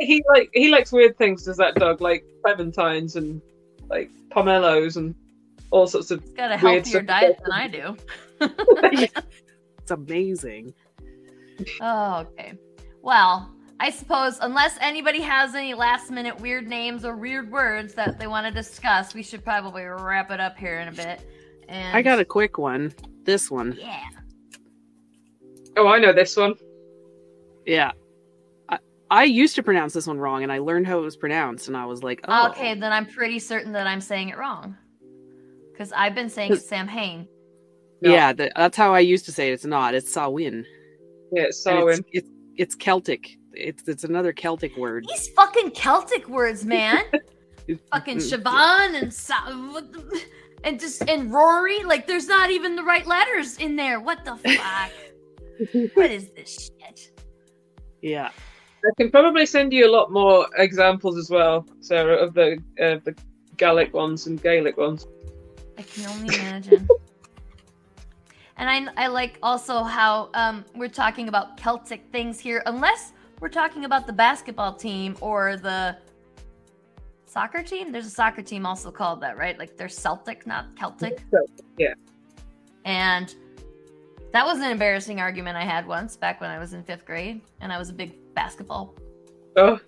[0.00, 1.44] He like he likes weird things.
[1.44, 3.40] Does that dog like clementines and
[3.88, 5.14] like pomelos and
[5.70, 7.06] all sorts of It's got a Weird healthier stuff.
[7.06, 7.96] diet than I do.
[9.78, 10.74] it's amazing.
[11.80, 12.52] Oh, okay.
[13.02, 18.18] Well, I suppose unless anybody has any last minute weird names or weird words that
[18.18, 21.20] they want to discuss, we should probably wrap it up here in a bit.
[21.68, 22.94] And I got a quick one.
[23.24, 23.76] This one.
[23.78, 24.02] yeah.
[25.76, 26.54] Oh, I know this one.
[27.66, 27.92] Yeah.
[28.70, 28.78] I,
[29.10, 31.76] I used to pronounce this one wrong and I learned how it was pronounced and
[31.76, 32.48] I was like, oh.
[32.50, 34.74] Okay, then I'm pretty certain that I'm saying it wrong.
[35.72, 37.28] Because I've been saying it's Sam Hain.
[38.00, 38.10] No.
[38.10, 39.52] Yeah, the, that's how I used to say it.
[39.52, 39.94] It's not.
[39.94, 40.64] It's Samhain.
[41.32, 41.88] Yeah, it's And Samhain.
[41.90, 43.36] it's, it's it's Celtic.
[43.56, 45.06] It's it's another Celtic word.
[45.08, 47.04] These fucking Celtic words, man.
[47.92, 49.80] fucking Siobhan and Sa-
[50.64, 51.82] and just and Rory.
[51.84, 54.00] Like, there's not even the right letters in there.
[54.00, 54.92] What the fuck?
[55.94, 57.10] what is this shit?
[58.02, 58.30] Yeah.
[58.84, 62.98] I can probably send you a lot more examples as well, Sarah, of the uh,
[63.04, 63.16] the
[63.56, 65.06] Gallic ones and Gaelic ones.
[65.78, 66.86] I can only imagine.
[68.58, 73.48] and I, I like also how um, we're talking about Celtic things here, unless we're
[73.48, 75.96] talking about the basketball team or the
[77.26, 77.92] soccer team.
[77.92, 79.58] There's a soccer team also called that, right?
[79.58, 81.22] Like they're Celtic, not Celtic.
[81.76, 81.94] Yeah.
[82.84, 83.34] And
[84.32, 87.40] that was an embarrassing argument I had once back when I was in fifth grade,
[87.60, 88.94] and I was a big basketball.
[89.58, 89.80] Oh,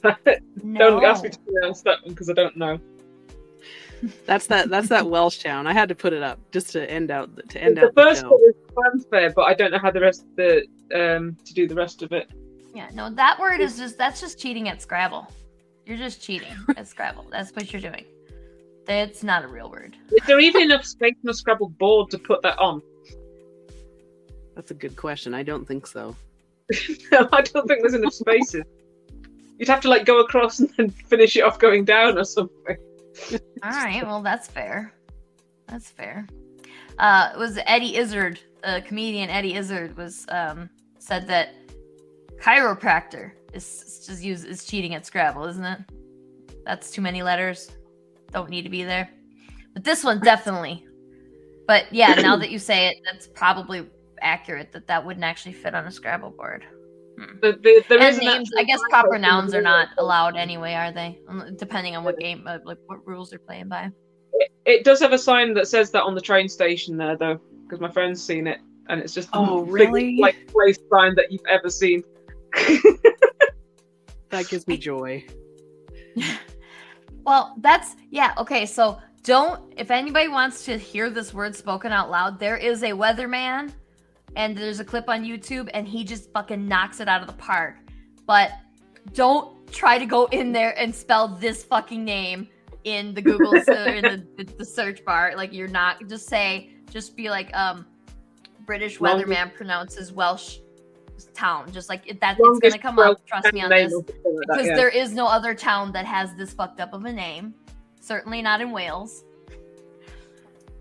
[0.62, 0.78] No.
[0.92, 2.80] don't ask me to pronounce that one because I don't know.
[4.24, 5.66] That's that that's that Welsh town.
[5.66, 8.02] I had to put it up just to end out to end the out the
[8.02, 8.30] first show.
[8.30, 8.40] one
[8.96, 11.74] is fanfare, but I don't know how the rest of the um to do the
[11.74, 12.30] rest of it.
[12.74, 15.26] Yeah, no, that word is just that's just cheating at Scrabble.
[15.86, 17.26] You're just cheating at Scrabble.
[17.30, 18.04] That's what you're doing.
[18.86, 19.96] That's not a real word.
[20.10, 22.82] Is there even enough space on a Scrabble board to put that on?
[24.54, 25.34] That's a good question.
[25.34, 26.16] I don't think so.
[27.10, 28.64] No, I don't think there's enough spaces.
[29.58, 32.76] You'd have to like go across and then finish it off going down or something.
[33.62, 34.92] All right, well that's fair.
[35.66, 36.26] That's fair.
[36.98, 40.68] Uh, it was Eddie Izzard, the comedian Eddie Izzard, was um,
[40.98, 41.54] said that
[42.40, 45.80] chiropractor is is just use is cheating at Scrabble, isn't it?
[46.64, 47.70] That's too many letters.
[48.32, 49.08] Don't need to be there.
[49.74, 50.86] But this one definitely.
[51.66, 53.86] But yeah, now that you say it, that's probably
[54.20, 56.64] accurate that that wouldn't actually fit on a Scrabble board.
[57.42, 61.18] The, the, there and names, I guess proper nouns are not allowed anyway, are they?
[61.28, 63.90] Um, Depending on what game, uh, like what rules they're playing by.
[64.34, 67.40] It, it does have a sign that says that on the train station there, though,
[67.64, 70.16] because my friend's seen it, and it's just the Oh, biggest, really?
[70.18, 72.04] like place sign that you've ever seen.
[74.30, 75.24] That gives me joy.
[77.24, 78.64] Well, that's yeah, okay.
[78.64, 82.92] So don't if anybody wants to hear this word spoken out loud, there is a
[82.92, 83.70] weatherman
[84.34, 87.34] and there's a clip on YouTube and he just fucking knocks it out of the
[87.34, 87.76] park.
[88.26, 88.52] But
[89.12, 92.48] don't try to go in there and spell this fucking name
[92.84, 95.34] in the Google or in the, the, the search bar.
[95.36, 97.84] Like you're not just say just be like um
[98.64, 100.60] British weatherman pronounces Welsh
[101.26, 101.70] town.
[101.72, 103.24] Just like it, that it's gonna come up.
[103.26, 104.76] Trust me on this or something that, because yeah.
[104.76, 107.54] there is no other town that has this fucked up of a name.
[108.00, 109.24] Certainly not in Wales.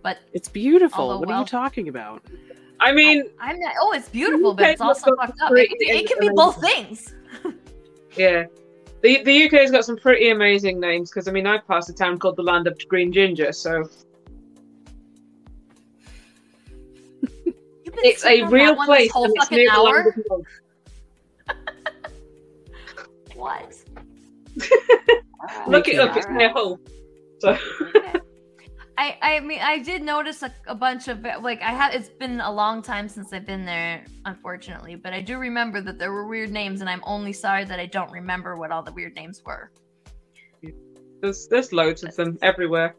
[0.02, 1.04] But It's beautiful.
[1.04, 2.24] Although, what are you talking about?
[2.80, 3.74] I mean, I'm not.
[3.82, 5.52] Oh, it's beautiful, but it's also fucked up.
[5.54, 7.16] It, it can be both things.
[8.16, 8.46] yeah.
[9.02, 12.18] The, the UK's got some pretty amazing names because I mean I passed a town
[12.18, 13.90] called the Land of Green Ginger, so
[18.04, 19.84] it's a real that place whole and it's fucking near hour.
[19.84, 20.14] Land
[22.98, 23.76] of What?
[25.68, 26.80] Look it Okay, up, it's near Hull.
[27.40, 28.20] So Okay.
[28.98, 32.42] I, I mean I did notice a, a bunch of like I have it's been
[32.42, 36.26] a long time since I've been there unfortunately but I do remember that there were
[36.26, 39.44] weird names and I'm only sorry that I don't remember what all the weird names
[39.46, 39.72] were.
[41.22, 42.96] there's there's loads of them everywhere.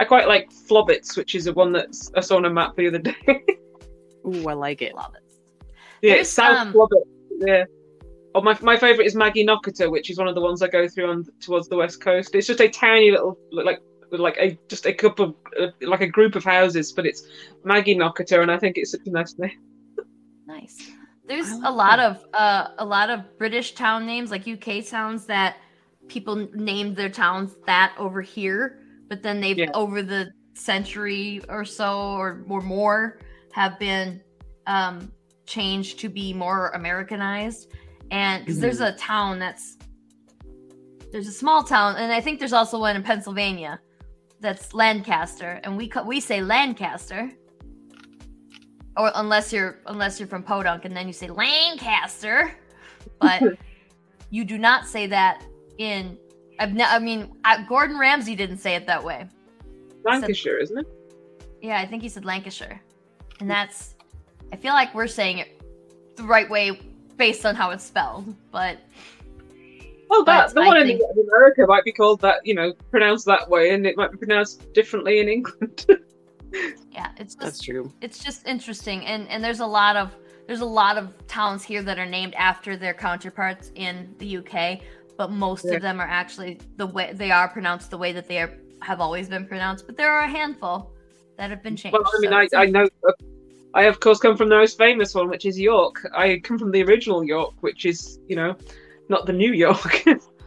[0.00, 2.88] I quite like Flobbits, which is the one that's I saw on a map the
[2.88, 3.14] other day.
[4.26, 4.94] Ooh, I like it.
[4.94, 5.22] Love it.
[6.02, 7.02] yeah, There's, it's South um, Flobbit.
[7.38, 7.64] Yeah.
[8.34, 11.10] Oh, my my favorite is Maggieknockater, which is one of the ones I go through
[11.10, 12.34] on towards the west coast.
[12.34, 13.80] It's just a tiny little like
[14.10, 17.22] like a just a couple of uh, like a group of houses, but it's
[17.64, 19.58] Maggieknockater, and I think it's such a nice name.
[20.46, 20.90] Nice.
[21.26, 22.10] There's I a like lot that.
[22.10, 25.56] of uh, a lot of British town names, like UK towns, that
[26.08, 29.70] people named their towns that over here, but then they've Yeah.
[29.74, 33.18] over the century or so or or more
[33.52, 34.22] have been
[34.66, 35.12] um,
[35.46, 37.68] changed to be more Americanized.
[38.10, 39.78] And because there's a town that's
[41.12, 43.80] there's a small town, and I think there's also one in Pennsylvania
[44.40, 47.30] that's Lancaster, and we we say Lancaster
[48.96, 52.52] or unless you're unless you're from Podunk and then you say Lancaster,
[53.20, 53.42] but
[54.30, 55.44] you do not say that
[55.78, 56.18] in.
[56.60, 59.26] I mean, I, Gordon Ramsay didn't say it that way.
[60.04, 60.86] Lancashire, isn't it?
[61.60, 62.80] Yeah, I think he said Lancashire,
[63.40, 63.94] and that's.
[64.52, 65.60] I feel like we're saying it
[66.16, 66.78] the right way
[67.16, 68.78] based on how it's spelled, but
[70.10, 72.74] Well, that But the I one in think- America might be called that, you know,
[72.90, 75.86] pronounced that way, and it might be pronounced differently in England.
[76.90, 77.90] yeah, it's just That's true.
[78.02, 80.10] it's just interesting and and there's a lot of
[80.46, 84.80] there's a lot of towns here that are named after their counterparts in the UK
[85.16, 85.74] but most Yeah.
[85.76, 88.52] of them are actually the way they are pronounced the way that they are,
[88.82, 90.92] have always been pronounced but there are a handful
[91.36, 92.88] that have been changed well, I mean, so I, I know.
[93.74, 95.96] I of course come from the most famous one, which is York.
[96.14, 98.54] I come from the original York, which is, you know,
[99.08, 100.04] not the New York.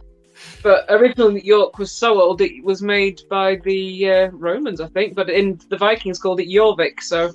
[0.62, 5.14] but original York was so old it was made by the uh, Romans, I think.
[5.16, 7.32] But in the Vikings called it Jorvik, so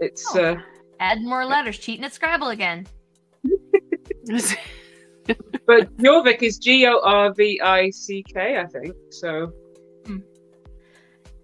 [0.00, 0.44] it's Oh.
[0.44, 0.60] uh,
[1.00, 2.86] add more letters cheating at scrabble again
[5.66, 8.94] but Jorvik is G O R V I C K, I think.
[9.10, 9.52] So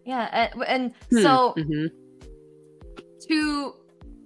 [0.05, 1.89] yeah uh, and Hmm, so mhm.
[3.29, 3.75] to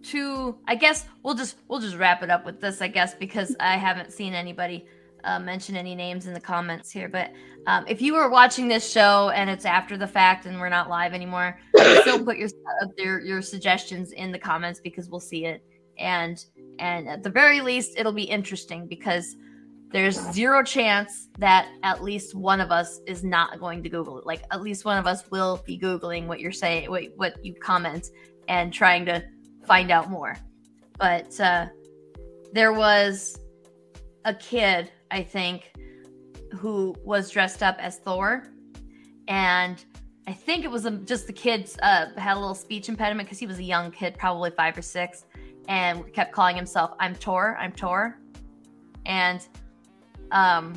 [0.05, 3.55] to i guess we'll just we'll just wrap it up with this i guess because
[3.61, 4.87] i haven't seen anybody
[5.25, 7.33] uh, mention any names in the comments here but
[7.67, 10.89] um, if you were watching this show and it's after the fact and we're not
[10.89, 11.59] live anymore
[12.01, 12.49] still put your
[12.83, 15.63] uh, your, your suggestions in the comments because we'll see it
[15.99, 16.47] and
[16.79, 19.37] and at the very least it'll be interesting because
[19.91, 24.27] there's zero chance that at least one of us is not going to google it.
[24.27, 27.55] Like at least one of us will be googling what you're saying what, what you
[27.55, 28.11] comment
[28.49, 29.25] and trying to
[29.67, 30.37] find out more.
[30.99, 31.67] But uh
[32.53, 33.39] there was
[34.25, 35.71] a kid i think
[36.53, 38.45] who was dressed up as thor.
[39.27, 39.83] And
[40.27, 43.39] i think it was um just the kids uh had a little speech impediment because
[43.39, 45.25] he was a young kid probably five or six
[45.69, 48.19] and kept calling himself i'm tor i'm tor.
[49.07, 49.47] And
[50.33, 50.75] um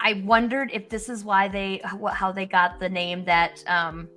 [0.00, 1.80] i wondered if this is why they
[2.12, 4.08] how they got the name that um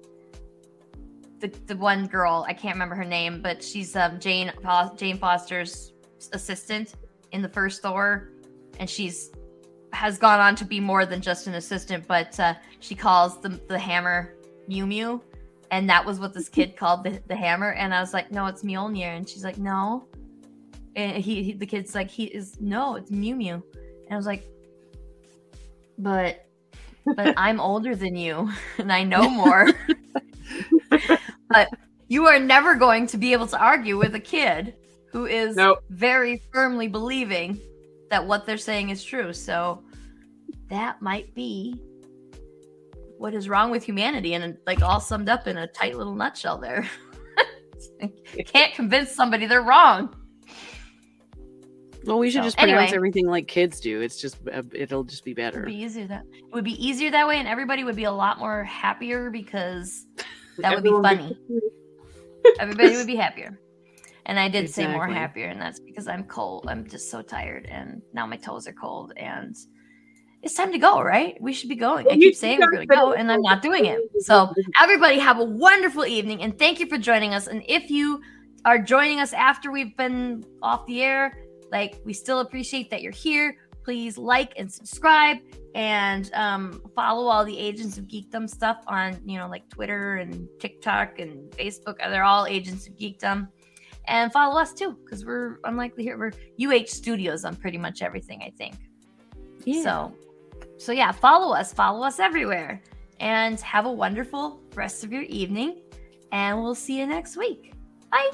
[1.40, 4.52] the, the one girl i can't remember her name but she's um jane
[4.96, 5.94] jane foster's
[6.34, 6.96] assistant
[7.32, 8.30] in the first thor
[8.80, 9.32] and she's
[9.94, 13.50] has gone on to be more than just an assistant but uh, she calls the,
[13.68, 14.36] the hammer
[14.68, 15.22] mew mew
[15.72, 18.46] and that was what this kid called the, the hammer and i was like no
[18.46, 20.08] it's mjolnir and she's like no
[20.98, 24.26] and he, he the kid's like he is no it's mew mew and i was
[24.26, 24.46] like
[25.98, 26.46] but
[27.16, 29.70] but i'm older than you and i know more
[31.50, 31.70] but
[32.10, 34.76] you are never going to be able to argue with a kid
[35.12, 35.78] who is No.
[35.90, 37.60] very firmly believing
[38.10, 39.34] that what they're saying is true.
[39.34, 39.84] So
[40.70, 41.76] that might be
[43.18, 46.58] what is wrong with humanity and like all summed up in a tight little nutshell
[46.58, 46.88] there.
[48.46, 50.16] Can't convince somebody they're wrong.
[52.08, 52.96] Well, we should So, just pronounce anyway.
[52.96, 54.02] everything like kids do.
[54.02, 55.60] It's just uh, it'll just be better.
[55.60, 58.12] would be easier that it would be easier that way and everybody would be a
[58.12, 60.06] lot more happier because
[60.60, 61.38] that would be funny.
[62.60, 63.60] Everybody would be happier.
[64.26, 66.66] And I did say more happier, and that's because I'm cold.
[66.70, 69.56] I'm just so tired, and now my toes are cold, and
[70.44, 71.38] it's time to go, right?
[71.42, 72.08] We should be going.
[72.10, 74.00] I keep saying we're going to go, and I'm not doing it.
[74.20, 77.48] So, everybody, have a wonderful evening, and thank you for joining us.
[77.48, 78.22] And if you
[78.66, 81.38] are joining us after we've been off the air,
[81.72, 83.58] like we still appreciate that you're here.
[83.84, 85.38] Please like and subscribe,
[85.74, 90.48] and um, follow all the Agents of Geekdom stuff on you know like Twitter and
[90.60, 91.98] TikTok and Facebook.
[91.98, 93.48] They're all Agents of Geekdom.
[94.08, 96.18] And follow us too, because we're unlikely here.
[96.18, 96.32] We're
[96.62, 98.76] UH Studios on pretty much everything, I think.
[99.66, 99.84] Yeah.
[99.84, 100.16] So,
[100.78, 102.82] so yeah, follow us, follow us everywhere,
[103.20, 105.82] and have a wonderful rest of your evening.
[106.32, 107.74] And we'll see you next week.
[108.10, 108.32] Bye.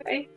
[0.00, 0.28] Okay.